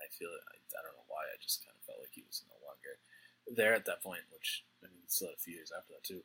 I 0.00 0.08
feel 0.10 0.32
I, 0.32 0.56
I 0.56 0.80
don't 0.82 0.96
know 0.96 1.06
why. 1.06 1.28
I 1.30 1.38
just 1.38 1.62
kind 1.62 1.76
of 1.78 1.84
felt 1.84 2.00
like 2.00 2.16
he 2.16 2.24
was 2.26 2.42
no 2.48 2.58
longer 2.64 2.98
there 3.46 3.74
at 3.74 3.86
that 3.86 4.02
point, 4.02 4.26
which 4.32 4.64
I 4.82 4.88
mean, 4.88 5.06
still 5.06 5.30
a 5.30 5.38
few 5.38 5.54
years 5.54 5.70
after 5.70 5.94
that 5.94 6.04
too. 6.04 6.22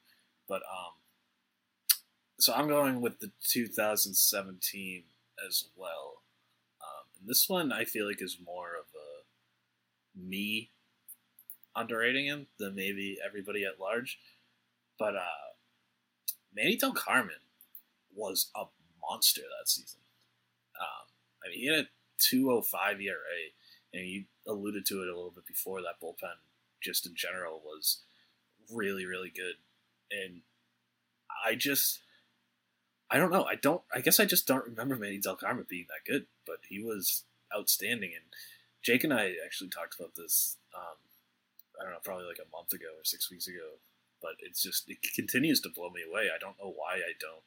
But 0.47 0.63
um, 0.65 0.97
so 2.39 2.53
I'm 2.53 2.67
going 2.67 3.01
with 3.01 3.19
the 3.19 3.31
2017 3.45 5.03
as 5.45 5.65
well. 5.75 6.24
This 7.25 7.49
one 7.49 7.71
I 7.71 7.85
feel 7.85 8.07
like 8.07 8.21
is 8.21 8.37
more 8.43 8.69
of 8.79 8.85
a 8.93 9.15
me 10.17 10.71
underrating 11.75 12.25
him 12.25 12.47
than 12.59 12.75
maybe 12.75 13.17
everybody 13.25 13.65
at 13.65 13.79
large. 13.79 14.19
But 14.97 15.15
uh, 15.15 15.53
Manny 16.55 16.77
Delcarmen 16.77 17.43
was 18.15 18.49
a 18.55 18.63
monster 19.01 19.41
that 19.41 19.69
season. 19.69 19.99
Um, 20.79 21.07
I 21.45 21.49
mean, 21.49 21.59
he 21.59 21.67
had 21.67 21.85
a 21.85 21.87
205 22.19 23.01
ERA, 23.01 23.15
and 23.93 24.05
you 24.05 24.25
alluded 24.47 24.85
to 24.87 25.01
it 25.01 25.09
a 25.09 25.15
little 25.15 25.31
bit 25.31 25.45
before 25.45 25.81
that 25.81 25.99
bullpen, 26.01 26.37
just 26.81 27.05
in 27.05 27.13
general, 27.15 27.61
was 27.63 28.03
really, 28.71 29.05
really 29.05 29.31
good. 29.35 29.55
And 30.11 30.41
I 31.45 31.55
just, 31.55 31.99
I 33.09 33.17
don't 33.17 33.31
know. 33.31 33.43
I 33.43 33.55
don't, 33.55 33.81
I 33.93 34.01
guess 34.01 34.19
I 34.19 34.25
just 34.25 34.47
don't 34.47 34.65
remember 34.65 34.95
Manny 34.95 35.19
Delcarmen 35.19 35.67
being 35.67 35.85
that 35.89 36.09
good, 36.09 36.25
but 36.45 36.57
he 36.67 36.81
was 36.81 37.23
outstanding. 37.55 38.11
And 38.15 38.25
Jake 38.81 39.03
and 39.03 39.13
I 39.13 39.33
actually 39.45 39.69
talked 39.69 39.95
about 39.99 40.15
this, 40.15 40.57
um, 40.75 40.97
I 41.79 41.83
don't 41.83 41.93
know, 41.93 41.99
probably 42.03 42.25
like 42.25 42.39
a 42.39 42.55
month 42.55 42.73
ago 42.73 42.87
or 42.97 43.03
six 43.03 43.29
weeks 43.29 43.47
ago. 43.47 43.77
But 44.21 44.33
it's 44.39 44.63
just, 44.63 44.89
it 44.89 44.97
continues 45.13 45.61
to 45.61 45.69
blow 45.69 45.89
me 45.89 46.01
away. 46.01 46.29
I 46.33 46.39
don't 46.39 46.57
know 46.57 46.73
why 46.75 46.95
I 46.95 47.13
don't 47.19 47.45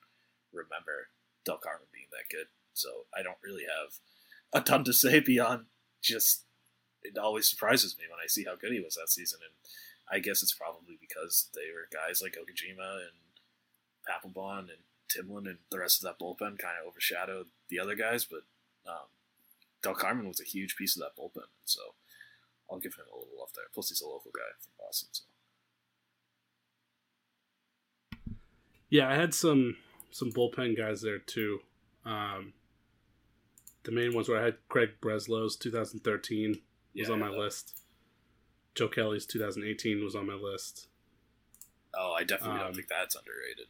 remember 0.53 1.09
Delcarmen 1.47 1.91
being 1.93 2.07
that 2.13 2.31
good. 2.31 2.47
So 2.75 3.07
I 3.17 3.23
don't 3.23 3.43
really 3.43 3.65
have 3.65 3.99
a 4.53 4.65
ton 4.65 4.85
to 4.85 4.93
say 4.93 5.19
beyond 5.21 5.67
just 6.01 6.45
it 7.03 7.19
always 7.19 7.49
surprises 7.49 7.97
me 7.99 8.05
when 8.09 8.21
I 8.23 8.29
see 8.29 8.45
how 8.45 8.57
good 8.57 8.73
he 8.73 8.81
was 8.81 8.95
that 8.95 9.11
season. 9.11 9.41
And 9.43 9.55
I 10.11 10.21
guess 10.21 10.43
it's 10.43 10.55
probably 10.55 10.99
because 11.01 11.49
they 11.55 11.73
were 11.73 11.89
guys 11.93 12.23
like 12.23 12.37
Okajima 12.37 13.09
and 13.09 13.19
Papelbon 14.07 14.71
and 14.71 14.85
Timlin 15.09 15.47
and 15.49 15.59
the 15.71 15.79
rest 15.79 16.03
of 16.03 16.05
that 16.05 16.23
bullpen 16.25 16.59
kind 16.59 16.77
of 16.81 16.87
overshadowed 16.89 17.47
the 17.69 17.79
other 17.81 17.95
guys. 17.95 18.25
But 18.25 18.43
um, 18.87 19.07
Delcarmen 19.83 20.27
was 20.29 20.41
a 20.41 20.45
huge 20.45 20.77
piece 20.77 20.97
of 20.97 21.03
that 21.03 21.21
bullpen. 21.21 21.47
So 21.65 21.81
I'll 22.71 22.79
give 22.79 22.95
him 22.95 23.05
a 23.13 23.17
little 23.17 23.33
love 23.39 23.51
there. 23.55 23.65
Plus, 23.73 23.89
he's 23.89 24.01
a 24.01 24.07
local 24.07 24.31
guy 24.35 24.51
from 24.61 24.73
Boston. 24.79 25.09
So. 25.13 25.25
Yeah, 28.91 29.09
I 29.11 29.15
had 29.17 29.35
some 29.35 29.77
some 30.11 30.33
bullpen 30.33 30.77
guys 30.77 31.03
there 31.03 31.19
too. 31.19 31.61
Um, 32.05 32.55
the 33.85 33.93
main 33.93 34.15
ones 34.15 34.29
where 34.29 34.41
I 34.41 34.45
had 34.45 34.57
Craig 34.69 34.91
Breslow's 35.01 35.57
2013 35.57 36.51
was 36.51 36.59
Yeah, 36.95 37.11
on 37.11 37.21
my 37.21 37.29
list. 37.29 37.81
Joe 38.75 38.89
Kelly's 38.89 39.27
2018 39.27 40.03
was 40.05 40.15
on 40.15 40.27
my 40.27 40.35
list. 40.35 40.89
Oh, 41.95 42.13
I 42.13 42.25
definitely 42.25 42.61
Um, 42.61 42.67
don't 42.67 42.75
think 42.77 42.89
that's 42.89 43.15
underrated. 43.17 43.67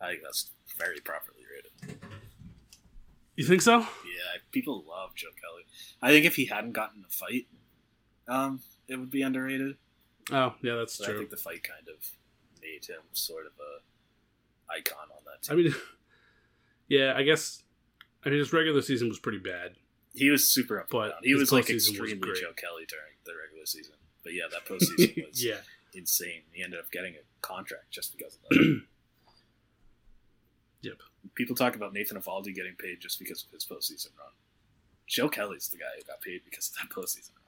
I 0.00 0.08
think 0.08 0.22
that's 0.22 0.50
very 0.78 1.00
properly 1.00 1.40
rated. 1.50 1.98
You 3.36 3.46
think 3.46 3.62
so? 3.62 3.78
Yeah, 3.80 4.40
people 4.50 4.84
love 4.88 5.14
Joe 5.14 5.28
Kelly. 5.40 5.64
I 6.02 6.10
think 6.10 6.26
if 6.26 6.36
he 6.36 6.46
hadn't 6.46 6.72
gotten 6.72 7.04
a 7.06 7.10
fight, 7.10 7.46
um, 8.28 8.60
it 8.88 8.96
would 8.96 9.10
be 9.10 9.22
underrated. 9.22 9.76
Oh, 10.32 10.54
yeah, 10.62 10.74
that's 10.76 10.98
But 10.98 11.10
I 11.10 11.12
think 11.16 11.30
the 11.30 11.36
fight 11.36 11.62
kind 11.62 11.88
of 11.88 12.10
made 12.60 12.84
him 12.86 13.02
sort 13.12 13.46
of 13.46 13.52
a 13.58 14.72
icon 14.72 15.08
on 15.16 15.22
that 15.26 15.42
team. 15.42 15.58
I 15.58 15.62
mean, 15.62 15.74
yeah, 16.88 17.14
I 17.16 17.22
guess. 17.22 17.62
I 18.24 18.28
mean, 18.28 18.38
his 18.38 18.52
regular 18.52 18.82
season 18.82 19.08
was 19.08 19.18
pretty 19.18 19.38
bad. 19.38 19.76
he 20.14 20.28
was 20.30 20.48
super 20.48 20.78
up 20.80 20.88
but. 20.90 21.14
He 21.22 21.34
was 21.34 21.50
like 21.52 21.68
was 21.68 21.88
extremely 21.88 22.16
great. 22.16 22.36
Joe 22.36 22.52
Kelly 22.54 22.84
during 22.88 23.14
the 23.24 23.32
regular 23.42 23.64
season. 23.66 23.94
But 24.22 24.34
yeah, 24.34 24.44
that 24.50 24.66
postseason 24.66 25.26
was 25.28 25.42
yeah, 25.42 25.60
insane. 25.94 26.42
He 26.52 26.62
ended 26.62 26.78
up 26.78 26.90
getting 26.90 27.14
a 27.14 27.24
contract 27.40 27.90
just 27.90 28.16
because 28.16 28.34
of 28.36 28.40
that. 28.50 28.82
Yep. 30.82 30.94
People 31.34 31.54
talk 31.56 31.76
about 31.76 31.92
Nathan 31.92 32.20
Eovaldi 32.20 32.54
getting 32.54 32.74
paid 32.74 33.00
just 33.00 33.18
because 33.18 33.44
of 33.44 33.50
his 33.50 33.64
postseason 33.64 34.16
run. 34.18 34.32
Joe 35.06 35.28
Kelly's 35.28 35.68
the 35.68 35.76
guy 35.78 35.86
who 35.96 36.04
got 36.04 36.20
paid 36.22 36.40
because 36.44 36.68
of 36.70 36.74
that 36.76 36.94
postseason 36.94 37.32
run. 37.34 37.44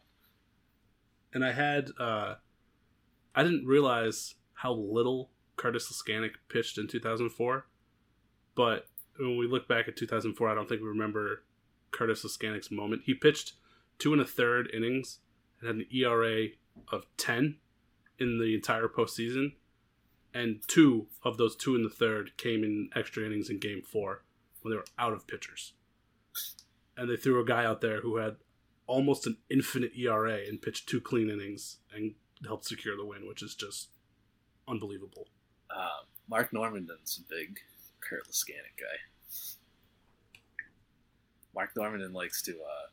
And 1.34 1.44
I 1.44 1.52
had. 1.52 1.90
uh 1.98 2.34
I 3.34 3.42
didn't 3.42 3.66
realize 3.66 4.34
how 4.54 4.74
little 4.74 5.30
Curtis 5.56 5.90
Leskanic 5.90 6.32
pitched 6.48 6.76
in 6.76 6.86
2004, 6.86 7.66
but 8.54 8.86
when 9.18 9.38
we 9.38 9.46
look 9.46 9.66
back 9.66 9.88
at 9.88 9.96
2004, 9.96 10.48
I 10.48 10.54
don't 10.54 10.68
think 10.68 10.82
we 10.82 10.88
remember 10.88 11.42
Curtis 11.92 12.24
Leskanic's 12.24 12.70
moment. 12.70 13.02
He 13.06 13.14
pitched 13.14 13.54
two 13.98 14.12
and 14.12 14.20
a 14.20 14.26
third 14.26 14.70
innings 14.74 15.20
and 15.60 15.66
had 15.68 15.76
an 15.76 15.86
ERA 15.94 16.48
of 16.90 17.06
10 17.16 17.56
in 18.18 18.38
the 18.38 18.54
entire 18.54 18.88
postseason, 18.88 19.52
and 20.34 20.60
two 20.66 21.08
of 21.22 21.36
those 21.36 21.56
two 21.56 21.74
in 21.74 21.82
the 21.82 21.90
third 21.90 22.36
came 22.36 22.64
in 22.64 22.90
extra 22.94 23.24
innings 23.24 23.50
in 23.50 23.58
Game 23.58 23.82
Four 23.82 24.24
when 24.60 24.70
they 24.70 24.76
were 24.76 24.84
out 24.98 25.12
of 25.12 25.26
pitchers, 25.26 25.72
and 26.96 27.10
they 27.10 27.16
threw 27.16 27.40
a 27.40 27.44
guy 27.44 27.64
out 27.64 27.80
there 27.80 28.00
who 28.00 28.16
had 28.16 28.36
almost 28.86 29.26
an 29.26 29.38
infinite 29.50 29.92
ERA 29.96 30.38
and 30.46 30.62
pitched 30.62 30.88
two 30.88 31.00
clean 31.00 31.30
innings 31.30 31.78
and 31.94 32.14
helped 32.46 32.64
secure 32.64 32.96
the 32.96 33.04
win, 33.04 33.26
which 33.26 33.42
is 33.42 33.54
just 33.54 33.88
unbelievable. 34.68 35.26
Uh, 35.70 36.04
Mark 36.28 36.50
Normandin's 36.52 37.20
a 37.20 37.28
big 37.28 37.58
Kurt 38.00 38.26
Leskanic 38.28 38.76
guy. 38.78 38.98
Mark 41.54 41.74
Normandin 41.74 42.14
likes 42.14 42.42
to 42.42 42.52
uh, 42.52 42.88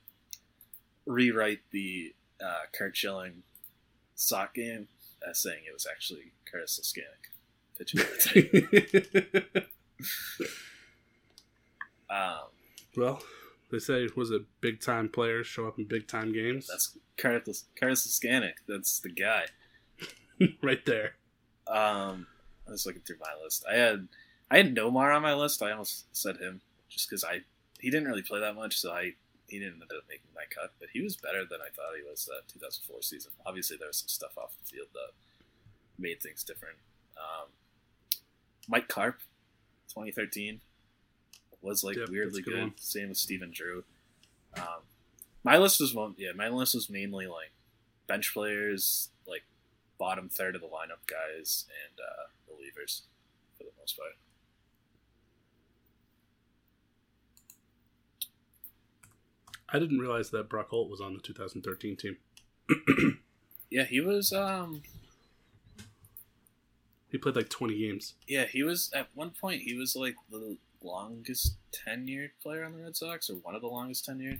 rewrite 1.05 1.59
the 1.71 2.13
uh, 2.43 2.63
Curt 2.73 2.95
Schilling 2.95 3.43
sock 4.15 4.53
game 4.53 4.87
as 5.27 5.39
saying 5.39 5.63
it 5.67 5.73
was 5.73 5.87
actually 5.89 6.33
Curtis 6.45 6.79
Leskanic 6.81 7.29
um, 12.09 12.39
well, 12.97 13.21
they 13.71 13.79
say 13.79 14.09
was 14.15 14.31
it 14.31 14.41
big 14.59 14.81
time 14.81 15.07
players 15.07 15.47
show 15.47 15.67
up 15.67 15.79
in 15.79 15.85
big 15.85 16.07
time 16.07 16.33
games? 16.33 16.67
that's 16.67 16.97
Curtis, 17.17 17.65
Curtis 17.79 18.05
Leskanic. 18.07 18.53
That's 18.67 18.99
the 18.99 19.09
guy. 19.09 19.45
right 20.61 20.85
there. 20.85 21.15
Um, 21.67 22.27
I 22.67 22.71
was 22.71 22.85
looking 22.85 23.01
through 23.01 23.19
my 23.19 23.33
list. 23.41 23.63
I 23.69 23.75
had 23.75 24.07
I 24.51 24.57
had 24.57 24.75
Nomar 24.75 25.15
on 25.15 25.21
my 25.21 25.33
list. 25.33 25.61
I 25.61 25.71
almost 25.71 26.05
said 26.15 26.37
him 26.37 26.61
just 26.89 27.09
because 27.09 27.23
I 27.23 27.41
he 27.79 27.89
didn't 27.89 28.07
really 28.07 28.23
play 28.23 28.39
that 28.41 28.55
much, 28.55 28.77
so 28.77 28.91
I 28.91 29.13
he 29.49 29.59
didn't 29.59 29.81
end 29.81 29.91
up 29.91 30.03
making 30.07 30.29
my 30.35 30.43
cut. 30.49 30.73
But 30.79 30.89
he 30.93 31.01
was 31.01 31.15
better 31.15 31.45
than 31.45 31.59
I 31.61 31.69
thought 31.75 31.97
he 31.97 32.07
was 32.07 32.25
that 32.25 32.47
2004 32.51 33.01
season. 33.01 33.31
Obviously, 33.45 33.77
there 33.77 33.87
was 33.87 33.97
some 33.97 34.07
stuff 34.07 34.37
off 34.37 34.55
the 34.57 34.69
field 34.69 34.87
that 34.93 35.11
made 35.97 36.21
things 36.21 36.43
different. 36.43 36.77
Um, 37.17 37.49
Mike 38.67 38.87
Carp, 38.87 39.19
2013, 39.89 40.61
was 41.61 41.83
like 41.83 41.97
Yep, 41.97 42.09
weirdly 42.09 42.41
good 42.41 42.53
good. 42.53 42.79
Same 42.79 43.09
with 43.09 43.17
Stephen 43.17 43.51
Drew. 43.51 43.83
Um, 44.55 44.83
my 45.43 45.57
list 45.57 45.79
was 45.79 45.93
one. 45.93 46.15
Yeah, 46.17 46.31
my 46.35 46.49
list 46.49 46.75
was 46.75 46.89
mainly 46.89 47.27
like 47.27 47.51
bench 48.07 48.33
players, 48.33 49.09
like 49.27 49.43
bottom 49.97 50.29
third 50.29 50.55
of 50.55 50.61
the 50.61 50.67
lineup 50.67 51.05
guys, 51.07 51.65
and 51.85 51.99
uh, 51.99 52.27
relievers. 52.51 53.01
For 53.57 53.63
the 53.63 53.71
most 53.77 53.97
part. 53.97 54.11
I 59.71 59.79
didn't 59.79 59.99
realize 59.99 60.29
that 60.31 60.49
Brock 60.49 60.69
Holt 60.69 60.89
was 60.89 61.01
on 61.01 61.13
the 61.13 61.19
2013 61.19 61.95
team. 61.95 62.17
Yeah, 63.71 63.83
he 63.83 64.01
was. 64.01 64.33
Um, 64.33 64.81
He 67.11 67.19
played 67.19 67.35
like 67.35 67.49
20 67.49 67.77
games. 67.77 68.15
yeah, 68.27 68.45
he 68.45 68.63
was 68.63 68.91
at 68.95 69.09
one 69.13 69.29
point. 69.31 69.61
He 69.61 69.75
was 69.75 69.95
like 69.95 70.15
the 70.31 70.57
longest 70.81 71.57
tenured 71.71 72.31
player 72.41 72.63
on 72.65 72.73
the 72.73 72.81
Red 72.81 72.95
Sox, 72.95 73.29
or 73.29 73.35
one 73.35 73.53
of 73.53 73.61
the 73.61 73.67
longest 73.67 74.07
tenured. 74.07 74.39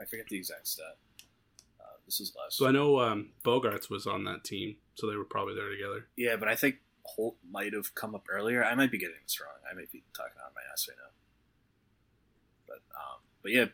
I 0.00 0.06
forget 0.06 0.26
the 0.28 0.36
exact 0.36 0.68
stat. 0.68 0.96
Uh, 1.78 1.84
this 2.06 2.18
is 2.20 2.34
last. 2.34 2.56
So 2.56 2.66
I 2.66 2.70
know 2.70 2.98
um, 3.00 3.28
Bogaerts 3.44 3.90
was 3.90 4.06
on 4.06 4.24
that 4.24 4.42
team, 4.44 4.76
so 4.94 5.06
they 5.06 5.16
were 5.16 5.24
probably 5.24 5.54
there 5.54 5.68
together. 5.70 6.06
Yeah, 6.16 6.36
but 6.36 6.48
I 6.48 6.54
think 6.56 6.76
Holt 7.04 7.36
might 7.50 7.74
have 7.74 7.94
come 7.94 8.14
up 8.14 8.24
earlier. 8.30 8.64
I 8.64 8.74
might 8.74 8.90
be 8.90 8.96
getting 8.98 9.16
this 9.22 9.38
wrong. 9.38 9.50
I 9.70 9.74
might 9.74 9.92
be 9.92 10.02
talking 10.14 10.32
out 10.42 10.48
of 10.48 10.54
my 10.54 10.62
ass 10.72 10.88
right 10.88 10.96
now. 10.98 11.10
But 12.66 12.82
um, 12.94 13.20
but 13.42 13.52
yeah, 13.52 13.66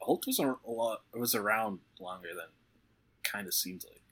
Holt 0.00 0.26
was 0.26 0.38
a, 0.38 0.56
lot 0.66 1.02
was 1.14 1.34
around 1.34 1.80
longer 2.00 2.28
than 2.34 2.46
kind 3.22 3.46
of 3.46 3.54
seemed 3.54 3.84
like. 3.88 4.02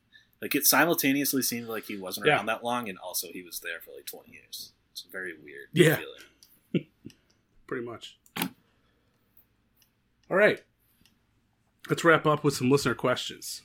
Like 0.41 0.55
it 0.55 0.67
simultaneously 0.67 1.43
seemed 1.43 1.67
like 1.67 1.85
he 1.87 1.97
wasn't 1.97 2.27
Yeah. 2.27 2.35
around 2.37 2.47
that 2.47 2.63
long, 2.63 2.89
and 2.89 2.99
also 2.99 3.29
he 3.33 3.43
was 3.43 3.61
there 3.61 3.81
for 3.81 3.93
like 3.95 4.07
twenty 4.07 4.33
years. 4.33 4.73
It's 4.93 5.05
a 5.05 5.11
very 5.11 5.33
weird 5.33 5.69
Yeah. 5.73 5.97
feeling. 6.73 6.87
Pretty 7.67 7.85
much. 7.85 8.19
All 10.31 10.37
right. 10.37 10.63
Let's 11.89 12.05
wrap 12.05 12.27
up 12.27 12.45
with 12.45 12.55
some 12.55 12.71
listener 12.71 12.95
questions. 12.95 13.63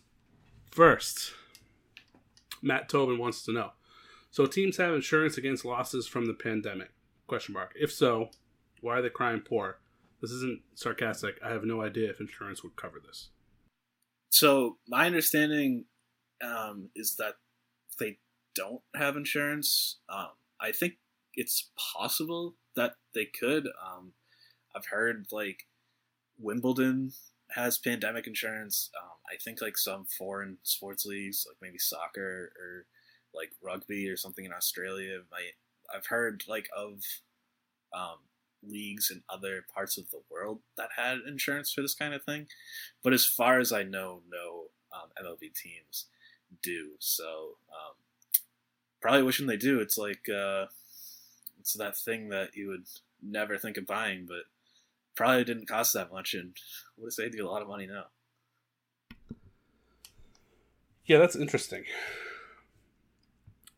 First, 0.71 1.33
Matt 2.61 2.87
Tobin 2.89 3.17
wants 3.17 3.43
to 3.43 3.51
know. 3.51 3.71
So 4.31 4.45
teams 4.45 4.77
have 4.77 4.93
insurance 4.93 5.37
against 5.37 5.65
losses 5.65 6.07
from 6.07 6.25
the 6.25 6.33
pandemic? 6.33 6.89
Question 7.27 7.53
mark. 7.53 7.73
If 7.79 7.91
so, 7.91 8.29
why 8.81 8.97
are 8.97 9.01
they 9.01 9.09
crying 9.09 9.41
poor? 9.41 9.77
This 10.23 10.31
isn't 10.31 10.61
sarcastic. 10.75 11.35
I 11.43 11.49
have 11.49 11.65
no 11.65 11.81
idea 11.81 12.09
if 12.09 12.21
insurance 12.21 12.63
would 12.63 12.77
cover 12.77 12.97
this. 13.05 13.31
So 14.29 14.77
my 14.87 15.05
understanding 15.05 15.83
um, 16.41 16.91
is 16.95 17.17
that 17.17 17.33
they 17.99 18.19
don't 18.55 18.81
have 18.95 19.17
insurance. 19.17 19.99
Um, 20.07 20.29
I 20.61 20.71
think 20.71 20.93
it's 21.35 21.71
possible 21.93 22.55
that 22.73 22.93
they 23.13 23.25
could. 23.37 23.67
Um, 23.67 24.13
I've 24.73 24.85
heard 24.85 25.25
like 25.33 25.67
Wimbledon 26.39 27.11
has 27.51 27.77
pandemic 27.77 28.25
insurance. 28.25 28.91
Um, 28.97 29.17
I 29.29 29.35
think 29.43 29.61
like 29.61 29.77
some 29.77 30.05
foreign 30.05 30.57
sports 30.63 31.05
leagues, 31.05 31.45
like 31.49 31.57
maybe 31.61 31.79
soccer 31.79 32.53
or 32.57 32.85
like 33.33 33.51
rugby 33.61 34.07
or 34.07 34.15
something 34.15 34.45
in 34.45 34.53
Australia, 34.53 35.19
might. 35.29 35.51
I've 35.93 36.05
heard 36.05 36.45
like 36.47 36.69
of 36.73 37.01
um, 37.93 38.19
leagues 38.67 39.11
in 39.11 39.23
other 39.29 39.65
parts 39.73 39.97
of 39.97 40.09
the 40.09 40.21
world 40.29 40.59
that 40.77 40.89
had 40.97 41.19
insurance 41.27 41.71
for 41.71 41.81
this 41.81 41.95
kind 41.95 42.13
of 42.13 42.23
thing. 42.23 42.47
But 43.03 43.13
as 43.13 43.25
far 43.25 43.59
as 43.59 43.71
I 43.71 43.83
know, 43.83 44.21
no 44.31 44.65
um, 44.93 45.09
MLB 45.23 45.53
teams 45.53 46.05
do. 46.61 46.91
So 46.99 47.57
um, 47.69 47.95
probably 49.01 49.23
wishing 49.23 49.47
they 49.47 49.57
do. 49.57 49.79
It's 49.79 49.97
like 49.97 50.27
uh, 50.29 50.65
it's 51.59 51.73
that 51.73 51.97
thing 51.97 52.29
that 52.29 52.55
you 52.55 52.69
would 52.69 52.87
never 53.21 53.57
think 53.57 53.77
of 53.77 53.87
buying, 53.87 54.25
but 54.27 54.43
probably 55.15 55.43
didn't 55.43 55.67
cost 55.67 55.93
that 55.93 56.11
much, 56.11 56.33
and 56.33 56.53
would 56.97 57.07
have 57.07 57.13
saved 57.13 57.35
you 57.35 57.47
a 57.47 57.49
lot 57.49 57.61
of 57.61 57.67
money 57.67 57.87
now. 57.87 58.05
Yeah, 61.05 61.17
that's 61.17 61.35
interesting. 61.35 61.83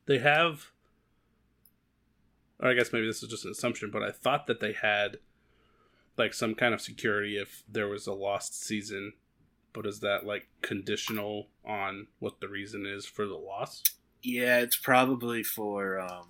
They 0.05 0.19
have, 0.19 0.67
or 2.59 2.69
I 2.69 2.73
guess 2.73 2.93
maybe 2.93 3.07
this 3.07 3.23
is 3.23 3.29
just 3.29 3.45
an 3.45 3.51
assumption, 3.51 3.91
but 3.91 4.03
I 4.03 4.11
thought 4.11 4.47
that 4.47 4.59
they 4.59 4.73
had 4.73 5.17
like 6.17 6.33
some 6.33 6.55
kind 6.55 6.73
of 6.73 6.81
security 6.81 7.37
if 7.37 7.63
there 7.67 7.87
was 7.87 8.07
a 8.07 8.13
lost 8.13 8.63
season. 8.63 9.13
But 9.73 9.85
is 9.85 9.99
that 9.99 10.25
like 10.25 10.47
conditional 10.61 11.47
on 11.65 12.07
what 12.19 12.39
the 12.39 12.47
reason 12.47 12.85
is 12.85 13.05
for 13.05 13.27
the 13.27 13.35
loss? 13.35 13.83
Yeah, 14.23 14.59
it's 14.59 14.77
probably 14.77 15.43
for. 15.43 15.99
Um, 15.99 16.27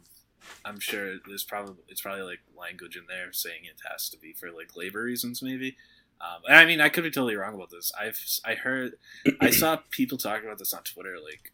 I'm 0.64 0.80
sure 0.80 1.18
there's 1.28 1.44
probably 1.44 1.84
it's 1.88 2.02
probably 2.02 2.24
like 2.24 2.40
language 2.58 2.98
in 2.98 3.04
there 3.08 3.32
saying 3.32 3.62
it 3.66 3.82
has 3.92 4.10
to 4.10 4.18
be 4.18 4.34
for 4.34 4.52
like 4.52 4.76
labor 4.76 5.04
reasons, 5.04 5.42
maybe. 5.42 5.78
Um, 6.22 6.42
and 6.48 6.58
I 6.58 6.66
mean, 6.66 6.82
I 6.82 6.90
could 6.90 7.04
be 7.04 7.12
totally 7.12 7.36
wrong 7.36 7.54
about 7.56 7.70
this. 7.70 7.92
I've 8.00 8.20
I 8.44 8.56
heard 8.56 8.94
I 9.40 9.52
saw 9.52 9.78
people 9.92 10.18
talking 10.18 10.46
about 10.46 10.60
this 10.60 10.74
on 10.74 10.84
Twitter 10.84 11.18
like 11.24 11.52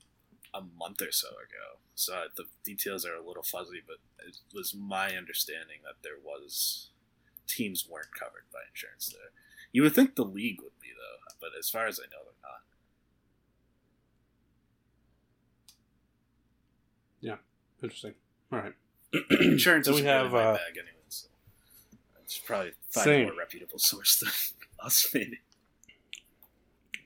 a 0.54 0.62
month 0.62 1.02
or 1.02 1.12
so 1.12 1.30
ago. 1.30 1.80
So 1.95 2.24
the 2.36 2.45
details 2.64 3.06
are 3.06 3.16
a 3.16 3.26
little 3.26 3.43
fuzzy, 3.43 3.82
but 3.86 3.97
it 4.28 4.38
was 4.54 4.74
my 4.76 5.16
understanding 5.16 5.78
that 5.84 6.04
there 6.04 6.20
was 6.24 6.89
teams 7.47 7.88
weren't 7.89 8.14
covered 8.18 8.45
by 8.52 8.60
insurance 8.70 9.10
there. 9.10 9.32
You 9.72 9.84
would 9.84 9.93
think 9.93 10.16
the 10.16 10.26
league 10.26 10.62
would 10.62 10.80
be 10.82 10.89
though, 10.89 11.36
but 11.39 11.52
as 11.58 11.70
far 11.70 11.88
as 11.88 11.99
I 11.99 12.04
know, 12.04 12.24
they're 12.24 12.34
not. 12.43 12.62
Yeah, 17.22 17.84
interesting. 17.84 18.14
All 18.52 18.60
right. 18.60 18.74
Insurance 19.41 19.88
Then 19.88 19.95
we 19.95 20.04
have, 20.04 20.32
my 20.32 20.39
uh, 20.39 20.54
bag 20.54 20.74
anyway. 20.74 20.91
So 21.10 21.28
I 22.16 22.20
should 22.28 22.45
probably 22.45 22.72
find 22.89 23.06
Same. 23.06 23.22
a 23.22 23.32
more 23.32 23.39
reputable 23.39 23.80
source 23.80 24.20
than 24.20 24.32
us, 24.80 25.08
maybe. 25.14 25.39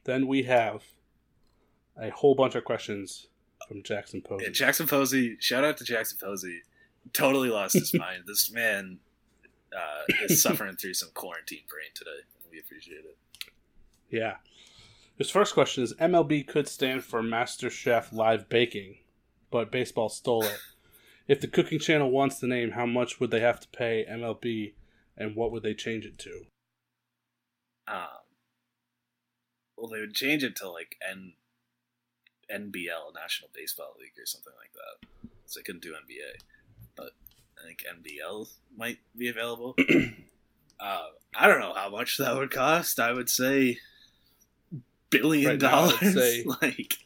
Then 0.06 0.28
we 0.28 0.44
have 0.44 0.84
a 2.00 2.10
whole 2.12 2.36
bunch 2.36 2.56
of 2.56 2.64
questions 2.64 3.28
from 3.68 3.84
Jackson 3.84 4.22
Posey. 4.22 4.46
Yeah, 4.46 4.52
Jackson 4.52 4.88
Posey. 4.88 5.38
Shout 5.40 5.64
out 5.64 5.78
to 5.78 5.84
Jackson 5.84 6.18
Posey. 6.22 6.62
Totally 7.14 7.50
lost 7.50 7.74
his 7.74 7.94
mind. 7.98 8.24
This 8.28 8.52
man 8.52 9.00
uh, 9.76 10.04
is 10.24 10.42
suffering 10.42 10.76
through 10.76 10.94
some 10.94 11.10
quarantine 11.14 11.64
brain 11.70 11.90
today, 11.94 12.10
and 12.42 12.52
we 12.52 12.60
appreciate 12.60 13.06
it. 13.06 13.18
Yeah. 14.10 14.36
His 15.18 15.30
first 15.30 15.54
question 15.54 15.84
is 15.84 15.94
MLB 15.94 16.48
could 16.48 16.68
stand 16.68 17.04
for 17.04 17.24
Master 17.24 17.70
Chef 17.70 18.12
Live 18.12 18.50
Baking, 18.50 18.98
but 19.52 19.72
baseball 19.72 20.10
stole 20.10 20.44
it. 20.44 20.60
If 21.28 21.42
the 21.42 21.48
cooking 21.48 21.80
channel 21.80 22.12
wants 22.12 22.38
the 22.38 22.46
name, 22.46 22.74
how 22.74 22.86
much 22.86 23.20
would 23.20 23.32
they 23.32 23.40
have 23.40 23.60
to 23.60 23.68
pay 23.70 24.06
MLB 24.08 24.74
and 25.18 25.36
what 25.36 25.52
would 25.52 25.64
they 25.64 25.74
change 25.74 26.06
it 26.06 26.20
to? 26.20 26.46
Um, 27.88 28.06
well, 29.76 29.88
they 29.88 30.00
would 30.00 30.14
change 30.14 30.44
it 30.44 30.56
to 30.58 30.70
like 30.70 30.98
N 31.08 31.34
NBL 32.54 33.14
National 33.14 33.50
Baseball 33.54 33.94
League 34.00 34.14
or 34.22 34.26
something 34.26 34.54
like 34.60 34.72
that. 34.74 35.30
So 35.48 35.60
I 35.60 35.64
couldn't 35.64 35.82
do 35.84 35.94
NBA, 35.94 36.42
but 36.96 37.12
I 37.62 37.68
think 37.68 37.84
NBL 38.04 38.48
might 38.76 38.98
be 39.18 39.30
available. 39.30 39.76
uh, 40.80 41.04
I 41.36 41.48
don't 41.48 41.60
know 41.60 41.74
how 41.74 41.90
much 41.90 42.18
that 42.18 42.36
would 42.36 42.52
cost. 42.52 43.00
I 43.00 43.12
would 43.14 43.30
say 43.30 43.78
billion 45.10 45.52
Right 45.52 45.62
now, 45.62 45.70
dollars. 45.92 46.14
say- 46.14 46.44
like 46.62 46.98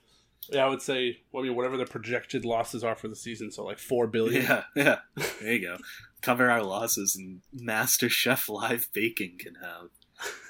Yeah, 0.52 0.66
I 0.66 0.70
would 0.70 0.82
say, 0.82 1.20
I 1.38 1.42
mean, 1.42 1.56
whatever 1.56 1.78
the 1.78 1.86
projected 1.86 2.46
losses 2.46 2.84
are 2.84 2.96
for 2.96 3.08
the 3.08 3.16
season, 3.16 3.52
so 3.52 3.64
like 3.64 3.80
four 3.80 4.08
billion. 4.08 4.44
yeah, 4.44 4.64
yeah. 4.76 4.96
There 5.42 5.54
you 5.54 5.62
go. 5.62 5.78
Cover 6.22 6.50
our 6.50 6.64
losses, 6.64 7.16
and 7.16 7.42
Master 7.54 8.10
Chef 8.10 8.50
Live 8.50 8.90
Baking 8.94 9.38
can 9.40 9.56
have. 9.56 9.90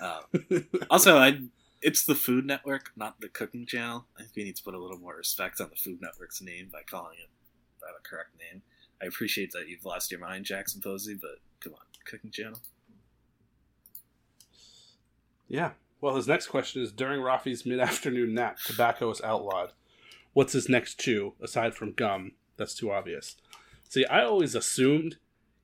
Uh, 0.01 0.59
Also, 0.89 1.17
I 1.17 1.41
it's 1.81 2.03
the 2.05 2.15
Food 2.15 2.45
Network, 2.45 2.91
not 2.95 3.21
the 3.21 3.29
Cooking 3.29 3.65
Channel. 3.65 4.05
I 4.17 4.21
think 4.21 4.35
we 4.35 4.43
need 4.43 4.55
to 4.57 4.63
put 4.63 4.73
a 4.73 4.79
little 4.79 4.97
more 4.97 5.15
respect 5.15 5.61
on 5.61 5.69
the 5.69 5.75
Food 5.75 5.99
Network's 6.01 6.41
name 6.41 6.69
by 6.71 6.81
calling 6.89 7.17
it 7.21 7.29
by 7.79 7.87
the 7.87 8.07
correct 8.07 8.31
name. 8.37 8.61
I 9.01 9.05
appreciate 9.05 9.51
that 9.53 9.69
you've 9.69 9.85
lost 9.85 10.11
your 10.11 10.19
mind, 10.19 10.45
Jackson 10.45 10.81
Posey, 10.81 11.17
but 11.19 11.39
come 11.61 11.73
on, 11.73 11.79
Cooking 12.05 12.31
Channel. 12.31 12.59
Yeah. 15.47 15.71
Well, 16.01 16.15
his 16.15 16.27
next 16.27 16.47
question 16.47 16.81
is 16.81 16.91
during 16.91 17.21
Rafi's 17.21 17.65
mid 17.65 17.79
afternoon 17.79 18.33
nap, 18.33 18.57
tobacco 18.65 19.09
is 19.09 19.21
outlawed. 19.21 19.71
What's 20.33 20.53
his 20.53 20.69
next 20.69 20.99
chew, 20.99 21.33
aside 21.41 21.73
from 21.73 21.93
gum? 21.93 22.33
That's 22.57 22.75
too 22.75 22.91
obvious. 22.91 23.35
See, 23.89 24.05
I 24.05 24.23
always 24.23 24.53
assumed 24.53 25.17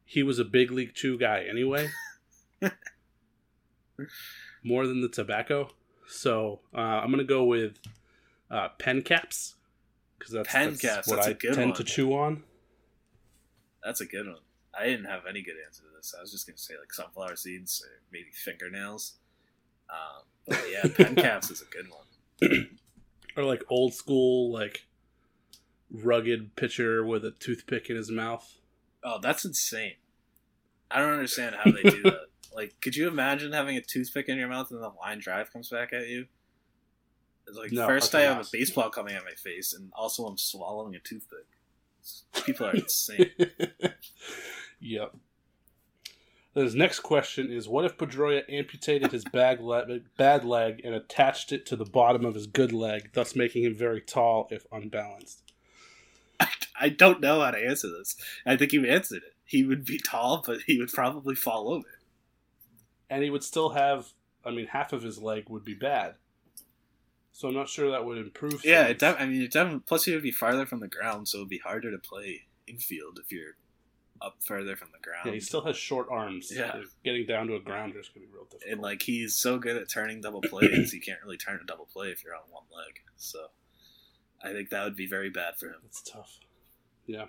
he 0.06 0.24
was 0.24 0.40
a 0.40 0.46
big 0.46 0.72
league 0.72 0.94
chew 0.94 1.18
guy 1.18 1.46
anyway. 1.50 1.90
More 4.64 4.88
than 4.88 5.02
the 5.02 5.10
tobacco. 5.10 5.70
So 6.08 6.62
uh, 6.74 6.80
I'm 6.80 7.08
going 7.08 7.18
to 7.20 7.24
go 7.24 7.44
with 7.44 7.78
uh, 8.50 8.70
pen 8.80 9.02
caps. 9.02 9.56
Because 10.18 10.34
that's, 10.34 10.52
Pen 10.52 10.70
that's 10.70 10.82
caps, 10.82 11.08
what 11.08 11.18
that's 11.18 11.28
I 11.28 11.32
a 11.32 11.34
good 11.34 11.54
tend 11.54 11.72
one. 11.72 11.78
to 11.78 11.84
chew 11.84 12.14
on. 12.14 12.44
That's 13.84 14.02
a 14.02 14.06
good 14.06 14.26
one. 14.28 14.38
I 14.78 14.86
didn't 14.86 15.06
have 15.06 15.22
any 15.30 15.42
good 15.42 15.56
answer 15.66 15.84
to 15.84 15.90
this. 15.96 16.16
I 16.18 16.22
was 16.22 16.32
just 16.32 16.48
gonna 16.48 16.58
say 16.58 16.74
like 16.80 16.92
sunflower 16.92 17.36
seeds 17.36 17.84
or 17.86 18.02
maybe 18.12 18.30
fingernails. 18.34 19.14
Um, 19.90 20.24
but 20.48 20.64
yeah, 20.72 20.90
pen 20.98 21.16
caps 21.16 21.52
is 21.52 21.62
a 21.62 21.66
good 21.66 21.86
one. 21.90 22.70
Or 23.38 23.44
like 23.44 23.64
old 23.70 23.94
school, 23.94 24.52
like 24.52 24.88
rugged 25.92 26.56
pitcher 26.56 27.06
with 27.06 27.24
a 27.26 27.32
toothpick 27.32 27.90
in 27.90 27.96
his 27.96 28.10
mouth. 28.10 28.56
Oh, 29.04 29.20
that's 29.22 29.46
insane. 29.46 29.94
I 30.90 31.00
don't 31.00 31.14
understand 31.14 31.56
how 31.56 31.72
they 31.72 31.84
do 31.90 32.04
that. 32.04 32.20
Like, 32.56 32.80
could 32.82 32.96
you 32.96 33.08
imagine 33.08 33.52
having 33.52 33.76
a 33.76 33.82
toothpick 33.82 34.30
in 34.30 34.38
your 34.38 34.48
mouth 34.48 34.72
and 34.72 34.82
the 34.82 34.90
line 34.90 35.20
drive 35.20 35.52
comes 35.52 35.70
back 35.70 35.92
at 35.92 36.08
you? 36.08 36.28
It's 37.48 37.58
like 37.58 37.72
No, 37.72 37.86
first 37.86 38.16
I 38.16 38.22
have 38.22 38.40
a 38.40 38.50
baseball 38.52 38.90
coming 38.90 39.16
at 39.16 39.24
my 39.24 39.34
face, 39.34 39.74
and 39.74 39.92
also 39.94 40.26
I'm 40.26 40.38
swallowing 40.38 40.96
a 40.96 41.00
toothpick. 41.00 41.46
People 42.46 42.68
are 42.68 42.76
insane. 42.76 43.32
Yep. 44.82 45.16
His 46.54 46.76
next 46.76 47.00
question 47.00 47.52
is: 47.52 47.68
What 47.68 47.86
if 47.86 47.98
Pedroia 47.98 48.44
amputated 48.50 49.12
his 49.12 49.24
bad 49.26 49.62
leg, 49.62 50.04
bad 50.16 50.46
leg 50.46 50.82
and 50.84 50.94
attached 50.94 51.52
it 51.52 51.66
to 51.68 51.76
the 51.76 51.86
bottom 51.86 52.24
of 52.24 52.36
his 52.36 52.46
good 52.46 52.72
leg, 52.72 53.10
thus 53.14 53.36
making 53.36 53.64
him 53.64 53.74
very 53.74 54.00
tall 54.00 54.48
if 54.52 54.66
unbalanced? 54.72 55.42
I 56.80 56.90
don't 56.90 57.20
know 57.20 57.42
how 57.42 57.52
to 57.52 57.58
answer 57.58 57.90
this. 57.90 58.16
I 58.46 58.58
think 58.58 58.74
you 58.74 58.86
answered 58.86 59.24
it. 59.24 59.36
He 59.44 59.64
would 59.64 59.86
be 59.86 59.98
tall, 59.98 60.44
but 60.46 60.60
he 60.68 60.78
would 60.78 60.92
probably 60.92 61.36
fall 61.36 61.74
over. 61.74 61.88
And 63.10 63.24
he 63.24 63.30
would 63.30 63.44
still 63.44 63.70
have, 63.70 64.14
I 64.44 64.52
mean, 64.52 64.68
half 64.68 64.94
of 64.94 65.04
his 65.04 65.20
leg 65.20 65.50
would 65.50 65.64
be 65.64 65.76
bad. 65.76 66.16
So 67.32 67.50
I'm 67.50 67.54
not 67.54 67.68
sure 67.70 67.92
that 67.92 68.06
would 68.06 68.18
improve. 68.18 68.64
Yeah, 68.64 68.86
it 68.86 69.00
def- 69.00 69.18
I 69.20 69.26
mean, 69.26 69.42
it 69.42 69.52
definitely. 69.52 69.82
Plus, 69.86 70.06
he 70.06 70.14
would 70.14 70.24
be 70.24 70.32
farther 70.32 70.66
from 70.66 70.80
the 70.80 70.88
ground, 70.88 71.28
so 71.28 71.40
it 71.40 71.42
would 71.42 71.50
be 71.50 71.58
harder 71.60 71.92
to 71.92 71.98
play 71.98 72.44
infield 72.66 73.20
if 73.22 73.32
you're 73.32 73.58
up 74.22 74.38
further 74.42 74.78
from 74.78 74.88
the 74.94 75.00
ground. 75.00 75.26
Yeah, 75.26 75.34
he 75.34 75.40
still 75.42 75.62
has 75.66 75.76
short 75.76 76.08
arms. 76.10 76.52
Yeah. 76.56 76.78
Getting 77.04 77.26
down 77.26 77.48
to 77.48 77.56
a 77.56 77.60
grounder 77.60 78.00
is 78.00 78.08
going 78.08 78.26
to 78.26 78.32
be 78.32 78.34
real 78.34 78.46
difficult. 78.46 78.72
and 78.72 78.82
like 78.82 79.02
he's 79.02 79.36
so 79.36 79.60
good 79.60 79.76
at 79.76 79.90
turning 79.90 80.22
double 80.22 80.42
plays, 80.42 80.94
you 80.94 81.02
can't 81.02 81.20
really 81.24 81.36
turn 81.38 81.60
a 81.62 81.66
double 81.66 81.86
play 81.92 82.08
if 82.08 82.24
you're 82.24 82.34
on 82.34 82.44
one 82.50 82.64
leg. 82.74 83.02
So, 83.18 83.48
I 84.42 84.54
think 84.54 84.70
that 84.70 84.86
would 84.86 84.96
be 84.96 85.06
very 85.08 85.30
bad 85.30 85.58
for 85.58 85.68
him. 85.68 85.76
That's 85.84 86.02
tough. 86.02 86.40
Yeah. 87.06 87.26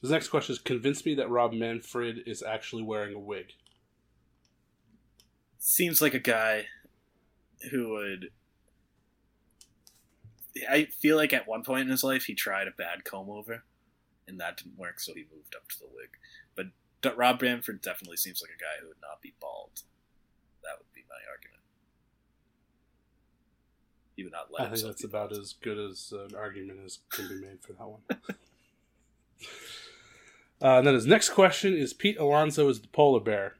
His 0.00 0.10
next 0.10 0.28
question 0.28 0.52
is 0.52 0.60
Convince 0.60 1.04
me 1.04 1.16
that 1.16 1.28
Rob 1.28 1.52
Manfred 1.52 2.22
is 2.26 2.42
actually 2.42 2.84
wearing 2.84 3.14
a 3.14 3.18
wig. 3.18 3.46
Seems 5.68 6.00
like 6.00 6.14
a 6.14 6.18
guy 6.18 6.64
who 7.70 7.90
would. 7.90 8.30
I 10.66 10.86
feel 10.86 11.18
like 11.18 11.34
at 11.34 11.46
one 11.46 11.62
point 11.62 11.82
in 11.82 11.88
his 11.88 12.02
life 12.02 12.24
he 12.24 12.34
tried 12.34 12.68
a 12.68 12.70
bad 12.70 13.04
comb 13.04 13.28
over, 13.28 13.64
and 14.26 14.40
that 14.40 14.56
didn't 14.56 14.78
work, 14.78 14.98
so 14.98 15.12
he 15.12 15.26
moved 15.30 15.54
up 15.54 15.68
to 15.68 15.78
the 15.80 15.84
wig. 15.94 16.08
But 16.56 16.68
D- 17.02 17.14
Rob 17.14 17.42
Manfred 17.42 17.82
definitely 17.82 18.16
seems 18.16 18.40
like 18.40 18.50
a 18.50 18.58
guy 18.58 18.80
who 18.80 18.88
would 18.88 19.02
not 19.02 19.20
be 19.20 19.34
bald. 19.42 19.82
That 20.62 20.78
would 20.78 20.90
be 20.94 21.02
my 21.06 21.16
argument. 21.30 21.60
He 24.16 24.24
would 24.24 24.32
not 24.32 24.46
let 24.50 24.68
I 24.68 24.74
think 24.74 24.86
that's 24.86 25.04
about 25.04 25.32
bald. 25.32 25.42
as 25.42 25.52
good 25.52 25.78
as 25.78 26.14
an 26.16 26.34
argument 26.34 26.78
as 26.86 27.00
can 27.10 27.28
be 27.28 27.42
made 27.42 27.60
for 27.60 27.74
that 27.74 27.86
one. 27.86 28.00
uh, 30.62 30.78
and 30.78 30.86
then 30.86 30.94
his 30.94 31.04
next 31.04 31.28
question 31.28 31.76
is 31.76 31.92
Pete 31.92 32.18
Alonso 32.18 32.70
is 32.70 32.80
the 32.80 32.88
polar 32.88 33.20
bear. 33.20 33.56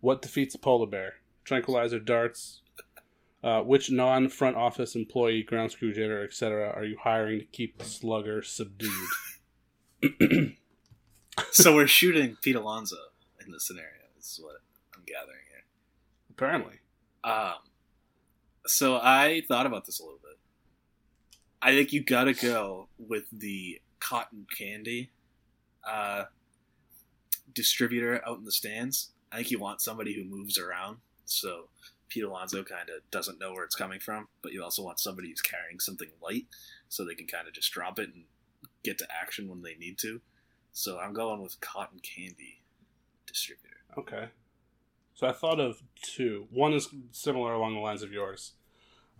What 0.00 0.22
defeats 0.22 0.54
a 0.54 0.58
polar 0.58 0.86
bear? 0.86 1.14
Tranquilizer 1.44 1.98
darts. 1.98 2.62
Uh, 3.42 3.62
which 3.62 3.90
non 3.90 4.28
front 4.28 4.54
office 4.54 4.94
employee, 4.94 5.42
ground 5.42 5.72
screw 5.72 5.94
janitor, 5.94 6.22
etc., 6.22 6.70
are 6.76 6.84
you 6.84 6.98
hiring 7.02 7.38
to 7.38 7.46
keep 7.46 7.78
the 7.78 7.86
slugger 7.86 8.42
subdued? 8.42 8.92
so 11.50 11.74
we're 11.74 11.86
shooting 11.86 12.36
Pete 12.42 12.56
Alonso 12.56 12.96
in 13.42 13.50
this 13.50 13.66
scenario. 13.66 13.88
This 14.14 14.32
is 14.32 14.40
what 14.44 14.56
I'm 14.94 15.02
gathering 15.06 15.40
here. 15.48 15.64
Apparently. 16.28 16.80
Um, 17.24 17.54
so 18.66 18.96
I 18.96 19.42
thought 19.48 19.64
about 19.64 19.86
this 19.86 20.00
a 20.00 20.02
little 20.02 20.20
bit. 20.22 20.38
I 21.62 21.72
think 21.72 21.94
you 21.94 22.02
gotta 22.02 22.34
go 22.34 22.88
with 22.98 23.24
the 23.32 23.80
cotton 24.00 24.46
candy 24.56 25.10
uh, 25.88 26.24
distributor 27.52 28.22
out 28.26 28.38
in 28.38 28.44
the 28.44 28.52
stands. 28.52 29.12
I 29.32 29.36
think 29.36 29.50
you 29.50 29.58
want 29.58 29.80
somebody 29.80 30.14
who 30.14 30.24
moves 30.24 30.58
around. 30.58 30.98
So 31.30 31.68
Pete 32.08 32.24
Alonso 32.24 32.62
kind 32.64 32.88
of 32.90 33.08
doesn't 33.10 33.38
know 33.38 33.52
where 33.52 33.64
it's 33.64 33.76
coming 33.76 34.00
from, 34.00 34.28
but 34.42 34.52
you 34.52 34.62
also 34.62 34.82
want 34.82 34.98
somebody 34.98 35.28
who's 35.28 35.40
carrying 35.40 35.78
something 35.80 36.08
light 36.22 36.46
so 36.88 37.04
they 37.04 37.14
can 37.14 37.26
kind 37.26 37.46
of 37.46 37.54
just 37.54 37.72
drop 37.72 37.98
it 37.98 38.10
and 38.14 38.24
get 38.82 38.98
to 38.98 39.06
action 39.10 39.48
when 39.48 39.62
they 39.62 39.74
need 39.74 39.98
to. 39.98 40.20
So 40.72 40.98
I'm 40.98 41.12
going 41.12 41.42
with 41.42 41.60
cotton 41.60 42.00
candy 42.00 42.62
distributor. 43.26 43.76
Okay. 43.98 44.28
So 45.14 45.26
I 45.26 45.32
thought 45.32 45.60
of 45.60 45.82
two. 46.02 46.46
One 46.50 46.72
is 46.72 46.88
similar 47.12 47.52
along 47.52 47.74
the 47.74 47.80
lines 47.80 48.02
of 48.02 48.12
yours. 48.12 48.52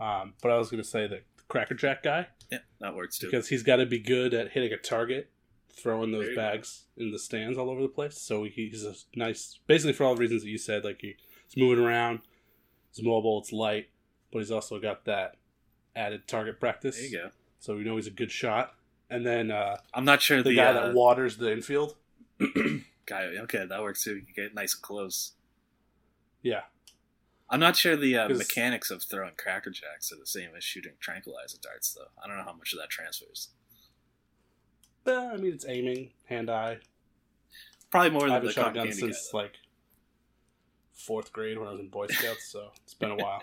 Um, 0.00 0.34
but 0.42 0.50
I 0.50 0.56
was 0.56 0.70
going 0.70 0.82
to 0.82 0.88
say 0.88 1.06
the 1.06 1.20
Cracker 1.48 1.74
Jack 1.74 2.02
guy 2.02 2.28
Yeah, 2.50 2.58
that 2.80 2.94
works 2.94 3.18
too. 3.18 3.26
because 3.26 3.48
he's 3.48 3.62
got 3.62 3.76
to 3.76 3.86
be 3.86 3.98
good 3.98 4.32
at 4.32 4.52
hitting 4.52 4.72
a 4.72 4.76
target, 4.78 5.28
throwing 5.72 6.10
those 6.12 6.28
you 6.28 6.34
go. 6.34 6.40
bags 6.40 6.84
in 6.96 7.10
the 7.12 7.18
stands 7.18 7.58
all 7.58 7.68
over 7.68 7.82
the 7.82 7.88
place. 7.88 8.18
So 8.18 8.44
he's 8.44 8.84
a 8.84 8.94
nice, 9.14 9.58
basically 9.66 9.92
for 9.92 10.04
all 10.04 10.14
the 10.14 10.20
reasons 10.20 10.42
that 10.42 10.48
you 10.48 10.58
said, 10.58 10.84
like 10.84 11.00
he, 11.02 11.16
he's 11.50 11.62
moving 11.62 11.84
around, 11.84 12.20
he's 12.94 13.04
mobile, 13.04 13.40
it's 13.40 13.52
light, 13.52 13.88
but 14.32 14.38
he's 14.38 14.50
also 14.50 14.78
got 14.78 15.04
that 15.04 15.36
added 15.96 16.26
target 16.26 16.60
practice. 16.60 16.96
there 16.96 17.06
you 17.06 17.18
go. 17.18 17.30
So 17.58 17.76
we 17.76 17.84
know 17.84 17.96
he's 17.96 18.06
a 18.06 18.12
good 18.12 18.30
shot. 18.30 18.74
And 19.10 19.26
then 19.26 19.50
uh, 19.50 19.76
I'm 19.92 20.04
not 20.04 20.22
sure 20.22 20.42
the, 20.42 20.50
the, 20.50 20.56
guy 20.56 20.66
uh, 20.66 20.86
that 20.86 20.94
waters 20.94 21.36
the 21.36 21.52
infield. 21.52 21.96
guy. 23.06 23.24
Okay, 23.24 23.66
that 23.66 23.82
works 23.82 24.04
too. 24.04 24.16
You 24.16 24.22
can 24.22 24.34
get 24.34 24.54
nice 24.54 24.74
and 24.74 24.82
close. 24.82 25.32
Yeah. 26.42 26.62
I'm 27.50 27.58
not 27.58 27.76
sure 27.76 27.96
the 27.96 28.16
uh, 28.16 28.28
mechanics 28.28 28.92
of 28.92 29.02
throwing 29.02 29.32
cracker 29.36 29.70
jacks 29.70 30.12
are 30.12 30.16
the 30.16 30.26
same 30.26 30.50
as 30.56 30.62
shooting 30.62 30.92
tranquilizer 31.00 31.58
darts, 31.60 31.92
though. 31.92 32.06
I 32.22 32.28
don't 32.28 32.36
know 32.36 32.44
how 32.44 32.52
much 32.52 32.72
of 32.72 32.78
that 32.78 32.90
transfers. 32.90 33.48
But, 35.02 35.16
I 35.16 35.36
mean, 35.36 35.54
it's 35.54 35.66
aiming, 35.66 36.10
hand 36.26 36.48
eye. 36.48 36.78
Probably 37.90 38.10
more 38.10 38.28
than 38.28 38.44
the 38.44 38.52
shot 38.52 38.76
a 38.76 38.78
cotton 38.78 38.92
since 38.92 39.30
guy. 39.32 39.38
like 39.38 39.54
fourth 41.00 41.32
grade 41.32 41.58
when 41.58 41.68
I 41.68 41.72
was 41.72 41.80
in 41.80 41.88
Boy 41.88 42.06
Scouts, 42.08 42.46
so 42.46 42.70
it's 42.82 42.94
been 42.94 43.10
a 43.10 43.16
while. 43.16 43.42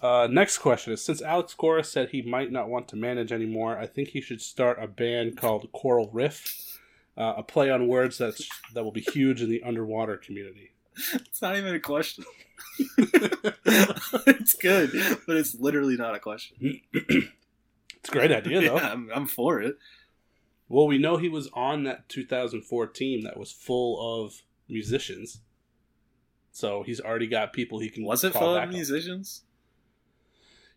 Uh, 0.00 0.28
next 0.30 0.58
question 0.58 0.92
is 0.92 1.04
Since 1.04 1.22
Alex 1.22 1.54
Cora 1.54 1.82
said 1.82 2.10
he 2.10 2.22
might 2.22 2.52
not 2.52 2.68
want 2.68 2.88
to 2.88 2.96
manage 2.96 3.32
anymore, 3.32 3.78
I 3.78 3.86
think 3.86 4.08
he 4.08 4.20
should 4.20 4.40
start 4.40 4.82
a 4.82 4.86
band 4.86 5.36
called 5.36 5.70
Coral 5.72 6.10
Riff, 6.12 6.78
uh, 7.16 7.34
a 7.38 7.42
play 7.42 7.70
on 7.70 7.88
words 7.88 8.18
that's, 8.18 8.48
that 8.74 8.84
will 8.84 8.92
be 8.92 9.00
huge 9.00 9.42
in 9.42 9.50
the 9.50 9.62
underwater 9.62 10.16
community. 10.16 10.72
It's 11.14 11.42
not 11.42 11.56
even 11.56 11.74
a 11.74 11.80
question. 11.80 12.24
it's 12.98 14.54
good, 14.54 14.90
but 15.26 15.36
it's 15.36 15.54
literally 15.54 15.96
not 15.96 16.14
a 16.14 16.18
question. 16.18 16.80
It's 18.06 18.14
a 18.14 18.18
great 18.18 18.30
idea, 18.30 18.60
though. 18.60 18.76
Yeah, 18.80 18.92
I'm, 18.92 19.10
I'm 19.12 19.26
for 19.26 19.60
it. 19.60 19.78
Well, 20.68 20.86
we 20.86 20.98
know 20.98 21.16
he 21.16 21.28
was 21.28 21.48
on 21.52 21.84
that 21.84 22.08
2004 22.08 22.86
team 22.88 23.22
that 23.22 23.36
was 23.36 23.52
full 23.52 24.24
of 24.24 24.42
musicians. 24.68 25.40
So 26.50 26.82
he's 26.82 27.00
already 27.00 27.26
got 27.26 27.52
people 27.52 27.78
he 27.78 27.90
can. 27.90 28.04
Was 28.04 28.24
it 28.24 28.32
full 28.32 28.56
of 28.56 28.62
on. 28.62 28.70
musicians? 28.70 29.42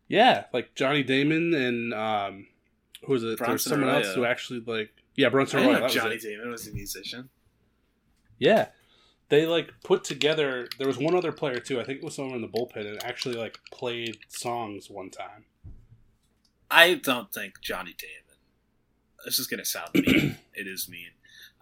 Yeah, 0.08 0.46
like 0.52 0.76
Johnny 0.76 1.04
Damon 1.04 1.54
and 1.54 1.94
um, 1.94 2.48
who 3.06 3.14
was 3.14 3.24
it? 3.24 3.28
There 3.28 3.32
was 3.32 3.40
Bronson 3.40 3.70
someone 3.70 3.90
else 3.90 4.14
who 4.14 4.26
actually 4.26 4.62
like 4.66 4.92
yeah, 5.16 5.30
Bronson 5.30 5.60
I 5.60 5.64
Arroyo. 5.64 5.74
didn't 5.74 5.82
know 5.82 5.88
that 5.88 5.94
was 5.94 6.04
Johnny 6.04 6.16
it. 6.16 6.22
Damon 6.22 6.52
was 6.52 6.68
a 6.68 6.74
musician. 6.74 7.30
Yeah, 8.40 8.68
they 9.30 9.46
like 9.46 9.72
put 9.84 10.04
together. 10.04 10.68
There 10.78 10.88
was 10.88 10.98
one 10.98 11.16
other 11.16 11.32
player 11.32 11.60
too. 11.60 11.80
I 11.80 11.84
think 11.84 12.00
it 12.00 12.04
was 12.04 12.16
someone 12.16 12.36
in 12.36 12.42
the 12.42 12.48
bullpen 12.48 12.88
and 12.88 13.04
actually 13.04 13.36
like 13.36 13.60
played 13.72 14.18
songs 14.28 14.90
one 14.90 15.12
time. 15.12 15.46
I 16.70 16.96
don't 16.96 17.32
think 17.32 17.62
Johnny 17.62 17.96
Damon. 17.98 18.29
This 19.26 19.40
is 19.40 19.48
gonna 19.48 19.66
sound 19.66 19.90
mean. 19.94 20.38
it 20.54 20.68
is 20.68 20.88
mean. 20.90 21.12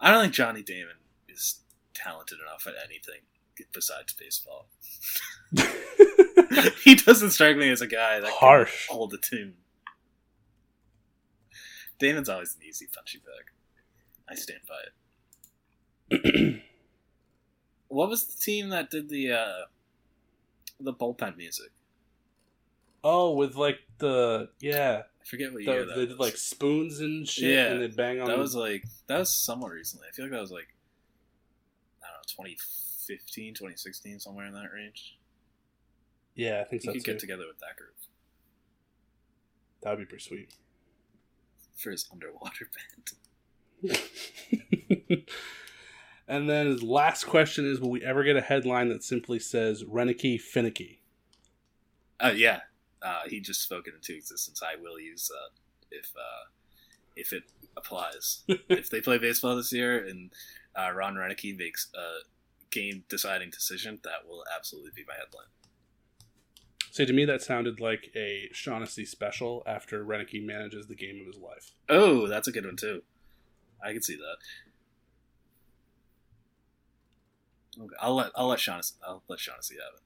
I 0.00 0.10
don't 0.10 0.22
think 0.22 0.34
Johnny 0.34 0.62
Damon 0.62 0.96
is 1.28 1.60
talented 1.94 2.38
enough 2.40 2.66
at 2.66 2.74
anything 2.84 3.20
besides 3.72 4.12
baseball. 4.12 4.68
he 6.84 6.94
doesn't 6.94 7.30
strike 7.30 7.56
me 7.56 7.70
as 7.70 7.80
a 7.80 7.86
guy 7.86 8.20
that 8.20 8.30
Harsh. 8.30 8.86
can 8.86 8.96
hold 8.96 9.14
a 9.14 9.18
tune. 9.18 9.54
Damon's 11.98 12.28
always 12.28 12.54
an 12.54 12.66
easy 12.68 12.86
punchy 12.86 13.18
bag. 13.18 13.50
I 14.28 14.34
stand 14.34 14.60
by 14.68 16.16
it. 16.16 16.62
what 17.88 18.08
was 18.08 18.24
the 18.24 18.40
team 18.40 18.68
that 18.68 18.90
did 18.90 19.08
the 19.08 19.32
uh, 19.32 19.64
the 20.80 20.92
bullpen 20.92 21.36
music? 21.36 21.70
Oh, 23.02 23.32
with 23.32 23.56
like 23.56 23.80
the 23.98 24.50
yeah, 24.60 25.02
forget 25.28 25.52
what 25.52 25.64
the, 25.64 25.70
year 25.70 25.84
that 25.86 25.94
they 25.94 26.00
was. 26.02 26.08
did 26.08 26.18
like 26.18 26.36
spoons 26.36 27.00
and 27.00 27.28
shit, 27.28 27.50
Yeah, 27.54 27.66
and 27.72 27.82
they 27.82 27.88
bang 27.88 28.20
on. 28.20 28.28
That 28.28 28.38
was 28.38 28.54
like 28.54 28.84
that 29.06 29.18
was 29.18 29.34
somewhat 29.34 29.72
recently. 29.72 30.06
I 30.10 30.14
feel 30.14 30.24
like 30.26 30.32
that 30.32 30.40
was 30.40 30.50
like 30.50 30.68
I 32.02 32.06
don't 32.06 32.16
know, 32.42 32.46
2015, 32.46 33.54
2016, 33.54 34.20
somewhere 34.20 34.46
in 34.46 34.52
that 34.54 34.70
range. 34.74 35.18
yeah, 36.34 36.60
I 36.60 36.64
think 36.68 36.82
You 36.84 36.88
so 36.88 36.92
could 36.94 37.04
too. 37.04 37.12
get 37.12 37.18
together 37.20 37.44
with 37.48 37.58
that 37.60 37.76
group 37.76 37.94
That 39.82 39.90
would 39.90 39.98
be 40.00 40.04
pretty 40.06 40.24
sweet. 40.24 40.54
for 41.76 41.90
his 41.90 42.08
underwater 42.12 42.66
band. 43.82 43.98
and 46.28 46.48
then 46.50 46.66
his 46.66 46.82
last 46.82 47.24
question 47.24 47.64
is: 47.70 47.80
Will 47.80 47.90
we 47.90 48.02
ever 48.02 48.24
get 48.24 48.36
a 48.36 48.40
headline 48.40 48.88
that 48.88 49.04
simply 49.04 49.38
says 49.38 49.84
"Roenicke 49.84 50.40
finicky"? 50.40 51.02
Oh 52.20 52.30
yeah, 52.30 52.60
uh, 53.02 53.22
he 53.28 53.40
just 53.40 53.62
spoke 53.62 53.86
it 53.86 53.94
into 53.94 54.14
existence. 54.14 54.62
I 54.62 54.80
will 54.80 54.98
use 54.98 55.28
that 55.28 55.96
if 55.96 56.12
uh, 56.16 56.48
if 57.16 57.32
it 57.32 57.44
applies. 57.76 58.42
if 58.68 58.90
they 58.90 59.00
play 59.00 59.18
baseball 59.18 59.56
this 59.56 59.72
year 59.72 60.04
and 60.06 60.30
uh, 60.76 60.92
Ron 60.92 61.14
Roenicke 61.14 61.56
makes 61.56 61.88
a 61.94 62.24
game 62.70 63.04
deciding 63.08 63.50
decision, 63.50 64.00
that 64.04 64.28
will 64.28 64.44
absolutely 64.54 64.92
be 64.94 65.04
my 65.06 65.14
headline. 65.14 65.46
So 66.90 67.04
to 67.04 67.12
me, 67.12 67.24
that 67.26 67.42
sounded 67.42 67.80
like 67.80 68.10
a 68.16 68.48
Shaughnessy 68.52 69.04
special 69.04 69.62
after 69.66 70.04
Renicky 70.04 70.44
manages 70.44 70.86
the 70.86 70.94
game 70.94 71.20
of 71.20 71.26
his 71.26 71.36
life. 71.36 71.72
Oh, 71.88 72.26
that's 72.26 72.48
a 72.48 72.52
good 72.52 72.64
one 72.64 72.76
too. 72.76 73.02
I 73.84 73.92
can 73.92 74.02
see 74.02 74.16
that. 74.16 74.36
Okay, 77.80 77.94
I'll 78.00 78.16
let 78.16 78.32
I'll 78.34 78.48
let 78.48 78.58
Shaughnessy 78.58 78.94
I'll 79.06 79.22
let 79.28 79.38
Shaughnessy 79.38 79.76
have 79.76 79.94
it. 79.94 80.02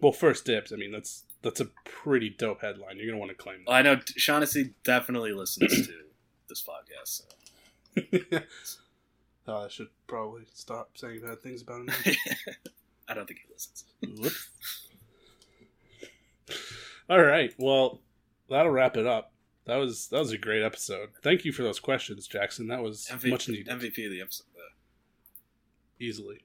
Well, 0.00 0.12
first 0.12 0.44
dibs. 0.44 0.72
I 0.72 0.76
mean, 0.76 0.92
that's 0.92 1.24
that's 1.42 1.60
a 1.60 1.66
pretty 1.84 2.30
dope 2.30 2.62
headline. 2.62 2.96
You're 2.96 3.06
gonna 3.06 3.18
want 3.18 3.30
to 3.30 3.36
claim 3.36 3.64
Well, 3.66 3.76
I 3.76 3.82
know 3.82 4.00
Shaughnessy 4.16 4.74
definitely 4.82 5.32
listens 5.32 5.86
to 5.86 5.92
this 6.48 6.62
podcast. 6.62 7.22
So. 7.22 7.24
that. 8.30 8.44
oh, 9.46 9.64
I 9.64 9.68
should 9.68 9.88
probably 10.06 10.42
stop 10.52 10.90
saying 10.96 11.20
bad 11.20 11.42
things 11.42 11.62
about 11.62 11.80
him. 11.80 11.90
I 13.08 13.14
don't 13.14 13.26
think 13.26 13.40
he 13.46 13.52
listens. 13.52 13.84
Whoops. 14.18 14.50
All 17.08 17.22
right. 17.22 17.52
Well, 17.58 18.00
that'll 18.48 18.72
wrap 18.72 18.96
it 18.96 19.06
up. 19.06 19.32
That 19.66 19.76
was 19.76 20.08
that 20.08 20.18
was 20.18 20.32
a 20.32 20.38
great 20.38 20.62
episode. 20.62 21.10
Thank 21.22 21.44
you 21.44 21.52
for 21.52 21.62
those 21.62 21.80
questions, 21.80 22.26
Jackson. 22.26 22.68
That 22.68 22.82
was 22.82 23.08
MVP, 23.10 23.30
much 23.30 23.48
needed. 23.48 23.68
MVP 23.68 24.06
of 24.06 24.12
the 24.12 24.20
episode. 24.20 24.46
Though. 24.54 26.04
easily. 26.04 26.44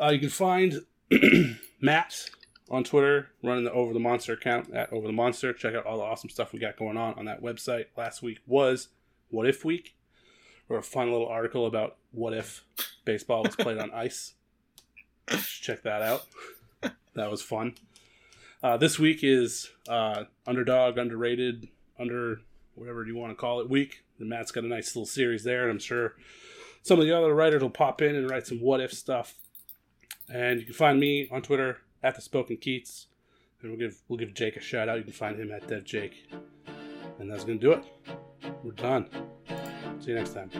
Uh, 0.00 0.10
you 0.10 0.18
can 0.18 0.28
find 0.28 0.82
Matt 1.84 2.30
on 2.70 2.82
Twitter 2.82 3.28
running 3.42 3.64
the 3.64 3.72
Over 3.72 3.92
the 3.92 4.00
Monster 4.00 4.32
account 4.32 4.72
at 4.72 4.90
Over 4.90 5.06
the 5.06 5.12
Monster. 5.12 5.52
Check 5.52 5.74
out 5.74 5.84
all 5.84 5.98
the 5.98 6.02
awesome 6.02 6.30
stuff 6.30 6.54
we 6.54 6.58
got 6.58 6.78
going 6.78 6.96
on 6.96 7.12
on 7.18 7.26
that 7.26 7.42
website. 7.42 7.88
Last 7.94 8.22
week 8.22 8.38
was 8.46 8.88
What 9.28 9.46
If 9.46 9.66
Week, 9.66 9.94
or 10.70 10.78
a 10.78 10.82
fun 10.82 11.12
little 11.12 11.28
article 11.28 11.66
about 11.66 11.96
what 12.10 12.32
if 12.32 12.64
baseball 13.04 13.42
was 13.42 13.54
played 13.54 13.76
on 13.76 13.90
ice. 13.90 14.32
Check 15.60 15.82
that 15.82 16.00
out. 16.00 16.24
That 17.14 17.30
was 17.30 17.42
fun. 17.42 17.74
Uh, 18.62 18.78
this 18.78 18.98
week 18.98 19.18
is 19.22 19.70
uh, 19.86 20.24
underdog, 20.46 20.96
underrated, 20.96 21.68
under 22.00 22.40
whatever 22.76 23.04
you 23.04 23.14
want 23.14 23.30
to 23.30 23.36
call 23.36 23.60
it 23.60 23.68
week. 23.68 24.04
And 24.18 24.30
Matt's 24.30 24.52
got 24.52 24.64
a 24.64 24.68
nice 24.68 24.96
little 24.96 25.04
series 25.04 25.44
there, 25.44 25.64
and 25.64 25.72
I'm 25.72 25.78
sure 25.78 26.14
some 26.82 26.98
of 26.98 27.04
the 27.04 27.14
other 27.14 27.34
writers 27.34 27.60
will 27.60 27.68
pop 27.68 28.00
in 28.00 28.16
and 28.16 28.30
write 28.30 28.46
some 28.46 28.62
what 28.62 28.80
if 28.80 28.94
stuff. 28.94 29.34
And 30.32 30.60
you 30.60 30.66
can 30.66 30.74
find 30.74 30.98
me 30.98 31.28
on 31.30 31.42
Twitter 31.42 31.78
at 32.02 32.16
the 32.16 32.22
Spoken 32.22 32.56
Keats, 32.56 33.06
and 33.60 33.70
we'll 33.70 33.78
give 33.78 34.02
we'll 34.08 34.18
give 34.18 34.34
Jake 34.34 34.56
a 34.56 34.60
shout 34.60 34.88
out. 34.88 34.98
You 34.98 35.04
can 35.04 35.12
find 35.12 35.38
him 35.38 35.52
at 35.52 35.66
Dev 35.66 35.84
Jake, 35.84 36.30
and 37.18 37.30
that's 37.30 37.44
gonna 37.44 37.58
do 37.58 37.72
it. 37.72 37.84
We're 38.62 38.72
done. 38.72 39.08
See 40.00 40.10
you 40.10 40.16
next 40.16 40.34
time. 40.34 40.50